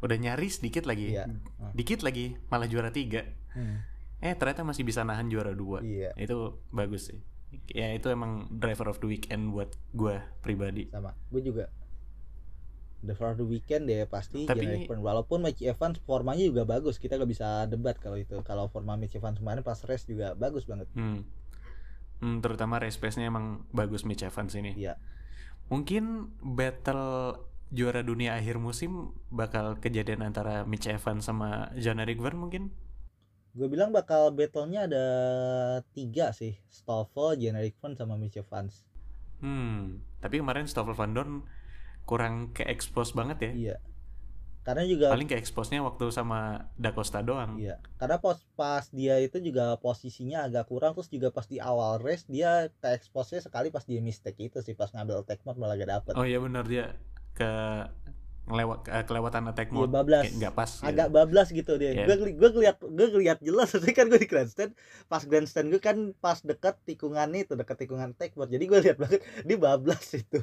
udah 0.00 0.16
nyaris 0.16 0.64
dikit 0.64 0.88
lagi. 0.88 1.12
Iya. 1.12 1.28
Dikit 1.76 2.00
lagi 2.00 2.36
malah 2.48 2.68
juara 2.68 2.88
tiga. 2.88 3.28
Eh 4.22 4.32
ternyata 4.32 4.62
masih 4.62 4.82
bisa 4.82 5.02
nahan 5.02 5.26
juara 5.26 5.50
dua. 5.52 5.82
iya 5.82 6.14
Itu 6.14 6.62
bagus 6.70 7.10
sih. 7.10 7.18
Ya 7.68 7.90
itu 7.90 8.08
emang 8.08 8.48
driver 8.48 8.88
of 8.88 8.96
the 8.96 9.06
weekend 9.06 9.50
buat 9.50 9.74
gue 9.92 10.16
pribadi. 10.40 10.88
sama 10.88 11.12
gue 11.28 11.42
juga 11.42 11.68
the 13.02 13.12
for 13.12 13.34
the 13.34 13.42
weekend 13.42 13.84
deh 13.84 14.06
pasti 14.06 14.46
Tapi- 14.46 14.86
Burn. 14.86 15.02
walaupun 15.02 15.42
Mitch 15.42 15.60
Evans 15.60 15.98
formanya 16.00 16.46
juga 16.46 16.62
bagus 16.62 16.96
kita 16.96 17.18
gak 17.18 17.26
bisa 17.26 17.66
debat 17.66 17.98
kalau 17.98 18.14
itu 18.14 18.38
kalau 18.40 18.70
forma 18.70 18.94
Mitch 18.94 19.18
Evans 19.18 19.36
kemarin 19.36 19.60
pas 19.60 19.76
race 19.82 20.06
juga 20.06 20.32
bagus 20.32 20.64
banget 20.64 20.86
Hmm. 20.94 21.26
Hmm, 22.22 22.38
terutama 22.38 22.78
race 22.78 22.96
pace-nya 22.96 23.26
emang 23.26 23.66
bagus 23.68 24.06
Mitch 24.06 24.22
Evans 24.22 24.54
ini. 24.54 24.78
Iya. 24.78 24.94
Mungkin 25.66 26.30
battle 26.40 27.34
juara 27.68 28.00
dunia 28.00 28.38
akhir 28.38 28.56
musim 28.56 29.10
bakal 29.26 29.76
kejadian 29.76 30.22
antara 30.22 30.62
Mitch 30.62 30.86
Evans 30.86 31.26
sama 31.26 31.74
John 31.74 31.98
Eric 31.98 32.22
Verne 32.22 32.38
mungkin. 32.38 32.70
Gue 33.52 33.68
bilang 33.68 33.92
bakal 33.92 34.32
battle-nya 34.32 34.88
ada 34.88 35.06
tiga 35.92 36.32
sih 36.32 36.56
Stoffel, 36.72 37.36
Generic 37.36 37.76
Burn 37.78 37.92
sama 37.92 38.16
Mitch 38.16 38.40
Evans 38.40 38.84
Hmm, 39.42 39.98
tapi 40.22 40.38
kemarin 40.38 40.70
Stoffel 40.70 40.94
Van 40.94 41.10
Dorn 41.10 41.42
kurang 42.06 42.54
ke 42.54 42.62
expose 42.62 43.10
banget 43.12 43.38
ya. 43.42 43.52
iya 43.52 43.76
karena 44.62 44.86
juga 44.86 45.10
paling 45.10 45.26
ke 45.26 45.34
expose-nya 45.34 45.82
waktu 45.82 46.06
sama 46.14 46.70
Da 46.78 46.94
Costa 46.94 47.18
doang 47.18 47.58
Iya, 47.58 47.82
karena 47.98 48.22
pas 48.22 48.38
pas 48.54 48.86
dia 48.94 49.18
itu 49.18 49.42
juga 49.42 49.74
posisinya 49.82 50.46
agak 50.46 50.70
kurang 50.70 50.94
terus 50.94 51.10
juga 51.10 51.34
pas 51.34 51.42
di 51.50 51.58
awal 51.58 51.98
race 51.98 52.30
dia 52.30 52.70
ke 52.70 52.88
expose 52.94 53.42
sekali 53.42 53.74
pas 53.74 53.82
dia 53.82 53.98
mistake 53.98 54.38
itu 54.46 54.62
sih 54.62 54.78
pas 54.78 54.86
ngambil 54.94 55.26
mode 55.26 55.58
malah 55.58 55.74
gak 55.74 55.90
dapet. 55.90 56.12
oh 56.14 56.22
iya 56.22 56.38
benar 56.38 56.62
dia 56.62 56.94
ke 57.34 57.50
ngelewat 58.42 58.78
ke- 58.82 59.06
kelewatan 59.06 59.42
attack 59.46 59.68
Iya, 59.68 59.76
mode 59.76 59.92
bablas. 59.92 60.22
kayak 60.24 60.34
nggak 60.36 60.52
pas 60.52 60.70
gitu. 60.72 60.88
Agak 60.88 61.08
bablas 61.08 61.48
gitu 61.48 61.72
dia. 61.76 61.90
Iya. 61.92 62.04
Gue 62.04 62.16
gue 62.32 62.50
ngeliat 62.50 62.76
gue 62.80 63.06
ngeliat 63.08 63.38
jelas 63.40 63.68
tapi 63.74 63.90
kan 63.90 64.06
gue 64.06 64.16
di 64.16 64.26
grandstand 64.26 64.72
pas 65.06 65.22
grandstand 65.22 65.66
gue 65.68 65.78
kan 65.78 65.96
pas 66.16 66.38
dekat 66.40 66.74
tikungan 66.84 67.30
itu 67.32 67.52
dekat 67.52 67.76
tikungan 67.78 68.10
attack 68.10 68.34
mode. 68.34 68.48
Jadi 68.48 68.64
gue 68.64 68.78
lihat 68.80 68.96
banget 68.96 69.20
dia 69.40 69.56
bablas 69.56 70.02
itu. 70.18 70.42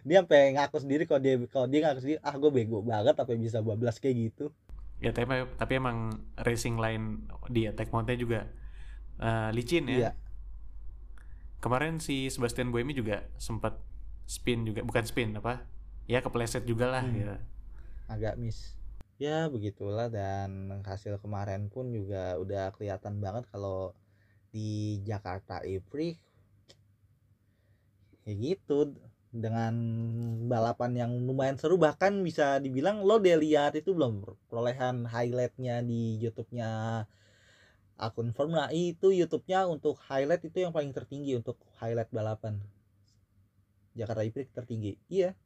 Dia 0.00 0.22
sampai 0.22 0.54
ngaku 0.54 0.76
sendiri 0.78 1.02
kalau 1.04 1.18
dia 1.18 1.34
kalau 1.46 1.66
dia 1.66 1.80
ngaku 1.82 2.00
sendiri 2.00 2.18
ah 2.20 2.34
gue 2.34 2.50
bego 2.50 2.78
banget 2.80 3.12
tapi 3.12 3.36
bisa 3.36 3.60
bablas 3.60 3.96
kayak 3.96 4.16
gitu. 4.30 4.48
ya 4.96 5.12
tapi 5.12 5.28
tapi 5.54 5.72
emang 5.74 6.08
racing 6.38 6.76
line 6.76 7.20
di 7.46 7.66
attack 7.66 7.90
mode-nya 7.90 8.16
juga 8.16 8.40
eh, 9.18 9.48
licin 9.50 9.84
ya 9.84 9.96
Iya. 9.98 10.10
kemarin 11.58 11.98
si 11.98 12.28
Sebastian 12.28 12.70
Buemi 12.70 12.92
juga 12.92 13.28
sempat 13.36 13.76
spin 14.24 14.64
juga 14.64 14.80
bukan 14.80 15.04
spin 15.04 15.34
apa 15.34 15.68
ya 16.06 16.18
kepleset 16.22 16.62
juga 16.66 16.86
lah 16.90 17.02
Hmm. 17.04 17.14
gitu. 17.14 17.36
agak 18.06 18.38
miss. 18.38 18.78
Ya 19.18 19.50
begitulah 19.50 20.06
dan 20.06 20.70
hasil 20.86 21.18
kemarin 21.18 21.66
pun 21.66 21.90
juga 21.90 22.38
udah 22.38 22.70
kelihatan 22.70 23.18
banget 23.18 23.50
kalau 23.50 23.90
di 24.54 25.02
Jakarta 25.02 25.58
April 25.66 26.14
ya 28.22 28.32
gitu. 28.34 28.94
Dengan 29.36 29.74
balapan 30.48 30.96
yang 30.96 31.12
lumayan 31.28 31.58
seru 31.60 31.76
bahkan 31.76 32.24
bisa 32.24 32.56
dibilang 32.62 33.04
lo 33.04 33.20
udah 33.20 33.36
lihat 33.36 33.76
itu 33.76 33.92
belum 33.92 34.24
perolehan 34.48 35.04
highlightnya 35.04 35.84
di 35.84 36.16
YouTube-nya 36.22 37.04
akun 38.00 38.32
Formula 38.32 38.72
E 38.72 38.96
itu 38.96 39.12
YouTube-nya 39.12 39.68
untuk 39.68 40.00
highlight 40.08 40.46
itu 40.46 40.64
yang 40.64 40.72
paling 40.72 40.94
tertinggi 40.94 41.36
untuk 41.36 41.58
highlight 41.82 42.08
balapan. 42.14 42.62
Jakarta 43.92 44.24
April 44.24 44.46
tertinggi. 44.56 44.96
Iya 45.10 45.36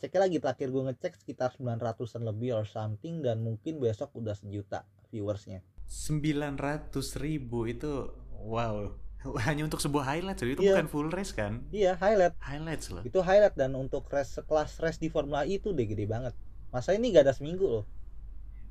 ceknya 0.00 0.20
lagi 0.24 0.36
terakhir 0.40 0.68
gue 0.68 0.82
ngecek 0.82 1.12
sekitar 1.14 1.52
900an 1.54 2.24
lebih 2.24 2.56
or 2.56 2.64
something 2.64 3.20
dan 3.20 3.44
mungkin 3.44 3.76
besok 3.76 4.16
udah 4.16 4.32
sejuta 4.32 4.82
viewersnya. 5.12 5.60
900 5.86 6.90
ribu 7.20 7.68
itu 7.68 8.08
wow. 8.40 8.96
Hanya 9.44 9.68
untuk 9.68 9.84
sebuah 9.84 10.16
highlight 10.16 10.40
jadi 10.40 10.52
itu 10.56 10.62
Iya. 10.64 10.72
bukan 10.80 10.86
full 10.88 11.08
race 11.12 11.36
kan? 11.36 11.68
Iya 11.68 11.92
highlight. 11.94 12.32
Highlights 12.40 12.88
loh 12.88 13.04
itu 13.04 13.20
highlight 13.20 13.52
dan 13.52 13.76
untuk 13.76 14.08
race 14.08 14.40
sekelas 14.40 14.80
race 14.80 14.96
di 14.96 15.12
Formula 15.12 15.44
E 15.44 15.60
itu 15.60 15.70
udah 15.70 15.84
gede 15.84 16.08
banget. 16.08 16.32
Masa 16.72 16.96
ini 16.96 17.12
gak 17.12 17.28
ada 17.28 17.34
seminggu 17.36 17.68
loh? 17.68 17.84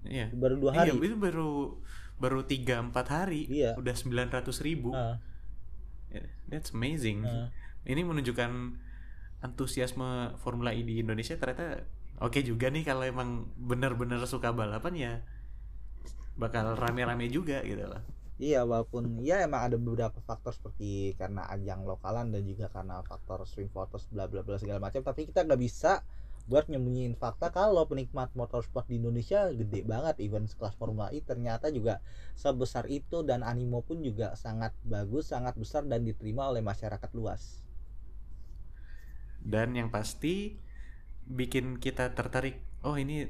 Iya. 0.02 0.34
Baru 0.34 0.58
dua 0.58 0.72
iya 0.74 0.90
hari 0.90 0.98
itu 0.98 1.14
baru 1.14 1.78
baru 2.18 2.42
tiga 2.44 2.82
empat 2.82 3.06
hari. 3.08 3.46
Iya. 3.46 3.78
udah 3.78 3.94
900 3.94 4.50
ribu. 4.60 4.92
Ah, 4.92 5.22
Yeah, 6.10 6.26
that's 6.50 6.74
amazing. 6.74 7.22
Ah. 7.22 7.54
ini 7.86 8.02
menunjukkan 8.02 8.50
antusiasme 9.40 10.36
Formula 10.40 10.76
E 10.76 10.84
di 10.84 11.00
Indonesia 11.00 11.36
ternyata 11.40 11.88
oke 12.20 12.40
juga 12.44 12.68
nih 12.68 12.84
kalau 12.84 13.08
emang 13.08 13.48
benar-benar 13.56 14.20
suka 14.28 14.52
balapan 14.52 14.94
ya 14.96 15.14
bakal 16.40 16.76
rame-rame 16.76 17.32
juga 17.32 17.64
gitu 17.64 17.88
loh 17.88 18.04
iya 18.40 18.64
walaupun 18.64 19.20
ya 19.24 19.44
emang 19.44 19.72
ada 19.72 19.76
beberapa 19.76 20.20
faktor 20.24 20.56
seperti 20.56 21.16
karena 21.20 21.48
ajang 21.52 21.84
lokalan 21.84 22.32
dan 22.32 22.44
juga 22.48 22.72
karena 22.72 23.04
faktor 23.04 23.44
swing 23.44 23.72
voters 23.72 24.08
bla 24.12 24.28
bla 24.28 24.44
bla 24.44 24.56
segala 24.60 24.80
macam 24.80 25.04
tapi 25.04 25.28
kita 25.28 25.44
nggak 25.44 25.60
bisa 25.60 26.04
buat 26.50 26.66
nyembunyiin 26.66 27.14
fakta 27.14 27.54
kalau 27.54 27.86
penikmat 27.86 28.34
motorsport 28.34 28.90
di 28.90 28.98
Indonesia 28.98 29.54
gede 29.54 29.86
banget 29.86 30.18
event 30.26 30.50
sekelas 30.50 30.74
Formula 30.82 31.14
E 31.14 31.22
ternyata 31.22 31.70
juga 31.70 32.02
sebesar 32.34 32.90
itu 32.90 33.22
dan 33.22 33.46
animo 33.46 33.86
pun 33.86 34.02
juga 34.02 34.34
sangat 34.34 34.74
bagus 34.82 35.30
sangat 35.30 35.54
besar 35.60 35.86
dan 35.86 36.02
diterima 36.02 36.50
oleh 36.50 36.66
masyarakat 36.66 37.12
luas 37.14 37.69
dan 39.42 39.74
yang 39.74 39.90
pasti 39.90 40.60
bikin 41.24 41.78
kita 41.78 42.12
tertarik 42.14 42.60
oh 42.82 42.96
ini 42.96 43.30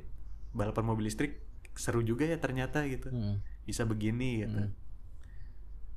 balapan 0.52 0.86
mobil 0.86 1.06
listrik 1.06 1.42
seru 1.74 2.02
juga 2.02 2.26
ya 2.26 2.38
ternyata 2.38 2.84
gitu 2.86 3.10
Hmm. 3.10 3.40
bisa 3.64 3.84
begini 3.84 4.44
gitu 4.44 4.60
Hmm. 4.60 4.74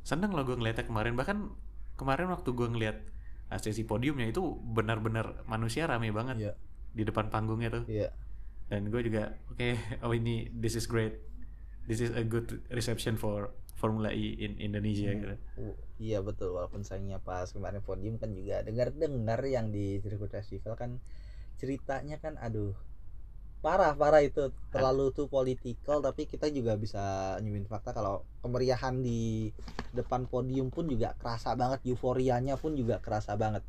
seneng 0.03 0.35
loh 0.35 0.43
gue 0.43 0.55
ngeliatnya 0.55 0.85
kemarin 0.85 1.15
bahkan 1.15 1.55
kemarin 1.95 2.29
waktu 2.29 2.51
gue 2.51 2.69
ngeliat 2.69 2.99
sesi 3.55 3.85
podiumnya 3.85 4.27
itu 4.27 4.41
benar-benar 4.65 5.45
manusia 5.45 5.85
rame 5.85 6.09
banget 6.09 6.37
Iya. 6.41 6.53
di 6.93 7.03
depan 7.05 7.29
panggungnya 7.29 7.69
tuh 7.71 7.85
Iya. 7.85 8.09
dan 8.69 8.89
gue 8.89 9.01
juga 9.05 9.37
oke 9.49 9.69
oh 10.05 10.13
ini 10.13 10.49
this 10.51 10.75
is 10.75 10.89
great 10.89 11.21
this 11.85 12.01
is 12.01 12.11
a 12.11 12.25
good 12.25 12.49
reception 12.69 13.15
for 13.15 13.53
Formula 13.83 14.09
E 14.23 14.25
in 14.45 14.53
Indonesia 14.67 15.11
Hmm. 15.11 15.21
gitu. 15.21 15.35
Uh, 15.57 15.73
iya 16.03 16.17
betul 16.27 16.49
walaupun 16.57 16.83
sayangnya 16.89 17.19
pas 17.27 17.49
kemarin 17.55 17.83
podium 17.89 18.15
kan 18.23 18.31
juga 18.39 18.55
dengar-dengar 18.67 19.41
yang 19.57 19.67
di 19.75 20.01
sirkuit 20.03 20.33
festival 20.39 20.73
kan 20.83 20.91
ceritanya 21.61 22.17
kan 22.25 22.35
aduh 22.45 22.71
parah 23.65 23.93
parah 24.01 24.21
itu 24.29 24.41
terlalu 24.73 25.03
tuh 25.17 25.27
politikal 25.35 25.99
tapi 26.07 26.23
kita 26.33 26.47
juga 26.57 26.73
bisa 26.85 26.99
nyumin 27.43 27.67
fakta 27.73 27.91
kalau 27.99 28.15
kemeriahan 28.43 28.97
di 29.07 29.11
depan 29.99 30.23
podium 30.33 30.69
pun 30.75 30.85
juga 30.93 31.09
kerasa 31.21 31.51
banget 31.61 31.81
euforianya 31.91 32.55
pun 32.63 32.73
juga 32.81 32.97
kerasa 33.05 33.33
banget 33.43 33.63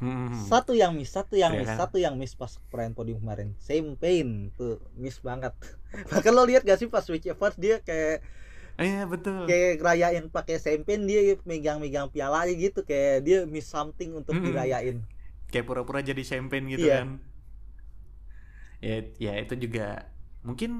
Hmm. 0.00 0.50
satu 0.50 0.72
yang 0.72 0.92
miss 0.96 1.12
satu 1.12 1.34
yang 1.36 1.52
Iya 1.52 1.60
miss 1.60 1.68
kan? 1.68 1.80
satu 1.80 1.96
yang 2.00 2.14
miss 2.20 2.32
pas 2.38 2.52
perayaan 2.70 2.94
podium 2.96 3.18
kemarin 3.22 3.52
same 3.60 3.98
pain 3.98 4.50
tuh 4.58 4.80
miss 4.96 5.18
banget 5.20 5.52
bahkan 6.10 6.32
lo 6.32 6.42
lihat 6.48 6.62
gak 6.64 6.78
sih 6.80 6.88
pas 6.88 7.04
switch 7.04 7.26
first 7.36 7.58
dia 7.60 7.82
kayak 7.84 8.24
Iya 8.80 9.06
betul. 9.10 9.46
kayak 9.48 9.72
ngerayain 9.80 10.26
pakai 10.36 10.56
champagne 10.64 11.04
dia 11.10 11.20
megang-megang 11.50 12.08
piala 12.14 12.36
aja 12.44 12.54
gitu 12.64 12.80
kayak 12.90 13.14
dia 13.26 13.38
miss 13.54 13.66
something 13.74 14.10
untuk 14.20 14.36
Mm-mm. 14.36 14.44
dirayain 14.44 14.96
Kayak 15.52 15.66
pura-pura 15.68 16.00
jadi 16.10 16.22
champagne 16.30 16.66
gitu 16.76 16.86
Iya. 16.86 16.94
kan. 16.94 17.18
Ya, 18.80 19.04
ya 19.20 19.32
itu 19.42 19.54
juga 19.60 20.08
mungkin 20.40 20.70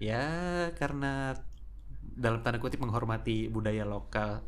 ya 0.00 0.16
karena 0.80 1.36
dalam 2.02 2.40
tanda 2.42 2.58
kutip 2.62 2.80
menghormati 2.82 3.46
budaya 3.52 3.84
lokal. 3.86 4.42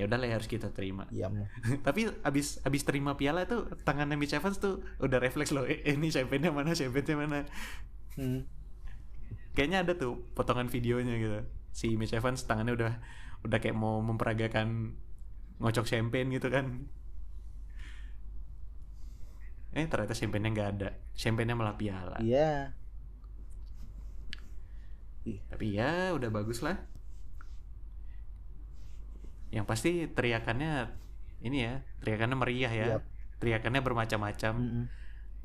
Ya 0.00 0.08
udah 0.08 0.16
lah 0.16 0.32
harus 0.32 0.48
kita 0.48 0.72
terima. 0.72 1.04
iya 1.12 1.28
Tapi 1.86 2.08
abis 2.24 2.64
abis 2.64 2.82
terima 2.88 3.20
piala 3.20 3.44
tuh 3.44 3.68
tangannya 3.84 4.16
Mitch 4.16 4.32
Evans 4.32 4.56
tuh 4.56 4.80
udah 4.96 5.20
refleks 5.20 5.52
loh. 5.52 5.68
Eh, 5.68 5.84
ini 5.84 6.08
champagne-nya 6.08 6.48
mana, 6.48 6.72
champagne-nya 6.72 7.16
mana. 7.20 7.38
hmm. 8.16 8.40
Kayaknya 9.52 9.78
ada 9.84 9.92
tuh 9.92 10.24
potongan 10.32 10.72
videonya 10.72 11.20
gitu. 11.20 11.38
Si 11.76 12.00
Mitch 12.00 12.16
Evans 12.16 12.48
tangannya 12.48 12.72
udah 12.72 12.92
udah 13.44 13.58
kayak 13.60 13.76
mau 13.76 14.00
memperagakan 14.00 14.96
ngocok 15.60 15.84
champagne 15.84 16.32
gitu 16.32 16.48
kan. 16.48 16.88
Eh 19.76 19.84
ternyata 19.84 20.16
champagne-nya 20.16 20.50
nggak 20.56 20.70
ada. 20.80 20.88
Champagne-nya 21.12 21.56
malah 21.60 21.76
piala. 21.76 22.16
iya 22.24 22.72
Tapi 25.52 25.76
ya 25.76 26.16
udah 26.16 26.32
bagus 26.32 26.64
lah. 26.64 26.89
Yang 29.50 29.64
pasti 29.66 29.90
teriakannya 30.10 30.90
ini 31.42 31.58
ya, 31.66 31.74
teriakannya 32.02 32.36
meriah 32.38 32.72
ya. 32.72 32.86
Yap. 32.98 33.02
Teriakannya 33.40 33.80
bermacam-macam. 33.82 34.54
Mm-mm. 34.56 34.84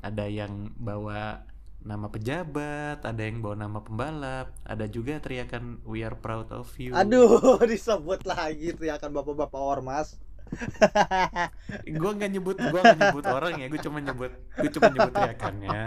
Ada 0.04 0.24
yang 0.28 0.70
bawa 0.76 1.42
nama 1.86 2.10
pejabat, 2.10 3.06
ada 3.06 3.22
yang 3.22 3.38
bawa 3.38 3.54
nama 3.54 3.78
pembalap, 3.78 4.50
ada 4.66 4.90
juga 4.90 5.22
teriakan 5.22 5.86
we 5.86 6.02
are 6.02 6.18
proud 6.18 6.50
of 6.50 6.66
you. 6.82 6.90
aduh 6.90 7.38
disebut 7.70 8.26
lagi 8.26 8.74
teriakan 8.74 9.14
bapak-bapak 9.14 9.62
ormas 9.62 10.18
Gue 12.00 12.10
nggak 12.14 12.30
nyebut, 12.30 12.56
gua 12.70 12.80
nggak 12.86 12.98
nyebut 13.02 13.24
orang 13.26 13.52
ya, 13.58 13.66
gue 13.66 13.80
cuma 13.82 13.98
nyebut, 13.98 14.30
gue 14.54 14.70
cuma 14.70 14.88
nyebut 14.94 15.12
teriakannya. 15.14 15.80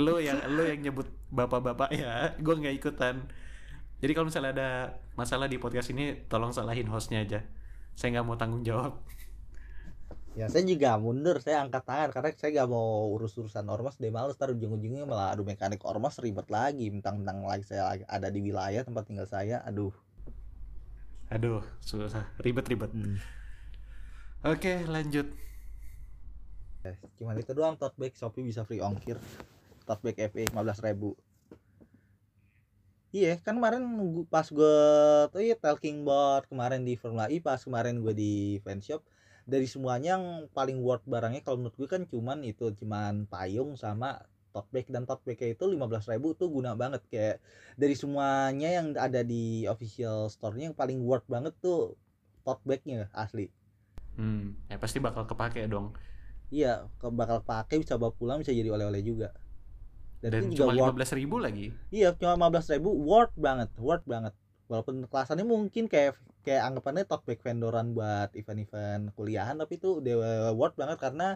Lo 0.00 0.16
yang 0.16 0.40
lo 0.56 0.62
yang 0.64 0.80
nyebut 0.80 1.08
bapak-bapak 1.28 1.92
ya, 1.92 2.32
gue 2.40 2.54
nggak 2.64 2.74
ikutan. 2.80 3.28
Jadi 4.00 4.12
kalau 4.16 4.26
misalnya 4.32 4.52
ada 4.56 4.70
masalah 5.14 5.46
di 5.46 5.60
podcast 5.60 5.92
ini, 5.92 6.24
tolong 6.26 6.56
salahin 6.56 6.88
hostnya 6.88 7.20
aja. 7.20 7.44
Saya 7.92 8.18
nggak 8.18 8.26
mau 8.26 8.36
tanggung 8.40 8.64
jawab. 8.64 8.96
ya 10.38 10.46
saya 10.46 10.62
juga 10.62 10.94
mundur 10.94 11.42
saya 11.42 11.66
angkat 11.66 11.82
tangan 11.82 12.08
karena 12.14 12.30
saya 12.38 12.62
gak 12.62 12.70
mau 12.70 13.10
urus 13.18 13.34
urusan 13.34 13.66
ormas 13.66 13.98
deh 13.98 14.14
males 14.14 14.38
ntar 14.38 14.54
ujung-ujungnya 14.54 15.02
malah 15.02 15.34
aduh 15.34 15.42
mekanik 15.42 15.82
ormas 15.82 16.22
ribet 16.22 16.46
lagi 16.46 16.86
mentang-mentang 16.86 17.42
lagi 17.42 17.66
saya 17.66 17.98
ada 18.06 18.30
di 18.30 18.38
wilayah 18.38 18.86
tempat 18.86 19.10
tinggal 19.10 19.26
saya 19.26 19.58
aduh 19.66 19.90
Aduh, 21.30 21.62
susah, 21.78 22.26
ribet-ribet. 22.42 22.90
Hmm. 22.90 23.22
Oke, 24.42 24.82
lanjut. 24.90 25.30
cuman 27.20 27.36
itu 27.36 27.52
doang 27.52 27.76
tote 27.76 27.94
bag 28.00 28.16
Shopee 28.16 28.40
bisa 28.40 28.64
free 28.64 28.80
ongkir 28.80 29.20
tote 29.84 30.00
bag 30.00 30.16
FE 30.32 30.48
15 30.48 30.86
ribu 30.88 31.12
iya 33.16 33.28
kan 33.44 33.54
kemarin 33.58 33.82
gua- 34.14 34.28
pas 34.34 34.46
gue 34.56 34.76
tuh 35.32 35.40
ya 35.50 35.56
talking 35.66 35.96
about 36.04 36.42
kemarin 36.50 36.80
di 36.88 36.92
Formula 37.00 37.26
E 37.34 37.36
pas 37.48 37.60
kemarin 37.66 37.94
gue 38.04 38.14
di 38.22 38.32
fanshop 38.64 39.00
dari 39.52 39.66
semuanya 39.74 40.08
yang 40.18 40.24
paling 40.56 40.78
worth 40.86 41.02
barangnya 41.12 41.40
kalau 41.44 41.56
menurut 41.60 41.76
gue 41.80 41.88
kan 41.94 42.02
cuman 42.12 42.38
itu 42.46 42.64
cuman 42.80 43.26
payung 43.32 43.70
sama 43.84 44.08
tote 44.54 44.70
bag 44.74 44.86
dan 44.94 45.02
tote 45.08 45.22
bagnya 45.26 45.48
itu 45.54 45.64
15.000 45.74 46.34
tuh 46.40 46.48
guna 46.56 46.70
banget. 46.82 47.02
Kayak 47.12 47.36
dari 47.78 47.94
semuanya 48.02 48.68
yang 48.82 48.86
ada 48.98 49.20
di 49.22 49.62
official 49.70 50.26
store-nya 50.34 50.64
yang 50.70 50.78
paling 50.80 50.98
worth 51.08 51.26
banget 51.30 51.54
tuh 51.64 51.94
tote 52.46 52.62
bagnya 52.66 53.06
asli. 53.14 53.46
Hmm, 54.18 54.42
ya 54.70 54.76
pasti 54.82 54.98
bakal 55.06 55.24
kepake 55.30 55.60
dong. 55.72 55.86
iya 56.56 56.86
bakal 57.20 57.38
pakai 57.50 57.76
bisa 57.82 57.94
bawa 58.00 58.12
pulang 58.18 58.38
bisa 58.42 58.52
jadi 58.58 58.70
oleh-oleh 58.74 59.02
juga 59.10 59.28
dan, 60.22 60.32
Dan 60.36 60.44
itu 60.44 60.46
juga 60.56 60.64
cuma 60.64 60.72
lima 60.78 60.90
belas 60.96 61.10
ribu 61.18 61.36
lagi. 61.40 61.66
iya 61.96 62.08
cuma 62.18 62.34
15.000 62.38 62.80
worth 63.08 63.34
banget 63.46 63.70
worth 63.86 64.06
banget 64.12 64.34
walaupun 64.70 64.94
kelasannya 65.10 65.46
mungkin 65.54 65.84
kayak 65.92 66.12
kayak 66.46 66.62
anggapannya 66.68 67.04
bag 67.26 67.40
vendoran 67.46 67.86
buat 67.96 68.30
event-event 68.40 69.02
kuliahan 69.18 69.56
tapi 69.60 69.72
itu 69.80 69.88
udah 70.00 70.14
worth 70.60 70.76
banget 70.80 70.98
karena 71.04 71.26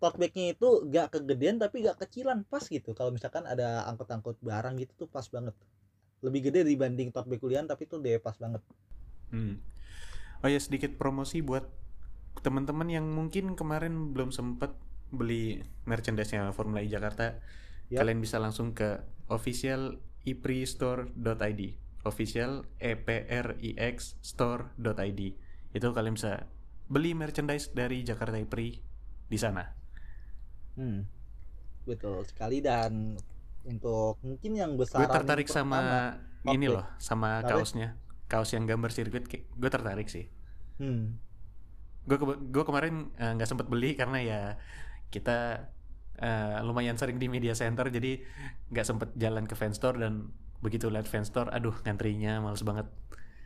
tote 0.00 0.16
bagnya 0.22 0.44
itu 0.54 0.68
gak 0.94 1.06
kegedean 1.14 1.56
tapi 1.62 1.76
gak 1.86 1.98
kecilan 2.02 2.38
pas 2.52 2.64
gitu 2.76 2.90
kalau 2.98 3.10
misalkan 3.16 3.44
ada 3.52 3.68
angkut-angkut 3.90 4.36
barang 4.48 4.74
gitu 4.82 4.92
tuh 5.06 5.08
pas 5.14 5.26
banget 5.34 5.54
lebih 6.26 6.40
gede 6.50 6.60
dibanding 6.70 7.08
bag 7.14 7.40
kuliahan 7.42 7.68
tapi 7.72 7.84
tuh 7.90 7.98
deh 8.04 8.16
pas 8.26 8.36
banget 8.42 8.62
Hmm. 9.32 9.58
Oh 10.44 10.48
ya 10.50 10.60
sedikit 10.60 10.94
promosi 11.00 11.40
buat 11.42 11.66
teman-teman 12.44 12.88
yang 12.92 13.06
mungkin 13.08 13.56
kemarin 13.58 14.12
belum 14.14 14.30
sempet 14.30 14.74
beli 15.14 15.64
merchandise-nya 15.88 16.52
Formula 16.52 16.82
E 16.84 16.88
Jakarta. 16.90 17.40
Yap. 17.94 18.02
Kalian 18.02 18.18
bisa 18.18 18.42
langsung 18.42 18.74
ke 18.74 18.98
official 19.30 20.02
ipristore.id. 20.26 21.62
Official 22.04 22.68
e 22.76 22.92
p 22.98 23.08
r 23.24 23.56
i 23.62 23.70
x 23.78 24.18
store.id. 24.20 25.20
Itu 25.72 25.88
kalian 25.94 26.18
bisa 26.18 26.50
beli 26.84 27.16
merchandise 27.16 27.72
dari 27.72 28.04
Jakarta 28.04 28.36
IPRI 28.36 28.68
di 29.24 29.38
sana. 29.40 29.64
hmm. 30.76 31.00
betul 31.84 32.24
sekali 32.24 32.60
dan 32.64 33.14
untuk 33.64 34.16
mungkin 34.20 34.52
yang 34.56 34.72
besar 34.76 35.04
Gue 35.04 35.08
tertarik 35.08 35.48
sama 35.48 36.12
ini 36.44 36.68
Oke. 36.68 36.76
loh, 36.76 36.86
sama 37.00 37.40
Kenapa? 37.40 37.60
kaosnya. 37.60 37.88
Kaos 38.28 38.50
yang 38.52 38.64
gambar 38.68 38.90
sirkuit 38.92 39.24
gue 39.30 39.70
tertarik 39.70 40.08
sih. 40.08 40.28
hmm. 40.80 41.04
gue 42.04 42.16
gue 42.52 42.64
kemarin 42.68 43.08
eh, 43.16 43.32
nggak 43.32 43.48
sempet 43.48 43.64
beli 43.64 43.96
karena 43.96 44.18
ya 44.20 44.40
kita 45.08 45.70
eh, 46.20 46.58
lumayan 46.62 46.98
sering 46.98 47.18
di 47.18 47.26
media 47.26 47.54
center 47.56 47.90
jadi 47.90 48.22
nggak 48.70 48.86
sempet 48.86 49.08
jalan 49.18 49.48
ke 49.48 49.54
fan 49.58 49.74
store 49.74 49.98
dan 49.98 50.30
begitu 50.62 50.88
lihat 50.88 51.04
fan 51.08 51.26
store 51.26 51.52
aduh 51.52 51.74
ngantrinya 51.84 52.40
males 52.40 52.64
banget. 52.64 52.88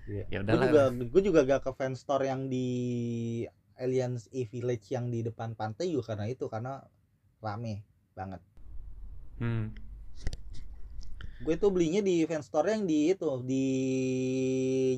Iya. 0.09 0.25
ya 0.33 0.39
gue 0.41 0.57
udahlah. 0.57 0.69
juga 0.69 0.85
gue 1.05 1.23
juga 1.23 1.41
gak 1.45 1.62
ke 1.69 1.73
fan 1.77 1.93
store 1.93 2.25
yang 2.33 2.49
di 2.49 2.69
Alliance 3.77 4.33
E 4.33 4.49
Village 4.49 4.89
yang 4.89 5.12
di 5.12 5.21
depan 5.21 5.53
pantai 5.53 5.93
juga 5.93 6.16
karena 6.16 6.27
itu 6.33 6.49
karena 6.49 6.81
rame 7.45 7.85
banget. 8.16 8.41
Hmm, 9.39 9.71
gue 11.39 11.55
tuh 11.55 11.71
belinya 11.71 12.03
di 12.03 12.27
fan 12.27 12.43
store 12.43 12.75
yang 12.75 12.83
di 12.83 13.14
itu 13.14 13.31
di 13.47 13.66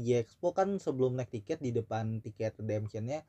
J 0.00 0.24
Expo 0.24 0.56
kan 0.56 0.80
sebelum 0.80 1.12
naik 1.12 1.28
tiket 1.28 1.60
di 1.60 1.68
depan 1.68 2.24
tiket 2.24 2.56
redemptionnya 2.56 3.28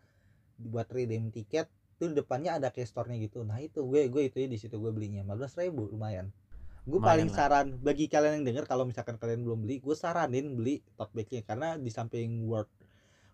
buat 0.56 0.88
redeem 0.88 1.28
tiket 1.28 1.68
di 2.10 2.16
depannya 2.18 2.58
ada 2.58 2.74
kayak 2.74 2.90
store-nya 2.90 3.18
gitu. 3.22 3.46
Nah 3.46 3.62
itu 3.62 3.86
gue 3.86 4.10
gue 4.10 4.22
itu 4.30 4.38
di 4.46 4.58
situ 4.58 4.78
gue 4.78 4.92
belinya. 4.94 5.22
15 5.22 5.62
ribu 5.62 5.92
lumayan. 5.92 6.34
Gue 6.82 6.98
paling 6.98 7.30
lah. 7.30 7.38
saran 7.38 7.68
bagi 7.78 8.10
kalian 8.10 8.42
yang 8.42 8.46
denger 8.54 8.66
kalau 8.66 8.90
misalkan 8.90 9.22
kalian 9.22 9.46
belum 9.46 9.66
beli 9.66 9.78
gue 9.78 9.94
saranin 9.94 10.58
beli 10.58 10.82
tote 10.98 11.14
bagnya. 11.14 11.42
Karena 11.46 11.68
di 11.78 11.92
samping 11.94 12.50
worth 12.50 12.72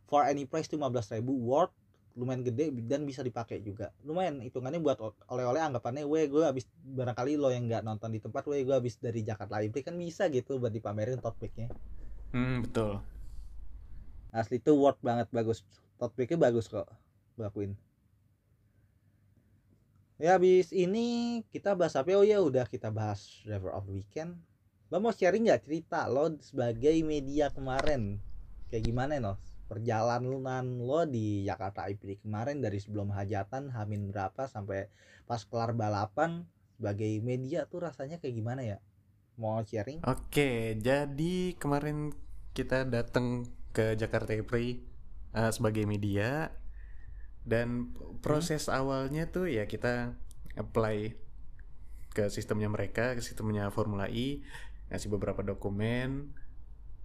for 0.07 0.27
any 0.27 0.43
price 0.43 0.67
tuh 0.67 0.75
15 0.79 1.19
ribu 1.19 1.35
worth 1.47 1.71
lumayan 2.17 2.41
gede 2.41 2.73
dan 2.89 3.05
bisa 3.05 3.21
dipakai 3.21 3.61
juga. 3.61 3.93
Lumayan 4.01 4.41
hitungannya 4.41 4.81
buat 4.81 4.97
oleh-oleh 5.29 5.61
anggapannya 5.61 6.03
gue 6.03 6.21
gue 6.27 6.43
habis 6.43 6.65
barangkali 6.81 7.37
lo 7.37 7.53
yang 7.53 7.69
nggak 7.69 7.85
nonton 7.85 8.09
di 8.09 8.19
tempat 8.19 8.41
gue 8.43 8.65
gue 8.65 8.75
habis 8.75 8.97
dari 8.97 9.21
Jakarta 9.21 9.61
Library 9.61 9.85
kan 9.85 9.95
bisa 9.95 10.25
gitu 10.33 10.57
buat 10.57 10.73
dipamerin 10.73 11.21
tote 11.21 11.37
bagnya. 11.37 11.69
Hmm, 12.33 12.65
betul. 12.65 12.99
Asli 14.33 14.59
tuh 14.59 14.75
worth 14.75 14.99
banget 14.99 15.29
bagus. 15.29 15.61
Tote 16.01 16.17
bagnya 16.17 16.51
bagus 16.51 16.67
kok 16.67 16.89
gue 17.37 17.45
akuin 17.45 17.77
ya 20.17 20.37
habis 20.37 20.73
ini 20.73 21.41
kita 21.53 21.77
bahas 21.77 21.93
apa? 21.97 22.13
Oh 22.17 22.25
ya 22.25 22.41
udah 22.41 22.65
kita 22.65 22.89
bahas 22.89 23.41
driver 23.45 23.73
of 23.73 23.85
the 23.85 24.01
weekend. 24.01 24.37
Lo 24.89 24.97
mau 24.97 25.13
sharing 25.13 25.45
nggak 25.45 25.69
cerita 25.69 26.09
lo 26.09 26.33
sebagai 26.41 26.93
media 27.05 27.53
kemarin? 27.53 28.17
Kayak 28.67 28.83
gimana 28.89 29.21
no 29.21 29.37
perjalanan 29.67 30.79
lo 30.79 31.03
di 31.03 31.43
Jakarta 31.43 31.91
IPD 31.91 32.23
kemarin 32.23 32.63
dari 32.63 32.79
sebelum 32.79 33.11
hajatan 33.11 33.67
Hamin 33.75 34.07
berapa 34.07 34.47
sampai 34.47 34.87
pas 35.27 35.43
kelar 35.43 35.75
balapan 35.75 36.47
sebagai 36.79 37.19
media 37.19 37.67
tuh 37.67 37.83
rasanya 37.83 38.17
kayak 38.17 38.35
gimana 38.35 38.63
ya? 38.63 38.77
Mau 39.37 39.61
sharing? 39.61 40.01
Oke 40.07 40.79
jadi 40.79 41.53
kemarin 41.59 42.15
kita 42.55 42.87
datang 42.89 43.45
ke 43.75 43.93
Jakarta 43.93 44.33
IPRI 44.33 44.81
eh, 45.35 45.51
sebagai 45.53 45.85
media 45.85 46.49
dan 47.47 47.95
proses 48.19 48.67
awalnya 48.67 49.31
tuh 49.31 49.47
ya 49.47 49.63
kita 49.65 50.19
apply 50.59 51.15
ke 52.11 52.27
sistemnya 52.27 52.67
mereka 52.67 53.15
ke 53.15 53.23
sistemnya 53.23 53.71
Formula 53.71 54.11
E 54.11 54.43
ngasih 54.91 55.07
beberapa 55.07 55.39
dokumen 55.41 56.35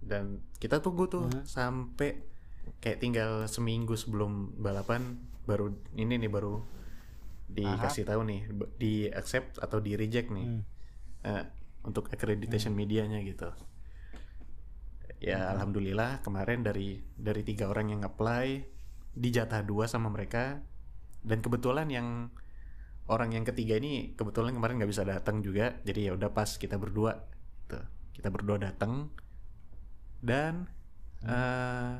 dan 0.03 0.43
kita 0.59 0.83
tunggu 0.83 1.07
tuh 1.07 1.31
Mhm. 1.31 1.47
sampai 1.47 2.27
kayak 2.83 2.99
tinggal 2.99 3.47
seminggu 3.47 3.95
sebelum 3.95 4.59
balapan 4.59 5.15
baru 5.43 5.71
ini 5.95 6.19
nih 6.19 6.31
baru 6.31 6.63
dikasih 7.47 8.03
tahu 8.03 8.23
nih 8.23 8.41
di 8.75 8.93
accept 9.07 9.59
atau 9.59 9.79
di 9.79 9.95
reject 9.95 10.31
nih 10.31 10.47
Hmm. 10.47 10.63
eh, 11.23 11.43
untuk 11.83 12.07
accreditation 12.09 12.71
medianya 12.73 13.19
gitu 13.21 13.47
ya 15.19 15.39
Hmm. 15.39 15.51
alhamdulillah 15.55 16.19
kemarin 16.19 16.63
dari 16.63 16.99
dari 17.15 17.43
tiga 17.43 17.71
orang 17.71 17.95
yang 17.95 18.01
apply 18.03 18.63
dijatah 19.13 19.61
dua 19.63 19.85
sama 19.85 20.09
mereka. 20.09 20.61
Dan 21.23 21.39
kebetulan 21.39 21.87
yang 21.87 22.29
orang 23.07 23.31
yang 23.35 23.43
ketiga 23.47 23.79
ini 23.79 24.15
kebetulan 24.15 24.55
kemarin 24.55 24.79
nggak 24.79 24.91
bisa 24.91 25.03
datang 25.07 25.39
juga. 25.39 25.79
Jadi 25.87 26.09
ya 26.09 26.11
udah 26.13 26.29
pas 26.31 26.49
kita 26.57 26.75
berdua. 26.75 27.23
Tuh 27.69 27.83
kita 28.11 28.27
berdua 28.27 28.59
datang. 28.59 29.09
Dan 30.19 30.67
eh, 31.23 31.99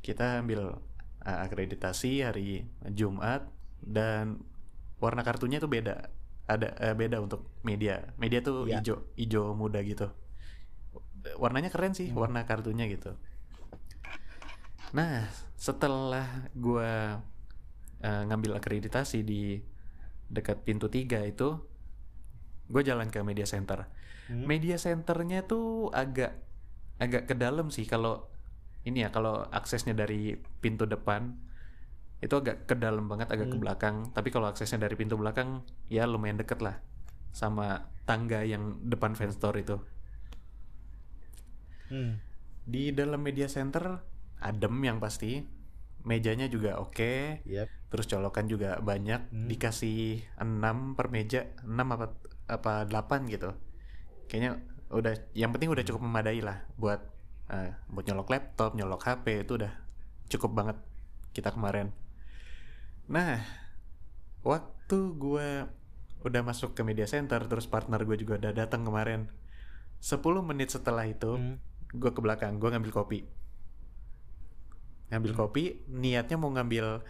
kita 0.00 0.44
ambil 0.44 0.78
eh, 1.24 1.38
akreditasi 1.44 2.22
hari 2.22 2.68
Jumat. 2.94 3.48
Dan 3.84 4.40
warna 5.02 5.20
kartunya 5.20 5.58
tuh 5.58 5.68
beda. 5.68 6.08
Ada 6.44 6.68
eh, 6.78 6.94
beda 6.94 7.18
untuk 7.18 7.48
media. 7.64 8.14
Media 8.20 8.44
tuh 8.44 8.68
Iya. 8.68 8.78
hijau 8.80 8.96
hijau 9.16 9.44
muda 9.56 9.80
gitu. 9.82 10.12
Warnanya 11.40 11.72
keren 11.72 11.96
sih 11.96 12.12
Hmm. 12.12 12.20
warna 12.20 12.44
kartunya 12.44 12.84
gitu 12.84 13.16
nah 14.94 15.26
setelah 15.58 16.26
gua 16.54 17.18
eh, 18.04 18.22
ngambil 18.28 18.58
akreditasi 18.60 19.26
di 19.26 19.58
dekat 20.30 20.62
pintu 20.66 20.86
tiga 20.88 21.20
itu 21.24 21.48
gue 22.64 22.82
jalan 22.82 23.08
ke 23.12 23.20
media 23.20 23.44
center 23.44 23.86
Hmm. 24.24 24.48
media 24.48 24.80
centernya 24.80 25.44
tuh 25.44 25.92
agak 25.92 26.32
agak 26.96 27.28
ke 27.28 27.36
dalam 27.36 27.68
sih 27.68 27.84
kalau 27.84 28.24
ini 28.88 29.04
ya 29.04 29.12
kalau 29.12 29.44
aksesnya 29.52 29.92
dari 29.92 30.40
pintu 30.64 30.88
depan 30.88 31.36
itu 32.24 32.32
agak 32.32 32.64
ke 32.64 32.72
dalam 32.72 33.04
banget 33.04 33.28
agak 33.28 33.52
ke 33.52 33.56
Hmm. 33.56 33.60
belakang 33.60 33.96
tapi 34.16 34.32
kalau 34.32 34.48
aksesnya 34.48 34.80
dari 34.80 34.96
pintu 34.96 35.20
belakang 35.20 35.60
ya 35.92 36.08
lumayan 36.08 36.40
deket 36.40 36.64
lah 36.64 36.80
sama 37.36 37.84
tangga 38.08 38.48
yang 38.48 38.80
depan 38.80 39.12
fan 39.12 39.28
store 39.28 39.60
itu 39.60 39.76
Hmm. 41.92 42.16
di 42.64 42.96
dalam 42.96 43.20
media 43.20 43.44
center 43.44 44.00
adem 44.40 44.74
yang 44.82 44.98
pasti 44.98 45.44
mejanya 46.04 46.46
juga 46.46 46.76
oke 46.76 47.42
Yep. 47.44 47.68
terus 47.88 48.06
colokan 48.06 48.44
juga 48.44 48.76
banyak 48.78 49.32
Hmm. 49.32 49.48
dikasih 49.48 50.20
6 50.36 50.92
per 50.94 51.08
meja 51.08 51.48
6 51.64 51.86
apa 51.88 52.06
apa 52.44 52.84
8 52.84 53.24
gitu 53.26 53.56
kayaknya 54.28 54.60
udah 54.92 55.16
yang 55.32 55.50
penting 55.50 55.72
udah 55.72 55.80
cukup 55.82 56.04
memadai 56.04 56.44
lah 56.44 56.60
buat 56.76 57.00
eh, 57.48 57.72
buat 57.88 58.04
nyolok 58.04 58.28
laptop 58.28 58.76
nyolok 58.76 59.00
HP 59.02 59.44
itu 59.44 59.56
udah 59.56 59.72
cukup 60.28 60.52
banget 60.52 60.76
kita 61.32 61.50
kemarin 61.50 61.92
nah 63.04 63.40
waktu 64.42 64.98
gue 65.14 65.48
udah 66.20 66.40
masuk 66.40 66.72
ke 66.72 66.80
media 66.80 67.04
center 67.04 67.40
terus 67.44 67.64
partner 67.64 68.00
gue 68.00 68.16
juga 68.16 68.36
udah 68.36 68.52
datang 68.54 68.84
kemarin 68.84 69.28
10 70.00 70.20
menit 70.42 70.68
setelah 70.68 71.04
itu 71.04 71.32
Hmm. 71.32 71.56
gue 71.92 72.10
ke 72.10 72.20
belakang 72.20 72.58
gue 72.58 72.68
ngambil 72.68 72.92
kopi 72.92 73.24
ngambil 75.12 75.32
Hmm. 75.32 75.40
kopi 75.40 75.64
niatnya 75.88 76.36
mau 76.36 76.50
ngambil 76.52 77.02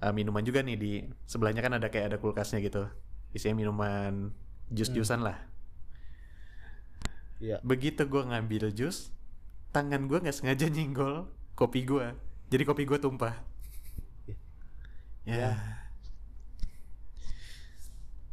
uh, 0.00 0.12
minuman 0.14 0.42
juga 0.42 0.60
nih 0.62 0.76
di 0.76 0.92
sebelahnya 1.26 1.60
kan 1.60 1.74
ada 1.76 1.88
kayak 1.88 2.14
ada 2.14 2.18
kulkasnya 2.18 2.60
gitu. 2.60 2.86
Isinya 3.30 3.58
minuman 3.58 4.34
jus-jusan 4.70 5.22
lah. 5.22 5.38
Iya. 7.40 7.56
begitu 7.64 8.04
gue 8.04 8.20
ngambil 8.20 8.68
jus 8.70 9.16
tangan 9.72 10.04
gue 10.04 10.20
nggak 10.20 10.36
sengaja 10.36 10.68
nyenggol 10.68 11.24
kopi 11.56 11.88
gue 11.88 12.12
jadi 12.52 12.68
kopi 12.68 12.84
gue 12.84 13.00
tumpah. 13.00 13.32
Ya 14.28 14.36
Ya. 15.24 15.50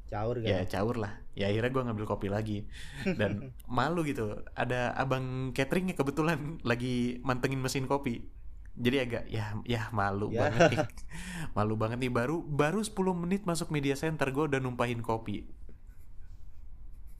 caur 0.07 0.39
kan? 0.39 0.47
ya 0.47 0.59
caur 0.67 0.95
lah. 0.95 1.19
Ya 1.35 1.51
akhirnya 1.51 1.71
gue 1.71 1.83
ngambil 1.83 2.05
kopi 2.07 2.27
lagi. 2.31 2.63
Dan 3.03 3.51
malu 3.67 4.03
gitu. 4.03 4.39
Ada 4.55 4.95
abang 4.95 5.51
cateringnya 5.51 5.95
kebetulan 5.95 6.59
lagi 6.63 7.19
mantengin 7.23 7.59
mesin 7.59 7.87
kopi 7.87 8.23
jadi 8.77 8.97
agak 9.05 9.23
ya 9.27 9.45
ya 9.65 9.81
malu 9.91 10.29
Ya. 10.29 10.47
banget 10.47 10.61
nih 10.73 10.79
malu 11.57 11.73
banget 11.81 11.97
nih 12.03 12.11
baru 12.13 12.37
baru 12.45 12.79
10 12.85 13.13
menit 13.17 13.41
masuk 13.49 13.69
media 13.73 13.95
center 13.97 14.27
gue 14.35 14.43
udah 14.49 14.59
numpahin 14.61 15.01
kopi 15.01 15.37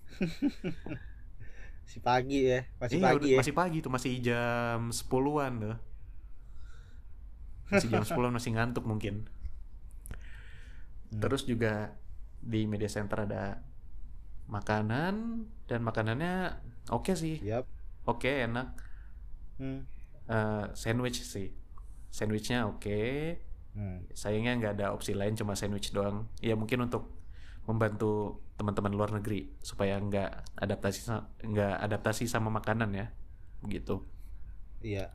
si 1.87 1.97
pagi 2.03 2.39
ya 2.51 2.59
masih 2.81 2.99
Iya, 2.99 3.05
pagi 3.07 3.27
ya 3.31 3.37
masih 3.39 3.53
pagi 3.55 3.77
tuh 3.79 3.91
masih 3.95 4.11
jam 4.19 4.79
10-an 4.91 5.53
tuh 5.63 5.75
masih 7.67 7.87
jam 7.91 8.03
10 8.03 8.29
masih 8.31 8.51
ngantuk 8.55 8.85
mungkin 8.87 9.27
Hmm. 11.07 11.23
terus 11.23 11.47
juga 11.47 11.95
di 12.43 12.67
media 12.67 12.91
center 12.91 13.23
ada 13.23 13.63
makanan 14.51 15.47
dan 15.71 15.79
makanannya 15.79 16.51
oke 16.91 17.15
sih 17.15 17.39
Yap. 17.39 17.63
oke 18.03 18.27
enak 18.27 18.67
Hmm. 19.57 19.87
Eh, 20.27 20.65
sandwich 20.75 21.23
sih 21.23 21.55
sandwichnya 22.11 22.67
oke 22.67 22.99
Hmm. 23.71 24.03
sayangnya 24.11 24.57
nggak 24.57 24.73
ada 24.75 24.87
opsi 24.89 25.13
lain 25.13 25.37
cuma 25.37 25.53
sandwich 25.53 25.93
doang 25.93 26.25
ya 26.41 26.57
mungkin 26.57 26.83
untuk 26.83 27.13
membantu 27.63 28.41
teman-teman 28.57 28.89
luar 28.91 29.13
negeri 29.13 29.53
supaya 29.61 30.01
nggak 30.01 30.57
adaptasi 30.57 31.13
nggak 31.45 31.75
adaptasi 31.79 32.25
sama 32.25 32.49
makanan 32.49 32.89
ya 32.91 33.07
begitu 33.61 34.01
Iya. 34.81 35.13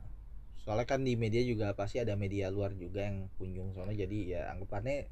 Soalnya 0.63 0.87
kan 0.87 1.03
di 1.03 1.13
media 1.13 1.43
juga 1.43 1.75
pasti 1.75 1.99
ada 1.99 2.15
media 2.15 2.47
luar 2.47 2.71
juga 2.73 3.03
yang 3.03 3.27
kunjung 3.35 3.75
soalnya 3.75 4.07
jadi 4.07 4.19
ya 4.31 4.41
anggapannya 4.55 5.11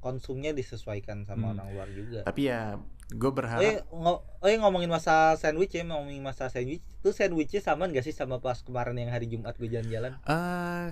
konsumnya 0.00 0.50
disesuaikan 0.50 1.22
sama 1.22 1.52
Hmm. 1.52 1.60
orang 1.60 1.68
luar 1.76 1.88
juga. 1.92 2.20
tapi 2.24 2.48
ya 2.48 2.80
gue 3.08 3.22
Oh 3.22 3.30
berharap 3.30 3.86
ngo- 3.86 4.22
oh 4.36 4.48
ya 4.48 4.58
ngomongin 4.58 4.90
masa 4.90 5.34
sandwich 5.34 5.70
ya 5.70 5.82
ngomongin 5.82 6.18
masa 6.20 6.46
sandwich 6.46 6.82
itu 6.82 7.10
sandwichnya 7.10 7.60
sama 7.60 7.86
nggak 7.86 8.02
sih 8.02 8.10
sama 8.10 8.38
pas 8.38 8.58
kemarin 8.58 8.96
yang 8.96 9.10
hari 9.10 9.26
Jumat 9.26 9.54
gue 9.54 9.68
jalan-jalan? 9.68 10.18
eh 10.20 10.90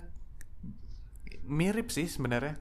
mirip 1.44 1.90
sih 1.90 2.06
sebenarnya 2.06 2.56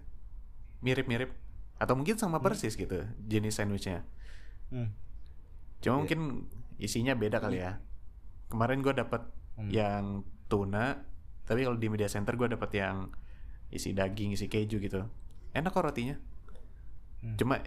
mirip-mirip 0.81 1.31
atau 1.77 1.93
mungkin 1.93 2.17
sama 2.17 2.37
Hmm. 2.37 2.45
persis 2.45 2.73
gitu 2.73 3.05
jenis 3.21 3.55
sandwichnya 3.55 4.03
Hmm. 4.67 4.89
cuma 5.79 5.93
Iya. 5.93 5.99
mungkin 6.01 6.19
isinya 6.77 7.13
beda 7.13 7.37
kali 7.37 7.59
ya 7.59 7.77
kemarin 8.47 8.81
gue 8.81 8.91
dapet 8.91 9.21
Hmm. 9.53 9.69
yang 9.69 10.05
tuna 10.47 11.05
tapi 11.43 11.61
kalau 11.61 11.77
di 11.77 11.87
media 11.87 12.07
center 12.07 12.33
gue 12.33 12.49
dapet 12.49 12.73
yang 12.73 13.13
isi 13.69 13.91
daging 13.91 14.33
isi 14.33 14.47
keju 14.47 14.79
gitu 14.79 15.05
enak 15.51 15.69
kok 15.69 15.83
rotinya 15.83 16.17
Hmm. 17.21 17.37
cuma 17.37 17.61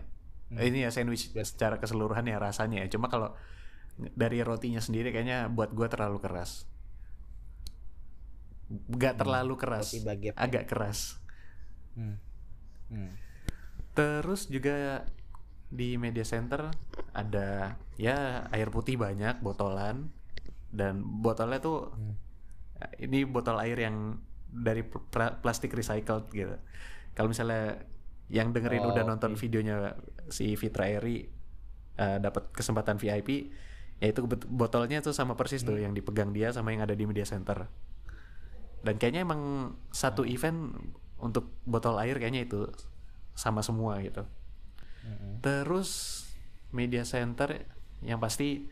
Hmm. 0.46 0.62
ini 0.62 0.86
ya 0.86 0.90
sandwich 0.90 1.30
Bet- 1.30 1.48
secara 1.48 1.76
keseluruhan 1.76 2.22
ya 2.22 2.38
rasanya 2.38 2.82
ya 2.82 2.88
cuma 2.88 3.06
kalau 3.06 3.34
dari 3.96 4.38
rotinya 4.40 4.78
sendiri 4.78 5.10
kayaknya 5.10 5.48
buat 5.48 5.72
gue 5.72 5.88
terlalu 5.88 6.18
keras 6.18 6.68
nggak 8.68 9.14
Hmm, 9.14 9.20
terlalu 9.20 9.54
keras 9.56 9.94
baguette. 10.00 10.34
agak 10.36 10.64
keras 10.66 11.22
Hmm. 11.94 12.18
Hmm. 12.86 13.10
terus 13.92 14.46
juga 14.46 15.06
di 15.66 15.96
media 15.96 16.22
center 16.22 16.70
ada 17.10 17.74
ya 17.96 18.46
air 18.50 18.68
putih 18.68 18.94
banyak 18.94 19.40
botolan 19.40 20.10
dan 20.70 21.00
botolnya 21.00 21.58
tuh 21.58 21.90
Hmm. 21.90 22.14
ini 23.00 23.24
botol 23.24 23.56
air 23.56 23.78
yang 23.80 24.20
dari 24.46 24.82
pl- 24.82 25.10
plastik 25.40 25.72
recycled 25.72 26.28
gitu 26.30 26.54
kalau 27.14 27.26
misalnya 27.26 27.80
yang 28.26 28.50
dengerin 28.50 28.82
Oh, 28.82 28.90
udah 28.90 29.06
nonton 29.06 29.38
videonya 29.38 29.94
si 30.28 30.58
Fitra 30.58 30.90
Eri 30.90 31.26
eh, 31.96 32.18
dapat 32.18 32.50
kesempatan 32.52 32.98
VIP 32.98 33.48
ya 33.96 34.12
itu 34.12 34.20
bet- 34.28 34.44
botolnya 34.44 35.00
tuh 35.00 35.16
sama 35.16 35.38
persis 35.38 35.64
tuh 35.64 35.78
Hmm. 35.78 35.88
yang 35.88 35.92
dipegang 35.96 36.34
dia 36.34 36.52
sama 36.52 36.74
yang 36.74 36.84
ada 36.84 36.92
di 36.92 37.08
media 37.08 37.24
center 37.24 37.64
dan 38.84 38.94
kayaknya 39.00 39.24
emang 39.24 39.72
satu 39.88 40.26
Hmm. 40.26 40.34
event 40.34 40.58
untuk 41.16 41.48
botol 41.64 41.96
air 41.96 42.20
kayaknya 42.20 42.44
itu 42.44 42.68
sama 43.32 43.64
semua 43.64 43.98
gitu 44.04 44.26
Hmm. 45.06 45.38
Terus 45.38 46.22
media 46.74 47.06
center 47.06 47.62
yang 48.02 48.18
pasti 48.18 48.66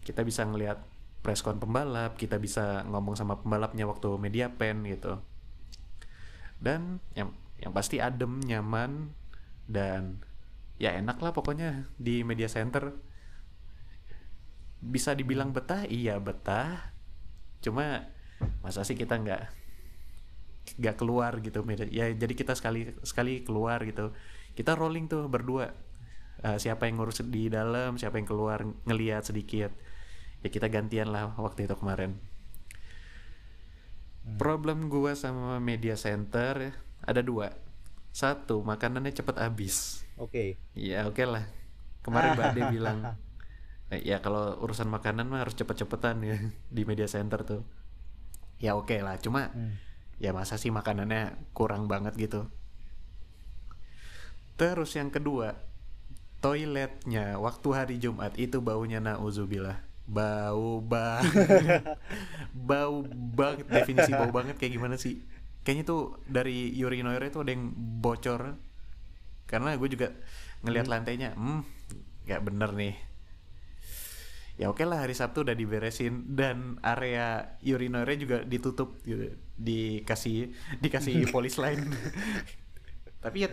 kita 0.00 0.24
bisa 0.24 0.40
ngelihat 0.48 0.80
preskon 1.20 1.60
pembalap, 1.60 2.16
kita 2.16 2.40
bisa 2.40 2.84
ngomong 2.88 3.16
sama 3.16 3.36
pembalapnya 3.36 3.84
waktu 3.84 4.16
media 4.16 4.48
pen 4.48 4.80
gitu. 4.84 5.20
Dan 6.56 7.00
yang 7.12 7.32
yang 7.64 7.72
pasti 7.72 7.98
adem, 7.98 8.44
nyaman 8.44 9.10
dan 9.64 10.20
ya 10.76 10.92
enak 10.92 11.16
lah 11.24 11.32
pokoknya 11.32 11.88
di 11.96 12.20
media 12.22 12.46
center. 12.46 12.92
Bisa 14.84 15.16
dibilang 15.16 15.56
betah, 15.56 15.88
iya 15.88 16.20
betah. 16.20 16.92
Cuma 17.64 18.04
masa 18.60 18.84
sih 18.84 18.92
kita 18.92 19.16
nggak 19.16 19.42
nggak 20.80 20.96
keluar 20.96 21.40
gitu 21.44 21.60
ya 21.92 22.08
jadi 22.12 22.34
kita 22.36 22.56
sekali 22.56 22.92
sekali 23.04 23.44
keluar 23.44 23.84
gitu 23.84 24.16
kita 24.56 24.72
rolling 24.76 25.08
tuh 25.12 25.28
berdua 25.28 25.72
Eh, 26.44 26.60
siapa 26.60 26.84
yang 26.84 27.00
ngurus 27.00 27.24
di 27.24 27.48
dalam 27.48 27.96
siapa 27.96 28.20
yang 28.20 28.28
keluar 28.28 28.68
ngelihat 28.84 29.24
sedikit 29.24 29.72
ya 30.44 30.48
kita 30.52 30.68
gantian 30.68 31.08
lah 31.08 31.32
waktu 31.40 31.64
itu 31.64 31.72
kemarin 31.72 32.20
Hmm. 34.24 34.40
problem 34.40 34.88
gua 34.88 35.12
sama 35.12 35.60
media 35.60 36.00
center 36.00 36.72
ada 37.04 37.20
dua. 37.20 37.52
Satu 38.10 38.62
makanannya 38.62 39.10
cepet 39.10 39.36
habis. 39.38 40.06
Oke. 40.14 40.54
ya 40.78 41.10
oke 41.10 41.26
lah 41.26 41.42
kemarin 42.06 42.38
mbak 42.38 42.46
Ade 42.54 42.62
bilang 42.78 42.98
"Eh, 43.90 43.98
ya 44.06 44.22
kalau 44.22 44.54
urusan 44.62 44.86
makanan 44.86 45.26
mah 45.26 45.42
harus 45.42 45.58
cepet-cepetan 45.58 46.22
ya 46.22 46.38
di 46.70 46.82
media 46.86 47.10
center 47.10 47.42
tuh. 47.42 47.62
Ya 48.62 48.78
oke 48.78 48.94
lah 49.02 49.18
cuma 49.18 49.50
Hmm. 49.50 49.74
ya 50.16 50.30
masa 50.30 50.54
sih 50.54 50.70
makanannya 50.70 51.34
kurang 51.52 51.90
banget 51.90 52.14
gitu. 52.14 52.46
Terus 54.54 54.94
yang 54.94 55.10
kedua 55.10 55.58
toiletnya. 56.38 57.40
Waktu 57.40 57.68
hari 57.74 57.96
Jumat 57.98 58.38
itu 58.38 58.62
baunya 58.62 59.02
nauzubillah. 59.02 59.82
Bau 60.04 60.78
banget. 60.78 61.82
Bau 62.68 63.02
banget 63.08 63.66
definisi 63.66 64.12
bau 64.12 64.28
banget 64.30 64.60
kayak 64.60 64.76
gimana 64.76 64.94
sih 64.94 65.18
kayaknya 65.64 65.84
tuh 65.88 66.20
dari 66.28 66.70
urinoir 66.76 67.24
itu 67.24 67.40
ada 67.40 67.50
yang 67.50 67.72
bocor. 67.74 68.54
Karena 69.48 69.76
gue 69.76 69.88
juga 69.88 70.12
ngelihat 70.64 70.88
lantainya 70.88 71.32
hmm 71.34 71.60
nggak 72.24 72.40
bener 72.44 72.70
nih. 72.72 72.94
Ya 74.54 74.70
oke 74.70 74.86
lah 74.86 75.02
hari 75.02 75.18
Sabtu 75.18 75.42
udah 75.42 75.56
diberesin. 75.56 76.36
Dan 76.36 76.78
area 76.84 77.58
urinoirnya 77.64 78.18
juga 78.20 78.36
ditutup 78.44 79.00
gitu. 79.02 79.34
Dikasih 79.58 80.52
dikasih 80.78 81.26
polis 81.34 81.58
lain. 81.58 81.80
Tapi 83.24 83.40
ya 83.40 83.48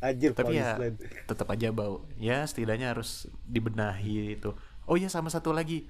Anjir 0.00 0.32
tapi 0.32 0.56
ya 0.56 0.80
tetap 1.28 1.52
aja 1.52 1.68
bau. 1.68 2.08
Ya 2.16 2.48
setidaknya 2.48 2.96
harus 2.96 3.28
dibenahi 3.44 4.40
itu. 4.40 4.56
Oh 4.88 4.96
iya 4.96 5.12
sama 5.12 5.28
satu 5.28 5.52
lagi. 5.52 5.84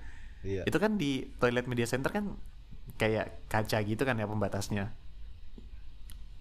Iya. 0.46 0.62
itu 0.62 0.78
kan 0.78 0.94
di 0.94 1.26
toilet 1.42 1.66
media 1.66 1.90
center 1.90 2.14
kan 2.14 2.38
kayak 3.02 3.42
kaca 3.50 3.82
gitu 3.82 4.06
kan 4.06 4.14
ya 4.14 4.30
pembatasnya 4.30 4.94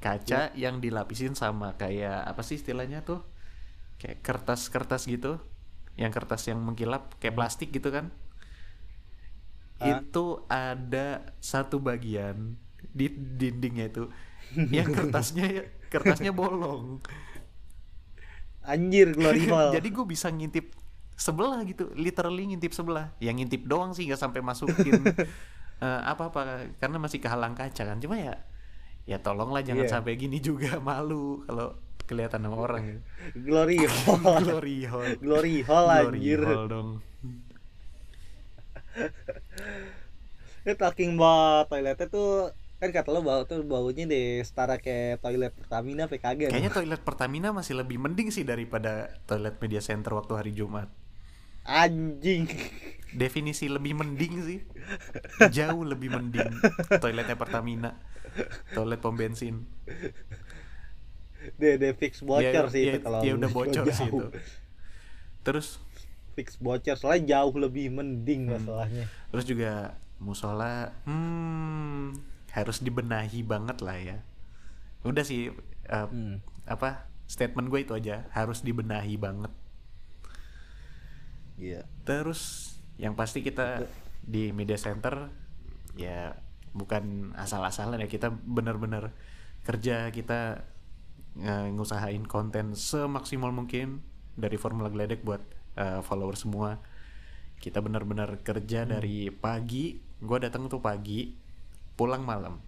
kaca 0.03 0.53
yang 0.53 0.83
dilapisin 0.83 1.33
sama 1.33 1.73
kayak 1.79 2.27
apa 2.27 2.41
sih 2.45 2.59
istilahnya 2.59 3.01
tuh? 3.01 3.23
Kayak 3.97 4.21
kertas-kertas 4.21 5.07
gitu. 5.07 5.39
Yang 5.95 6.11
kertas 6.21 6.45
yang 6.51 6.59
mengkilap 6.59 7.15
kayak 7.19 7.35
plastik 7.35 7.71
gitu 7.71 7.89
kan? 7.91 8.11
Ah. 9.75 9.99
itu 9.99 10.39
ada 10.47 11.35
satu 11.43 11.83
bagian 11.83 12.55
di 12.95 13.11
dindingnya 13.11 13.91
itu. 13.91 14.03
Yang 14.71 15.03
kertasnya 15.03 15.67
kertasnya 15.93 16.31
bolong. 16.31 17.03
Anjir 18.65 19.11
glory 19.13 19.45
hole. 19.51 19.75
jadi 19.75 19.87
gue 19.91 20.05
bisa 20.07 20.31
ngintip 20.31 20.71
sebelah 21.19 21.59
gitu. 21.67 21.91
Literally 21.95 22.55
ngintip 22.55 22.71
sebelah. 22.71 23.11
Yang 23.19 23.35
ngintip 23.43 23.61
doang 23.67 23.91
sih 23.91 24.07
nggak 24.07 24.21
sampai 24.21 24.39
masukin 24.39 25.03
eh, 25.83 26.01
apa-apa. 26.07 26.71
Karena 26.79 26.95
masih 26.95 27.19
kehalang 27.19 27.51
kaca 27.51 27.83
kan. 27.83 27.99
Cuma 27.99 28.15
ya 28.15 28.39
ya 29.05 29.17
tolonglah 29.17 29.61
jangan 29.61 29.85
Iya. 29.85 29.93
sampai 29.93 30.13
gini 30.15 30.37
juga 30.39 30.77
malu 30.83 31.45
kalau 31.45 31.73
kelihatan 32.03 32.41
sama 32.41 32.57
orang 32.59 33.01
glory 33.33 33.81
hole. 33.85 34.37
glory 34.39 34.77
hole 34.83 35.13
glory 35.17 35.55
hole 35.61 35.89
glory 36.03 36.11
anjir. 36.11 36.41
hole 36.41 36.65
dong 36.67 36.89
Ini 40.61 40.73
talking 40.75 41.13
about 41.13 41.67
toiletnya 41.67 42.07
tuh 42.07 42.49
kan 42.75 42.89
kata 42.91 43.07
lo 43.07 43.21
bau 43.21 43.41
tuh 43.43 43.61
baunya 43.61 44.03
deh 44.03 44.41
setara 44.41 44.75
kayak 44.75 45.19
toilet 45.19 45.53
Pertamina 45.53 46.05
PKG. 46.05 46.49
kayaknya 46.49 46.71
toilet 46.71 47.01
Pertamina 47.01 47.49
masih 47.51 47.73
lebih 47.75 47.97
mending 47.97 48.29
sih 48.29 48.41
daripada 48.41 49.13
toilet 49.23 49.55
media 49.57 49.79
center 49.79 50.11
waktu 50.11 50.33
hari 50.33 50.51
Jumat 50.51 50.89
anjing. 51.65 52.45
definisi 53.11 53.65
lebih 53.67 53.95
mending 53.95 54.33
sih. 54.43 54.59
Jauh 55.49 55.81
lebih 55.81 56.11
mending. 56.11 56.51
Toiletnya 56.99 57.33
Pertamina. 57.33 57.95
Toilet 58.71 58.99
pom 58.99 59.15
bensin. 59.15 59.63
Deh 61.55 61.77
deh 61.77 61.93
fix 61.93 62.19
bocor 62.19 62.67
Ya, 62.67 62.73
sih 62.73 62.81
ya, 62.83 62.93
itu 62.97 62.99
kalau 63.01 63.21
ya 63.21 63.33
udah 63.33 63.49
bocor 63.57 63.85
sih 63.87 64.09
jauh. 64.09 64.19
itu. 64.19 64.25
Terus? 65.41 65.79
Fix 66.35 66.59
bocor 66.59 66.99
soalnya 66.99 67.39
jauh 67.39 67.55
lebih 67.55 67.87
mending 67.89 68.49
Hmm. 68.49 68.59
masalahnya. 68.59 69.05
Terus 69.31 69.45
juga 69.45 69.71
musola 70.19 70.91
hmm 71.05 72.19
harus 72.51 72.79
dibenahi 72.79 73.43
banget 73.43 73.77
lah 73.79 73.95
ya. 73.95 74.17
Udah 75.07 75.23
sih 75.23 75.55
eh, 75.85 76.07
Hmm. 76.11 76.43
apa 76.65 77.07
statement 77.31 77.71
gue 77.71 77.79
itu 77.85 77.93
aja. 77.95 78.27
Harus 78.35 78.59
dibenahi 78.59 79.15
banget 79.15 79.53
iya. 81.59 81.81
Terus 82.03 82.73
yang 82.95 83.13
pasti 83.19 83.43
kita 83.43 83.83
di 84.25 84.55
media 84.55 84.79
center 84.79 85.29
ya 85.99 86.35
bukan 86.75 87.31
asal-asalan 87.39 88.03
ya 88.03 88.09
kita 88.11 88.31
bener-bener 88.31 89.15
kerja 89.63 90.11
kita 90.11 90.67
ngusahain 91.75 92.23
konten 92.23 92.79
semaksimal 92.79 93.51
mungkin 93.51 93.99
dari 94.39 94.55
Formula 94.55 94.87
Gledek 94.87 95.23
buat 95.23 95.43
eh, 95.75 95.99
follower 96.03 96.35
semua. 96.39 96.79
Kita 97.59 97.79
bener-bener 97.79 98.43
kerja 98.43 98.83
dari 98.83 99.31
pagi 99.31 99.99
gue 99.99 100.37
datang 100.39 100.71
tuh 100.71 100.79
pagi 100.79 101.35
pulang 101.99 102.23
malam. 102.23 102.59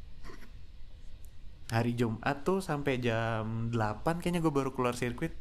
Hari 1.68 2.00
Jumat 2.00 2.48
tuh 2.48 2.64
sampai 2.64 3.00
jam 3.04 3.72
8 3.72 4.24
kayaknya 4.24 4.40
gue 4.40 4.52
baru 4.52 4.72
keluar 4.72 4.96
sirkuit. 4.96 5.36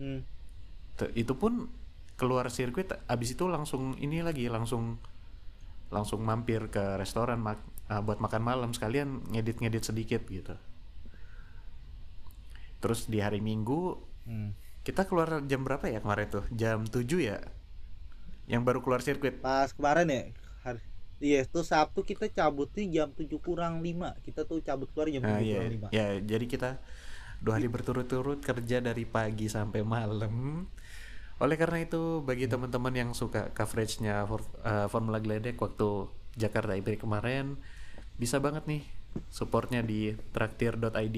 Hmm. 0.00 0.24
Te- 1.00 1.12
itu 1.16 1.32
pun 1.32 1.72
keluar 2.20 2.44
sirkuit 2.52 2.92
abis 3.08 3.32
itu 3.32 3.48
langsung 3.48 3.96
ini 3.96 4.20
lagi 4.20 4.44
langsung 4.52 5.00
langsung 5.88 6.20
mampir 6.20 6.68
ke 6.68 7.00
restoran 7.00 7.40
mak- 7.40 7.64
uh, 7.88 8.04
buat 8.04 8.20
makan 8.20 8.42
malam. 8.44 8.70
Sekalian 8.76 9.24
ngedit-ngedit 9.32 9.88
sedikit 9.88 10.22
gitu. 10.28 10.54
Terus 12.80 13.08
di 13.08 13.18
hari 13.20 13.40
Minggu 13.40 13.96
Hmm. 14.28 14.52
kita 14.84 15.08
keluar 15.08 15.40
jam 15.44 15.64
berapa 15.64 15.88
ya 15.88 16.04
kemarin 16.04 16.28
tuh? 16.28 16.44
Jam 16.52 16.84
7 16.84 17.18
ya? 17.20 17.40
Yang 18.46 18.62
baru 18.68 18.78
keluar 18.84 19.00
sirkuit. 19.00 19.40
Pas 19.40 19.72
kemarin 19.72 20.06
ya 20.08 20.22
hari 20.60 20.80
iya 21.20 21.44
itu 21.44 21.60
Sabtu 21.60 22.00
kita 22.00 22.32
cabut 22.32 22.68
nih 22.72 23.00
jam 23.00 23.08
7 23.12 23.36
kurang 23.40 23.84
5 23.84 24.16
kita 24.24 24.48
tuh 24.48 24.60
cabut 24.64 24.88
keluar 24.92 25.08
jam 25.08 25.20
7 25.20 25.28
Nah, 25.28 25.40
ya, 25.40 25.56
kurang 25.60 25.72
5 25.76 25.86
ya 25.92 26.06
jadi 26.20 26.44
kita 26.48 26.70
dua 27.40 27.56
hari 27.56 27.68
berturut-turut 27.68 28.40
kerja 28.40 28.84
dari 28.84 29.04
pagi 29.08 29.48
sampai 29.48 29.80
malam. 29.80 30.64
Oleh 31.40 31.56
karena 31.56 31.80
itu 31.80 32.20
bagi 32.20 32.44
teman-teman 32.44 32.92
yang 32.92 33.10
suka 33.16 33.48
coveragenya 33.56 34.28
for, 34.28 34.44
uh, 34.60 34.86
Formula 34.92 35.16
Gledek 35.18 35.56
waktu 35.56 36.12
Jakarta 36.36 36.76
IP 36.76 37.00
kemarin 37.00 37.56
bisa 38.20 38.38
banget 38.44 38.68
nih 38.68 38.84
supportnya 39.32 39.80
di 39.80 40.12
traktir.id 40.36 41.16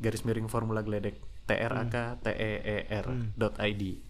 garis 0.00 0.22
miring 0.24 0.48
Formula 0.48 0.80
Gledek 0.80 1.20
t 1.44 1.52
r 1.52 1.72
a 1.72 1.84
k 1.86 1.96
t 2.24 2.26
e 2.32 2.52
e 2.64 2.78
r 2.88 3.06
dot 3.36 3.60
id. 3.60 4.00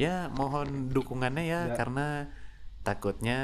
Ya 0.00 0.32
mohon 0.32 0.90
dukungannya 0.90 1.44
ya, 1.46 1.60
Ya. 1.70 1.74
karena 1.76 2.32
takutnya 2.82 3.40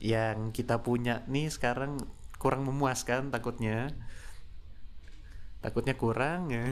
yang 0.00 0.52
kita 0.52 0.84
punya 0.84 1.24
nih 1.26 1.48
sekarang 1.48 2.00
kurang 2.36 2.68
memuaskan 2.68 3.32
takutnya 3.32 3.88
takutnya 5.64 5.96
kurang 5.96 6.52
ya 6.52 6.64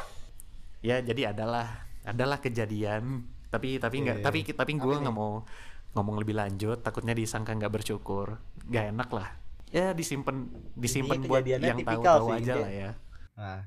ya 0.88 0.96
jadi 1.00 1.32
adalah 1.32 1.91
adalah 2.02 2.38
kejadian. 2.38 3.26
Tapi 3.52 3.76
tapi 3.76 4.00
nggak 4.00 4.18
Iya. 4.20 4.24
tapi 4.24 4.38
tapi 4.48 4.72
gue 4.76 4.94
nggak 5.02 5.12
mau 5.14 5.44
ngomong 5.92 6.16
lebih 6.22 6.34
lanjut. 6.36 6.80
Takutnya 6.80 7.12
disangka 7.12 7.52
nggak 7.52 7.72
bersyukur. 7.72 8.40
Nggak 8.66 8.84
enak 8.96 9.08
lah. 9.12 9.28
Ya 9.72 9.96
disimpan 9.96 10.48
disimpan 10.76 11.24
buat 11.24 11.44
yang 11.48 11.80
tahu-tahu 11.80 12.36
sih, 12.36 12.38
aja 12.44 12.54
lah 12.60 12.70
ya. 12.72 12.90
Nah 13.36 13.58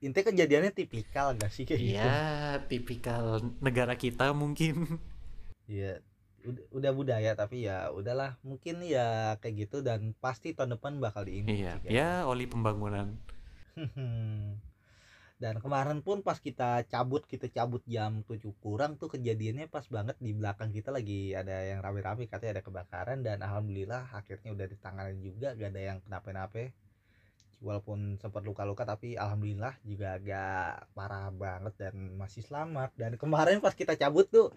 intinya 0.00 0.32
kejadiannya 0.32 0.72
tipikal 0.72 1.36
gak 1.36 1.52
sih 1.52 1.68
kayak 1.68 1.76
gitu? 1.76 1.92
Iya, 2.00 2.16
tipikal 2.72 3.44
negara 3.60 3.92
kita 4.00 4.32
mungkin. 4.32 4.96
Iya, 5.68 6.00
udah, 6.48 6.64
udah 6.72 6.90
budaya 6.96 7.30
tapi 7.36 7.68
ya 7.68 7.92
udahlah. 7.92 8.40
Mungkin 8.40 8.80
ya 8.80 9.36
kayak 9.44 9.68
gitu 9.68 9.84
dan 9.84 10.16
pasti 10.16 10.56
tahun 10.56 10.80
depan 10.80 10.96
bakal 11.04 11.28
diimprove 11.28 11.52
Iya, 11.52 11.72
sih, 11.84 11.92
ya 11.92 12.24
oli 12.24 12.48
pembangunan. 12.48 13.20
dan 15.40 15.56
kemarin 15.56 16.04
pun 16.04 16.20
pas 16.20 16.36
kita 16.36 16.84
cabut 16.84 17.24
kita 17.24 17.48
cabut 17.48 17.80
jam 17.88 18.20
7 18.28 18.44
kurang 18.60 19.00
tuh 19.00 19.08
kejadiannya 19.08 19.72
pas 19.72 19.88
banget 19.88 20.20
di 20.20 20.36
belakang 20.36 20.68
kita 20.68 20.92
lagi 20.92 21.32
ada 21.32 21.64
yang 21.64 21.80
rame-rame 21.80 22.28
katanya 22.28 22.60
ada 22.60 22.64
kebakaran 22.68 23.18
dan 23.24 23.40
alhamdulillah 23.40 24.12
akhirnya 24.12 24.52
udah 24.52 24.66
ditangani 24.68 25.16
juga 25.24 25.56
gak 25.56 25.72
ada 25.72 25.80
yang 25.80 25.98
kenapa-napa 26.04 26.76
walaupun 27.60 28.16
sempat 28.16 28.40
luka-luka 28.40 28.82
tapi 28.82 29.14
alhamdulillah 29.14 29.76
juga 29.84 30.16
agak 30.16 30.88
parah 30.90 31.28
banget 31.28 31.76
dan 31.76 31.94
masih 32.16 32.40
selamat 32.40 32.88
dan 32.96 33.20
kemarin 33.20 33.60
pas 33.60 33.76
kita 33.76 33.94
cabut 33.94 34.24
tuh 34.26 34.48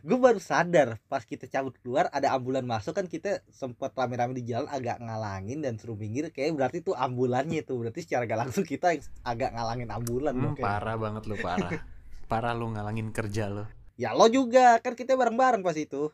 gue 0.00 0.14
baru 0.14 0.38
sadar 0.38 1.02
pas 1.06 1.22
kita 1.22 1.50
cabut 1.50 1.74
keluar 1.82 2.06
ada 2.08 2.30
ambulan 2.30 2.62
masuk 2.62 2.94
kan 2.94 3.10
kita 3.10 3.42
sempat 3.50 3.90
rame-rame 3.92 4.38
di 4.38 4.46
jalan 4.46 4.70
agak 4.70 5.02
ngalangin 5.02 5.58
dan 5.58 5.74
suruh 5.74 5.98
minggir 5.98 6.30
kayak 6.30 6.54
berarti 6.54 6.80
tuh 6.80 6.94
ambulannya 6.94 7.60
itu 7.60 7.74
berarti 7.74 8.00
secara 8.00 8.24
gak 8.24 8.40
langsung 8.46 8.62
kita 8.62 8.94
agak 9.22 9.50
ngalangin 9.50 9.90
ambulan 9.90 10.32
Hmm, 10.32 10.54
parah 10.56 10.94
banget 10.94 11.22
lu 11.26 11.36
parah. 11.36 11.70
parah 12.30 12.54
lu 12.54 12.70
ngalangin 12.70 13.10
kerja 13.10 13.50
lu. 13.50 13.66
ya 13.94 14.14
lo 14.14 14.24
juga 14.26 14.78
kan 14.78 14.94
kita 14.94 15.14
bareng-bareng 15.14 15.60
pas 15.60 15.74
itu 15.74 16.08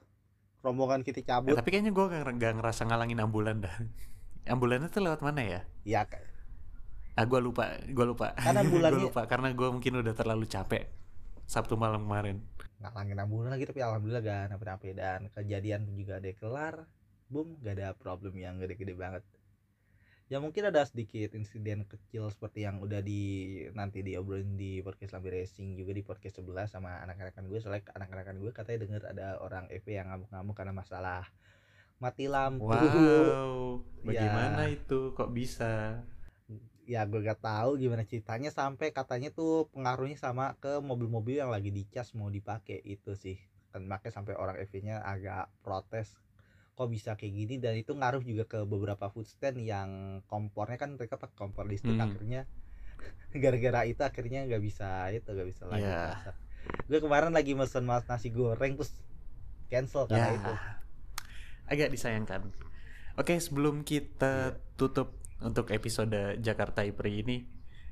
rombongan 0.59 1.05
kita 1.05 1.21
Eh, 1.21 1.27
cabut 1.29 1.55
tapi 1.55 1.69
kayaknya 1.71 1.93
gua 1.93 2.09
gak, 2.09 2.25
gak 2.37 2.53
ngerasa 2.57 2.83
ngalangin 2.85 3.21
ambulan 3.21 3.61
dah. 3.61 3.75
Ambulannya 4.45 4.89
tuh 4.89 5.05
lewat 5.05 5.21
mana 5.21 5.45
ya? 5.45 5.61
ya 5.85 6.03
Ah 7.19 7.27
gua 7.27 7.43
lupa, 7.43 7.67
gua 7.91 8.07
lupa. 8.07 8.27
Kan 8.33 8.55
Gua 8.55 8.63
ambulannya- 8.63 9.03
lupa 9.05 9.27
karena 9.27 9.51
gua 9.51 9.69
mungkin 9.69 9.99
udah 9.99 10.15
terlalu 10.15 10.47
capek 10.47 10.87
Sabtu 11.45 11.75
malam 11.75 12.05
kemarin. 12.05 12.39
ngalangin 12.79 13.19
ambulan 13.19 13.51
lagi 13.51 13.67
tapi 13.67 13.83
alhamdulillah 13.83 14.23
gak 14.23 14.45
napa-napa 14.49 14.87
dan 14.95 15.27
kejadian 15.35 15.83
pun 15.83 15.99
juga 15.99 16.15
ada 16.17 16.31
kelar 16.31 16.75
boom 17.27 17.59
gak 17.59 17.75
ada 17.75 17.91
problem 17.93 18.39
yang 18.39 18.55
gede-gede 18.57 18.95
banget 18.95 19.27
ya 20.29 20.39
mungkin 20.39 20.63
ada 20.63 20.87
sedikit 20.87 21.35
insiden 21.35 21.83
kecil 21.83 22.31
seperti 22.31 22.63
yang 22.63 22.79
udah 22.79 23.03
di 23.03 23.25
nanti 23.73 23.99
diobrolin 23.99 24.55
di 24.55 24.79
podcast 24.79 25.11
Lambi 25.11 25.35
Racing 25.35 25.75
juga 25.75 25.91
di 25.91 26.05
podcast 26.05 26.39
sebelah 26.39 26.71
sama 26.71 27.03
anak-anakan 27.03 27.49
gue 27.49 27.59
soalnya 27.59 27.83
anak-anakan 27.91 28.37
gue 28.39 28.51
katanya 28.53 28.79
denger 28.79 29.03
ada 29.09 29.27
orang 29.41 29.67
EV 29.69 29.87
yang 29.89 30.07
ngamuk-ngamuk 30.09 30.55
karena 30.55 30.71
masalah 30.73 31.27
mati 31.99 32.31
lampu 32.31 32.63
Wow, 32.63 33.83
Ya. 34.07 34.23
bagaimana 34.23 34.71
itu 34.71 35.11
kok 35.13 35.35
bisa? 35.35 36.05
Ya 36.93 37.01
gue 37.11 37.21
gak 37.31 37.41
tahu 37.45 37.71
gimana 37.83 38.03
ceritanya 38.11 38.51
sampai 38.61 38.89
katanya 38.99 39.29
tuh 39.39 39.53
pengaruhnya 39.75 40.17
sama 40.25 40.45
ke 40.63 40.73
mobil-mobil 40.91 41.37
yang 41.43 41.53
lagi 41.57 41.71
dicas 41.79 42.09
mau 42.19 42.29
dipakai 42.37 42.79
itu 42.95 43.13
sih. 43.25 43.37
Kan 43.73 43.83
makanya 43.93 44.15
sampai 44.19 44.35
orang 44.43 44.57
EV-nya 44.63 44.97
agak 45.13 45.45
protes 45.65 46.09
kok 46.79 46.89
bisa 46.95 47.11
kayak 47.21 47.35
gini? 47.41 47.55
Dan 47.65 47.75
itu 47.83 47.93
ngaruh 48.01 48.23
juga 48.31 48.45
ke 48.53 48.59
beberapa 48.73 49.07
food 49.13 49.29
stand 49.29 49.59
yang 49.73 49.91
kompornya 50.33 50.79
kan 50.83 50.91
mereka 50.97 51.15
pakai 51.23 51.37
kompor 51.37 51.65
listrik 51.69 51.99
Hmm. 51.99 52.07
akhirnya 52.07 52.41
gara-gara 53.43 53.81
itu 53.91 54.03
akhirnya 54.03 54.41
nggak 54.49 54.63
bisa 54.69 54.89
itu 55.13 55.29
nggak 55.29 55.49
bisa 55.53 55.65
lagi 55.69 55.93
masak. 56.09 56.35
Gue 56.91 56.99
kemarin 57.05 57.33
lagi 57.37 57.53
mesen 57.61 57.85
mas 57.91 58.05
nasi 58.11 58.29
goreng 58.33 58.75
terus 58.79 58.93
cancel 59.73 60.05
karena 60.11 60.29
Ya, 60.29 60.37
itu. 60.39 60.53
Agak 61.69 61.93
disayangkan. 61.93 62.49
Oke, 63.19 63.37
sebelum 63.43 63.83
kita 63.85 64.57
tutup 64.79 65.13
untuk 65.43 65.71
episode 65.71 66.39
Jakarta 66.43 66.83
IPRI 66.83 67.13
ini, 67.23 67.37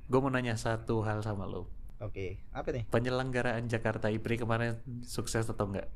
gue 0.06 0.18
mau 0.18 0.30
nanya 0.30 0.58
satu 0.58 1.02
hal 1.06 1.22
sama 1.22 1.46
lo. 1.46 1.70
oke 1.96 2.36
apa 2.52 2.68
nih 2.76 2.84
Penyelenggaraan 2.92 3.66
Jakarta 3.72 4.12
IPRI 4.12 4.44
kemarin 4.44 4.76
sukses 5.00 5.48
atau 5.48 5.64
enggak? 5.72 5.88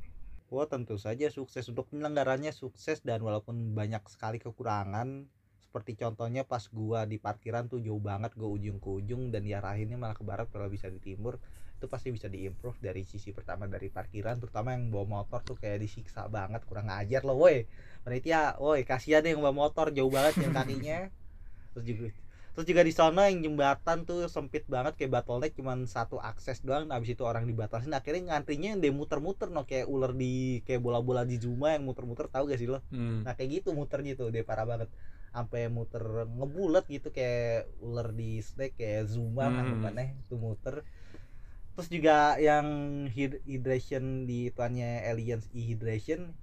Wah 0.51 0.67
tentu 0.67 0.97
saja 0.97 1.31
sukses 1.31 1.63
untuk 1.71 1.87
penyelenggaranya 1.93 2.51
sukses 2.51 2.99
dan 3.05 3.23
walaupun 3.23 3.71
banyak 3.71 4.03
sekali 4.11 4.41
kekurangan 4.41 5.29
seperti 5.63 5.95
contohnya 5.95 6.43
pas 6.43 6.67
gua 6.67 7.07
di 7.07 7.15
parkiran 7.15 7.71
tuh 7.71 7.79
jauh 7.79 8.03
banget 8.03 8.35
gua 8.35 8.51
ujung 8.51 8.83
ke 8.83 8.89
ujung 8.91 9.31
dan 9.31 9.47
diarahinnya 9.47 9.95
malah 9.95 10.17
ke 10.17 10.27
barat 10.27 10.51
kalau 10.51 10.67
bisa 10.67 10.91
di 10.91 10.99
timur 10.99 11.39
itu 11.79 11.87
pasti 11.87 12.11
bisa 12.11 12.27
diimprove 12.27 12.77
dari 12.83 13.07
sisi 13.07 13.31
pertama 13.31 13.65
dari 13.65 13.87
parkiran 13.87 14.37
terutama 14.43 14.75
yang 14.75 14.91
bawa 14.91 15.23
motor 15.23 15.41
tuh 15.41 15.55
kayak 15.55 15.79
disiksa 15.79 16.27
banget 16.27 16.61
kurang 16.67 16.91
ajar 16.91 17.23
loh 17.23 17.39
woi 17.39 17.65
panitia 18.03 18.59
woi 18.59 18.83
kasihan 18.83 19.23
deh 19.23 19.31
yang 19.31 19.41
bawa 19.41 19.55
motor 19.55 19.89
jauh 19.95 20.11
banget 20.11 20.43
yang 20.43 20.51
kakinya 20.51 21.07
terus 21.71 21.85
juga 21.87 22.01
terus 22.51 22.65
juga 22.67 22.81
di 22.83 22.91
sana 22.91 23.31
yang 23.31 23.39
jembatan 23.47 24.03
tuh 24.03 24.27
sempit 24.27 24.67
banget 24.67 24.93
kayak 24.99 25.11
bottleneck 25.15 25.55
cuman 25.55 25.87
satu 25.87 26.19
akses 26.19 26.59
doang 26.67 26.91
habis 26.91 27.15
itu 27.15 27.23
orang 27.23 27.47
dibatasin 27.47 27.95
akhirnya 27.95 28.35
ngantrinya 28.35 28.75
yang 28.75 28.79
dia 28.83 28.91
muter-muter 28.91 29.47
no 29.55 29.63
kayak 29.63 29.87
ular 29.87 30.11
di 30.11 30.59
kayak 30.67 30.83
bola-bola 30.83 31.23
di 31.23 31.39
Zuma 31.39 31.71
yang 31.75 31.87
muter-muter 31.87 32.27
tahu 32.27 32.51
gak 32.51 32.59
sih 32.59 32.67
lo 32.67 32.83
Hmm. 32.91 33.23
nah 33.23 33.33
kayak 33.37 33.63
gitu 33.63 33.71
muternya 33.71 34.19
tuh 34.19 34.27
dia 34.35 34.43
parah 34.43 34.67
banget 34.67 34.89
sampai 35.31 35.71
muter 35.71 36.03
ngebulet 36.27 36.83
gitu 36.91 37.07
kayak 37.15 37.71
ular 37.79 38.11
di 38.11 38.43
snake 38.43 38.75
kayak 38.75 39.07
Zuma 39.07 39.47
Hmm. 39.47 39.59
anggapannya 39.63 40.19
itu 40.27 40.35
muter 40.35 40.83
terus 41.71 41.87
juga 41.87 42.35
yang 42.35 42.67
hyd- 43.15 43.39
hydration 43.47 44.27
di 44.27 44.51
tuannya 44.51 45.07
aliens 45.07 45.47
e 45.55 45.61
hydration 45.71 46.35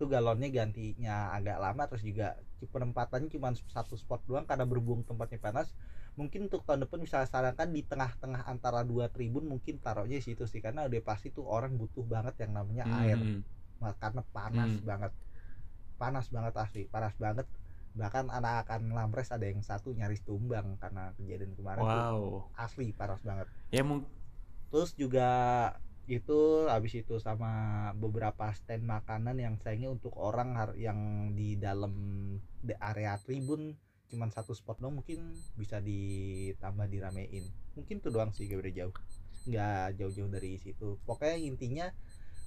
tuh 0.00 0.08
galonnya 0.12 0.48
gantinya 0.52 1.32
agak 1.36 1.56
lama 1.64 1.82
terus 1.90 2.04
juga 2.04 2.36
penempatannya 2.60 3.28
cuma 3.32 3.48
satu 3.56 3.94
spot 3.96 4.20
doang 4.28 4.44
karena 4.50 4.64
berhubung 4.68 5.00
tempatnya 5.08 5.40
panas 5.40 5.68
mungkin 6.16 6.48
untuk 6.48 6.64
tahun 6.68 6.84
depan 6.88 6.98
bisa 7.04 7.24
sarankan 7.28 7.68
di 7.76 7.82
tengah-tengah 7.84 8.42
antara 8.48 8.80
dua 8.84 9.08
tribun 9.12 9.44
mungkin 9.48 9.80
taruhnya 9.84 10.16
di 10.20 10.24
situ 10.24 10.44
sih 10.48 10.60
karena 10.64 10.88
udah 10.88 11.00
pasti 11.04 11.28
tuh 11.32 11.44
orang 11.48 11.76
butuh 11.80 12.04
banget 12.04 12.34
yang 12.44 12.52
namanya 12.56 12.84
air 13.04 13.18
Hmm. 13.20 13.40
Karena 14.00 14.22
panas 14.32 14.72
Hmm. 14.76 14.88
banget 14.88 15.12
panas 16.00 16.26
banget 16.32 16.54
asli 16.56 16.82
panas 16.88 17.14
banget 17.16 17.46
bahkan 17.96 18.28
anak-anak 18.28 18.92
Lamres 18.96 19.28
ada 19.32 19.46
yang 19.48 19.60
satu 19.64 19.88
nyaris 19.96 20.20
tumbang 20.28 20.76
karena 20.82 21.12
kejadian 21.16 21.52
kemarin 21.56 21.84
tuh 21.88 22.04
Wow. 22.04 22.52
asli 22.56 22.92
panas 22.92 23.20
banget 23.24 23.48
Ya 23.72 23.82
mung 23.82 24.06
terus 24.70 24.92
juga 24.98 25.28
itu 26.06 26.70
habis 26.70 26.94
itu 26.94 27.18
sama 27.18 27.90
beberapa 27.98 28.46
stand 28.54 28.86
makanan 28.86 29.42
yang 29.42 29.58
sayangnya 29.58 29.90
untuk 29.90 30.14
orang 30.14 30.54
yang 30.78 31.30
di 31.34 31.58
dalam 31.58 31.94
area 32.78 33.18
tribun 33.18 33.74
cuman 34.06 34.30
satu 34.30 34.54
spot 34.54 34.78
dong 34.78 35.02
mungkin 35.02 35.34
bisa 35.58 35.82
ditambah 35.82 36.86
diramein. 36.86 37.42
Mungkin 37.74 37.98
tuh 37.98 38.14
doang 38.14 38.30
sih 38.30 38.46
gak 38.46 38.62
jauh. 38.70 38.94
Nggak 39.50 39.98
jauh-jauh 39.98 40.30
dari 40.30 40.58
situ. 40.62 40.98
Pokoknya 41.02 41.36
intinya 41.42 41.86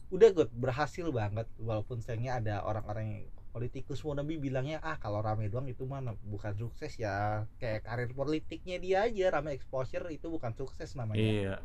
udah 0.07 0.30
good 0.32 0.51
berhasil 0.55 1.03
banget. 1.12 1.47
Walaupun 1.60 1.99
sayangnya 1.99 2.39
ada 2.39 2.55
orang-orang 2.64 3.05
yang 3.12 3.24
politikus 3.49 4.05
wannabe 4.05 4.38
bilangnya 4.38 4.78
ah 4.86 5.01
kalau 5.01 5.26
rame 5.26 5.49
doang 5.49 5.68
itu 5.68 5.84
mana 5.84 6.16
bukan 6.24 6.55
sukses 6.55 6.95
ya. 6.95 7.43
Kayak 7.60 7.84
karir 7.84 8.12
politiknya 8.16 8.80
dia 8.80 8.97
aja 9.03 9.36
rame 9.36 9.51
exposure 9.51 10.07
itu 10.16 10.32
bukan 10.32 10.55
sukses 10.55 10.95
namanya. 10.95 11.20
Iya. 11.20 11.55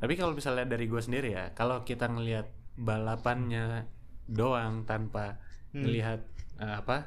Tapi 0.00 0.16
kalau 0.16 0.32
misalnya 0.32 0.64
dari 0.66 0.88
gue 0.88 0.98
sendiri 0.98 1.28
ya, 1.30 1.52
kalau 1.52 1.84
kita 1.84 2.08
ngelihat 2.08 2.48
balapannya 2.74 3.84
doang 4.26 4.82
tanpa 4.84 5.36
Hmm. 5.70 5.84
ngelihat 5.84 6.20
eh, 6.58 6.74
apa 6.76 7.06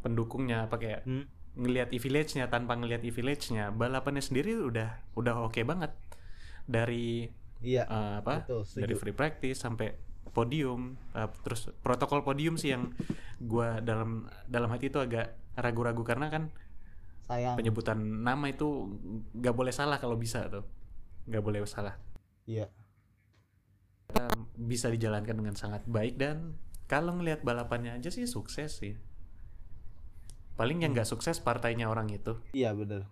pendukungnya 0.00 0.66
apa 0.66 0.76
kayak 0.76 1.02
Hmm. 1.04 1.26
ngelihat 1.52 1.92
e-village-nya 1.92 2.48
tanpa 2.48 2.74
ngelihat 2.74 3.04
e-village-nya, 3.04 3.68
balapannya 3.70 4.24
sendiri 4.24 4.56
udah 4.56 4.88
udah 5.12 5.44
oke 5.44 5.60
banget 5.62 5.92
dari 6.64 7.28
Iya, 7.60 7.84
eh, 7.84 8.14
apa 8.18 8.42
betul, 8.42 8.64
setuju. 8.64 8.80
dari 8.82 8.94
free 8.96 9.14
practice 9.14 9.58
sampai 9.60 9.94
podium 10.32 10.96
eh, 11.12 11.28
terus 11.44 11.68
protokol 11.78 12.24
podium 12.24 12.56
sih 12.56 12.72
yang 12.72 12.90
gua 13.38 13.78
dalam 13.78 14.26
dalam 14.48 14.66
hati 14.66 14.88
itu 14.88 14.96
agak 14.96 15.36
ragu-ragu 15.54 16.00
karena 16.02 16.26
kan 16.26 16.48
sayang. 17.22 17.54
penyebutan 17.54 18.00
nama 18.00 18.48
itu 18.48 18.96
nggak 19.36 19.52
boleh 19.52 19.70
salah 19.70 20.00
kalau 20.00 20.16
bisa 20.16 20.48
tuh 20.48 20.64
nggak 21.26 21.42
boleh 21.42 21.62
salah. 21.68 21.98
Iya. 22.46 22.68
Bisa 24.58 24.92
dijalankan 24.92 25.38
dengan 25.38 25.56
sangat 25.56 25.86
baik 25.88 26.18
dan 26.18 26.58
kalau 26.90 27.16
ngelihat 27.16 27.40
balapannya 27.46 27.96
aja 27.96 28.12
sih 28.12 28.28
sukses 28.28 28.82
sih. 28.82 28.98
Paling 30.58 30.84
yang 30.84 30.92
nggak 30.92 31.08
sukses 31.08 31.40
partainya 31.40 31.88
orang 31.88 32.12
itu. 32.12 32.36
Iya 32.52 32.76
bener. 32.76 33.08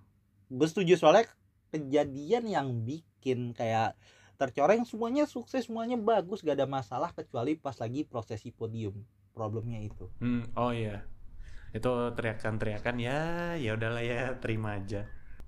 Gue 0.53 0.69
setuju 0.69 1.01
soalnya 1.01 1.31
kejadian 1.71 2.45
yang 2.51 2.69
bikin 2.85 3.57
kayak 3.57 3.97
tercoreng 4.37 4.85
semuanya 4.85 5.25
sukses 5.25 5.69
semuanya 5.69 6.01
bagus 6.01 6.41
gak 6.41 6.57
ada 6.57 6.69
masalah 6.69 7.13
kecuali 7.13 7.61
pas 7.61 7.77
lagi 7.79 8.05
prosesi 8.05 8.51
podium 8.53 8.97
problemnya 9.33 9.81
itu. 9.81 10.11
Hmm, 10.21 10.45
oh 10.59 10.75
iya. 10.75 11.07
Itu 11.71 12.13
teriakan-teriakan 12.19 12.97
ya 12.99 13.21
ya 13.57 13.79
udahlah 13.79 14.03
ya 14.03 14.37
terima 14.43 14.77
aja 14.77 15.07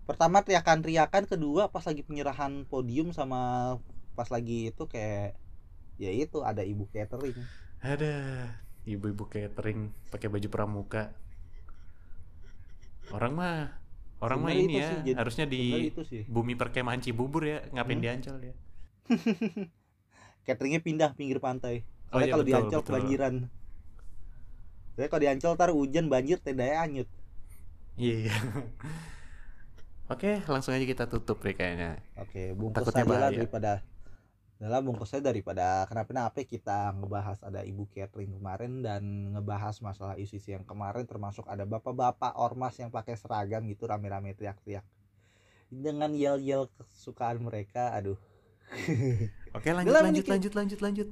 pertama 0.09 0.39
teriakan-teriakan 0.47 1.25
kedua 1.33 1.63
pas 1.75 1.85
lagi 1.89 2.03
penyerahan 2.09 2.53
podium 2.71 3.09
sama 3.19 3.41
pas 4.19 4.29
lagi 4.35 4.59
itu 4.71 4.83
kayak 4.93 5.39
ya 6.03 6.11
itu 6.25 6.39
ada 6.51 6.63
ibu 6.73 6.85
catering. 6.95 7.39
Ada 7.83 8.15
ibu-ibu 8.93 9.25
catering 9.33 9.81
pakai 10.13 10.29
baju 10.33 10.49
pramuka. 10.55 11.03
Orang 13.17 13.33
mah 13.39 13.57
orang 14.25 14.39
mah 14.45 14.53
Sebenarnya 14.53 14.63
ini 14.63 14.75
ya 14.79 14.89
sih, 14.89 14.97
harusnya 15.19 15.47
di 15.55 15.63
bumi 16.35 16.55
perkemahan 16.61 17.03
Cibubur 17.05 17.43
ya 17.53 17.59
ngapain 17.75 17.99
Hmm. 17.99 18.05
di 18.05 18.09
Ancol 18.15 18.39
ya. 18.49 18.55
Cateringnya 20.47 20.81
pindah 20.87 21.11
pinggir 21.19 21.39
pantai. 21.47 21.77
Oh 22.15 22.19
soalnya 22.19 22.29
iya, 22.29 22.33
kalau 22.35 22.45
di 22.49 22.55
Ancol 22.59 22.83
kebanjiran. 22.87 23.35
Soalnya 24.95 25.11
kalau 25.13 25.23
di 25.25 25.29
Ancol 25.33 25.53
ntar 25.59 25.71
hujan 25.77 26.07
banjir 26.13 26.39
tendanya 26.47 26.77
anyut. 26.85 27.09
Iya 27.97 28.33
oke 30.13 30.45
langsung 30.47 30.77
aja 30.77 30.85
kita 30.85 31.05
tutup 31.09 31.41
deh 31.41 31.57
kayaknya 31.57 31.99
Oke, 32.21 32.53
bungkus 32.53 32.93
Takutnya 32.93 33.05
lah 33.09 33.29
bahaya. 33.29 33.39
daripada 33.41 33.73
dalam 34.63 34.87
bungkusnya 34.87 35.27
daripada 35.27 35.83
kenapa-napa 35.91 36.47
kita 36.47 36.95
ngebahas 36.95 37.43
ada 37.43 37.67
ibu 37.67 37.83
catering 37.91 38.39
kemarin 38.39 38.79
dan 38.79 39.03
ngebahas 39.35 39.75
masalah 39.83 40.15
isu-isu 40.15 40.55
yang 40.55 40.63
kemarin 40.63 41.03
termasuk 41.03 41.43
ada 41.51 41.67
bapak-bapak 41.67 42.39
ormas 42.39 42.79
yang 42.79 42.87
pakai 42.95 43.19
seragam 43.19 43.67
gitu 43.67 43.91
rame-rame 43.91 44.39
teriak-teriak 44.39 44.87
dengan 45.67 46.15
yel-yel 46.15 46.71
kesukaan 46.79 47.43
mereka 47.43 47.91
aduh 47.91 48.15
oke 49.57 49.67
lanjut 49.67 49.91
lanjut 49.99 50.23
Niki. 50.23 50.31
lanjut 50.31 50.53
lanjut 50.55 50.79
lanjut 50.79 51.09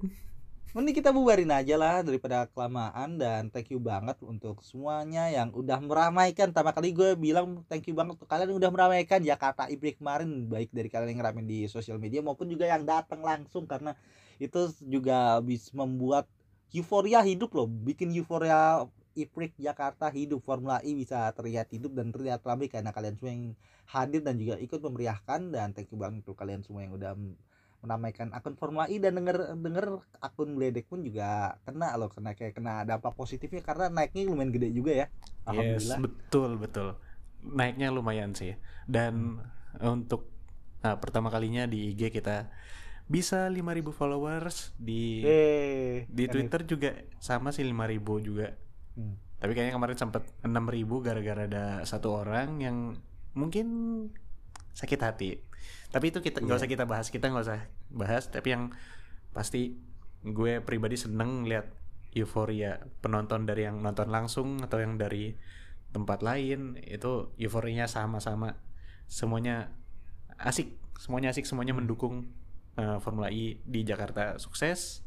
mending 0.71 1.03
kita 1.03 1.11
bubarin 1.11 1.51
aja 1.51 1.75
lah 1.75 1.99
daripada 2.07 2.47
kelamaan 2.47 3.18
dan 3.18 3.51
thank 3.51 3.75
you 3.75 3.83
banget 3.83 4.14
untuk 4.23 4.62
semuanya 4.62 5.27
yang 5.27 5.51
udah 5.51 5.83
meramaikan. 5.83 6.55
Pertama 6.55 6.71
kali 6.71 6.95
gue 6.95 7.18
bilang 7.18 7.66
thank 7.66 7.91
you 7.91 7.95
banget 7.99 8.14
untuk 8.14 8.31
kalian 8.31 8.55
yang 8.55 8.61
udah 8.62 8.71
meramaikan. 8.71 9.18
Jakarta 9.18 9.66
Ibrik 9.66 9.99
kemarin 9.99 10.47
baik 10.47 10.71
dari 10.71 10.87
kalian 10.87 11.18
yang 11.18 11.21
ngeramein 11.27 11.49
di 11.51 11.66
sosial 11.66 11.99
media 11.99 12.23
maupun 12.23 12.47
juga 12.47 12.71
yang 12.71 12.87
datang 12.87 13.18
langsung. 13.18 13.66
Karena 13.66 13.99
itu 14.39 14.71
juga 14.87 15.43
bisa 15.43 15.75
membuat 15.75 16.31
euforia 16.71 17.18
hidup 17.27 17.51
loh. 17.51 17.66
Bikin 17.66 18.14
euforia 18.14 18.87
Ibrik 19.18 19.59
Jakarta 19.59 20.07
hidup. 20.14 20.39
Formula 20.47 20.79
E 20.87 20.95
bisa 20.95 21.35
terlihat 21.35 21.66
hidup 21.75 21.99
dan 21.99 22.14
terlihat 22.14 22.47
ramai 22.47 22.71
karena 22.71 22.95
kalian 22.95 23.18
semua 23.18 23.35
yang 23.35 23.45
hadir 23.91 24.23
dan 24.23 24.39
juga 24.39 24.55
ikut 24.62 24.79
memeriahkan. 24.79 25.51
Dan 25.51 25.75
thank 25.75 25.91
you 25.91 25.99
banget 25.99 26.23
untuk 26.23 26.39
kalian 26.39 26.62
semua 26.62 26.87
yang 26.87 26.95
udah 26.95 27.18
menamaikan 27.81 28.28
akun 28.37 28.55
Formula 28.61 28.87
E 28.87 29.01
dan 29.01 29.16
denger 29.16 29.57
denger 29.57 30.05
akun 30.20 30.57
Gledek 30.57 30.87
pun 30.87 31.01
juga 31.01 31.57
kena 31.64 31.97
loh 31.97 32.12
kena 32.12 32.37
kayak 32.37 32.61
kena 32.61 32.85
dampak 32.85 33.16
positifnya 33.16 33.64
karena 33.64 33.89
naiknya 33.89 34.28
lumayan 34.28 34.53
gede 34.53 34.68
juga 34.72 34.93
ya. 34.93 35.07
Yes 35.09 35.49
alhamdulillah. 35.49 35.99
betul 36.05 36.51
betul. 36.61 36.89
Naiknya 37.41 37.89
lumayan 37.89 38.37
sih. 38.37 38.55
Dan 38.85 39.41
untuk 39.81 40.28
nah, 40.85 41.01
pertama 41.01 41.33
kalinya 41.33 41.64
di 41.64 41.97
IG 41.97 42.12
kita 42.12 42.53
bisa 43.11 43.51
5000 43.51 43.91
followers 43.91 44.70
di 44.78 45.26
eh 45.26 46.07
di 46.07 46.31
kan 46.31 46.33
Twitter 46.37 46.61
juga 46.62 46.91
sama 47.18 47.51
sih 47.51 47.66
5000 47.66 48.22
juga. 48.22 48.49
Hmm. 48.91 49.14
tapi 49.39 49.55
kayaknya 49.55 49.78
kemarin 49.78 49.97
sempat 49.97 50.26
6000 50.43 51.07
gara-gara 51.07 51.43
ada 51.47 51.64
satu 51.87 52.12
orang 52.12 52.59
yang 52.61 52.76
mungkin 53.33 53.66
sakit 54.74 55.01
hati 55.01 55.31
tapi 55.91 56.11
itu 56.11 56.18
kita 56.18 56.38
nggak 56.41 56.57
Iya. 56.57 56.62
usah 56.62 56.70
kita 56.70 56.84
bahas 56.86 57.07
kita 57.11 57.26
nggak 57.28 57.45
usah 57.45 57.61
bahas 57.91 58.30
tapi 58.30 58.55
yang 58.55 58.64
pasti 59.30 59.78
gue 60.22 60.61
pribadi 60.61 60.95
seneng 60.95 61.47
lihat 61.47 61.70
euforia 62.12 62.83
penonton 63.00 63.46
dari 63.46 63.67
yang 63.67 63.79
nonton 63.80 64.11
langsung 64.11 64.58
atau 64.58 64.79
yang 64.79 64.99
dari 64.99 65.34
tempat 65.91 66.22
lain 66.22 66.79
itu 66.83 67.34
euforianya 67.37 67.87
sama-sama 67.87 68.58
semuanya 69.07 69.75
asik 70.38 70.79
semuanya 70.99 71.30
asik 71.30 71.46
semuanya 71.46 71.75
Hmm. 71.75 71.83
mendukung 71.83 72.30
eh, 72.76 72.99
Formula 73.03 73.30
E 73.30 73.58
di 73.62 73.80
Jakarta 73.83 74.38
sukses 74.38 75.03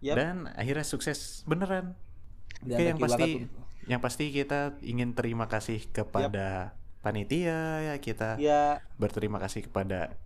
Yap. 0.00 0.16
dan 0.16 0.36
akhirnya 0.54 0.84
sukses 0.84 1.44
beneran 1.44 1.96
Dan 2.58 2.74
Oke, 2.74 2.84
yang 2.88 2.98
pasti 2.98 3.22
banget 3.22 3.50
yang 3.88 4.00
pasti 4.02 4.24
kita 4.28 4.60
ingin 4.82 5.14
terima 5.14 5.48
kasih 5.48 5.80
kepada 5.90 6.76
panitia 6.98 7.82
ya 7.82 7.94
kita 8.02 8.36
ya 8.42 8.82
berterima 8.98 9.38
kasih 9.38 9.70
kepada 9.70 10.18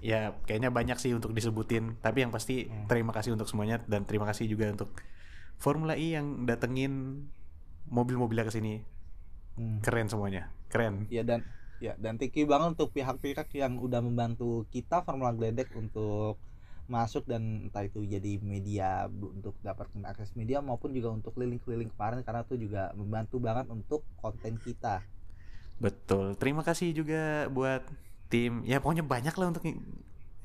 ya 0.00 0.34
kayaknya 0.46 0.70
banyak 0.70 0.98
sih 0.98 1.12
untuk 1.12 1.34
disebutin 1.34 1.98
tapi 2.00 2.22
yang 2.24 2.32
pasti 2.32 2.66
Hmm. 2.66 2.86
terima 2.90 3.12
kasih 3.12 3.34
untuk 3.34 3.46
semuanya 3.50 3.82
dan 3.86 4.06
terima 4.06 4.26
kasih 4.26 4.46
juga 4.50 4.70
untuk 4.70 4.90
Formula 5.56 5.96
E 5.96 6.12
yang 6.16 6.44
datengin 6.44 7.26
mobil-mobilnya 7.88 8.46
ke 8.46 8.52
sini 8.54 8.82
hmm. 9.58 9.82
keren 9.82 10.08
semuanya 10.10 10.50
keren 10.70 11.06
ya 11.12 11.22
dan 11.22 11.42
ya 11.78 11.92
dan 12.00 12.16
thank 12.16 12.34
you 12.34 12.48
banget 12.48 12.78
untuk 12.78 12.90
pihak-pihak 12.96 13.52
yang 13.52 13.76
udah 13.76 14.00
membantu 14.00 14.64
kita 14.72 15.04
Formula 15.04 15.34
Gledek 15.34 15.70
untuk 15.76 16.40
masuk 16.86 17.26
dan 17.26 17.66
entah 17.66 17.82
itu 17.82 18.06
jadi 18.06 18.38
media 18.38 19.10
untuk 19.10 19.58
dapatkan 19.58 20.06
akses 20.06 20.38
media 20.38 20.62
maupun 20.62 20.94
juga 20.94 21.10
untuk 21.10 21.34
keliling-keliling 21.34 21.90
kemarin 21.90 22.22
karena 22.22 22.46
itu 22.46 22.54
juga 22.62 22.94
membantu 22.94 23.42
banget 23.42 23.66
untuk 23.74 24.06
konten 24.22 24.54
kita 24.62 25.02
betul. 25.76 26.34
Terima 26.38 26.62
kasih 26.64 26.92
juga 26.92 27.46
buat 27.52 27.84
tim. 28.32 28.64
Ya 28.66 28.80
pokoknya 28.82 29.04
banyak 29.06 29.34
lah 29.34 29.46
untuk 29.50 29.64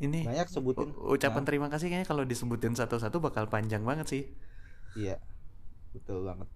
ini. 0.01 0.21
Banyak 0.25 0.47
sebutin. 0.49 0.91
U- 0.95 1.15
ucapan 1.15 1.41
Nah, 1.43 1.47
terima 1.47 1.67
kasih 1.69 1.87
kayaknya 1.89 2.07
kalau 2.09 2.23
disebutin 2.25 2.73
satu-satu 2.73 3.17
bakal 3.21 3.47
panjang 3.47 3.81
banget 3.85 4.07
sih. 4.09 4.23
Iya. 4.97 5.17
Betul 5.95 6.27
banget. 6.27 6.47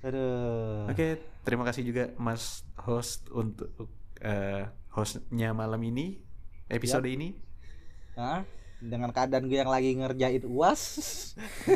Aduh. 0.00 0.88
Oke, 0.88 1.20
terima 1.44 1.64
kasih 1.68 1.84
juga 1.84 2.12
Mas 2.16 2.64
host 2.80 3.28
untuk 3.28 3.68
eh, 4.24 4.64
hostnya 4.96 5.52
malam 5.52 5.80
ini, 5.84 6.20
episode 6.68 7.04
ini. 7.08 7.36
Hah? 8.16 8.44
dengan 8.80 9.12
keadaan 9.12 9.44
gue 9.44 9.60
yang 9.60 9.68
lagi 9.68 9.92
ngerjain 9.92 10.40
uas. 10.48 10.80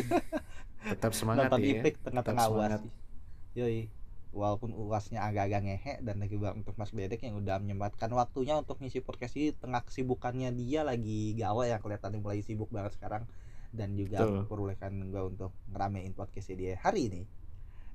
Tetap 0.89 1.13
semangat 1.13 1.53
nonton 1.53 1.61
ya. 1.61 1.85
Ipik 1.85 2.01
tengah-tengah 2.01 2.45
Tetap 2.49 2.57
uas. 2.57 2.81
semangat. 2.81 2.81
yoi 3.55 3.87
walaupun 4.35 4.75
uasnya 4.75 5.23
agak-agak 5.23 5.63
ngehe 5.65 5.95
dan 6.03 6.19
lagi 6.19 6.35
banget 6.35 6.67
untuk 6.67 6.75
Mas 6.75 6.91
Bedek 6.91 7.23
yang 7.23 7.39
udah 7.39 7.63
menyempatkan 7.63 8.11
waktunya 8.11 8.59
untuk 8.59 8.83
ngisi 8.83 9.01
podcast 9.01 9.39
ini 9.39 9.55
tengah 9.55 9.87
kesibukannya 9.87 10.51
dia 10.59 10.83
lagi 10.83 11.39
gawe 11.39 11.65
ya 11.71 11.79
kelihatan 11.79 12.19
mulai 12.19 12.43
sibuk 12.43 12.69
banget 12.75 12.99
sekarang 12.99 13.25
dan 13.75 13.95
juga 13.95 14.23
Betul. 14.23 14.35
memperbolehkan 14.43 14.93
gue 15.11 15.23
untuk 15.23 15.51
ngeramein 15.71 16.15
podcastnya 16.15 16.57
dia 16.59 16.73
hari 16.83 17.11
ini. 17.11 17.23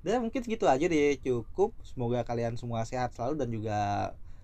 Dan 0.00 0.24
mungkin 0.24 0.40
segitu 0.40 0.64
aja 0.64 0.88
deh 0.88 1.16
cukup. 1.20 1.76
Semoga 1.84 2.24
kalian 2.24 2.56
semua 2.56 2.88
sehat 2.88 3.12
selalu 3.12 3.34
dan 3.36 3.48
juga 3.52 3.78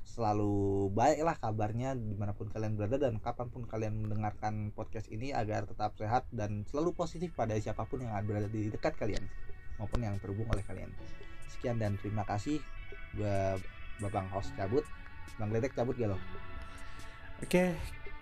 selalu 0.06 0.88
baik 0.94 1.18
lah 1.26 1.36
kabarnya 1.36 1.98
di 1.98 2.14
mana 2.14 2.30
pun 2.30 2.46
kalian 2.46 2.78
berada 2.78 2.96
dan 2.96 3.18
kapan 3.18 3.50
pun 3.50 3.66
kalian 3.66 4.06
mendengarkan 4.06 4.70
podcast 4.70 5.10
ini 5.10 5.34
agar 5.34 5.66
tetap 5.66 5.98
sehat 5.98 6.30
dan 6.30 6.62
selalu 6.70 6.94
positif 6.94 7.34
pada 7.34 7.58
siapa 7.58 7.82
pun 7.90 8.06
yang 8.06 8.14
berada 8.22 8.46
di 8.46 8.70
dekat 8.70 8.94
kalian 8.94 9.26
maupun 9.82 10.06
yang 10.06 10.14
terhubung 10.22 10.46
oleh 10.48 10.62
kalian 10.62 10.94
sekian 11.50 11.78
dan 11.78 11.94
terima 12.00 12.26
kasih. 12.26 12.58
Gua 13.14 13.56
babang 14.02 14.28
host 14.32 14.52
cabut. 14.54 14.82
Bang 15.36 15.52
Ledek 15.52 15.76
cabut 15.76 15.96
gak 15.96 16.12
lo? 16.12 16.18
Oke 17.44 17.76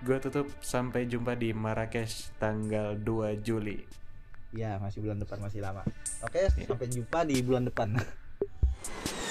gue 0.05 0.16
tutup. 0.20 0.46
Sampai 0.60 1.09
jumpa 1.09 1.32
di 1.38 1.56
Marrakesh 1.56 2.36
tanggal 2.36 2.98
2 2.98 3.40
Juli. 3.40 3.80
Ya 4.55 4.78
masih 4.78 5.02
bulan 5.02 5.18
depan 5.18 5.38
masih 5.40 5.64
lama. 5.64 5.82
Oke 6.22 6.46
sampai 6.52 6.86
jumpa 6.90 7.24
di 7.26 7.40
bulan 7.40 7.66
depan 7.66 7.96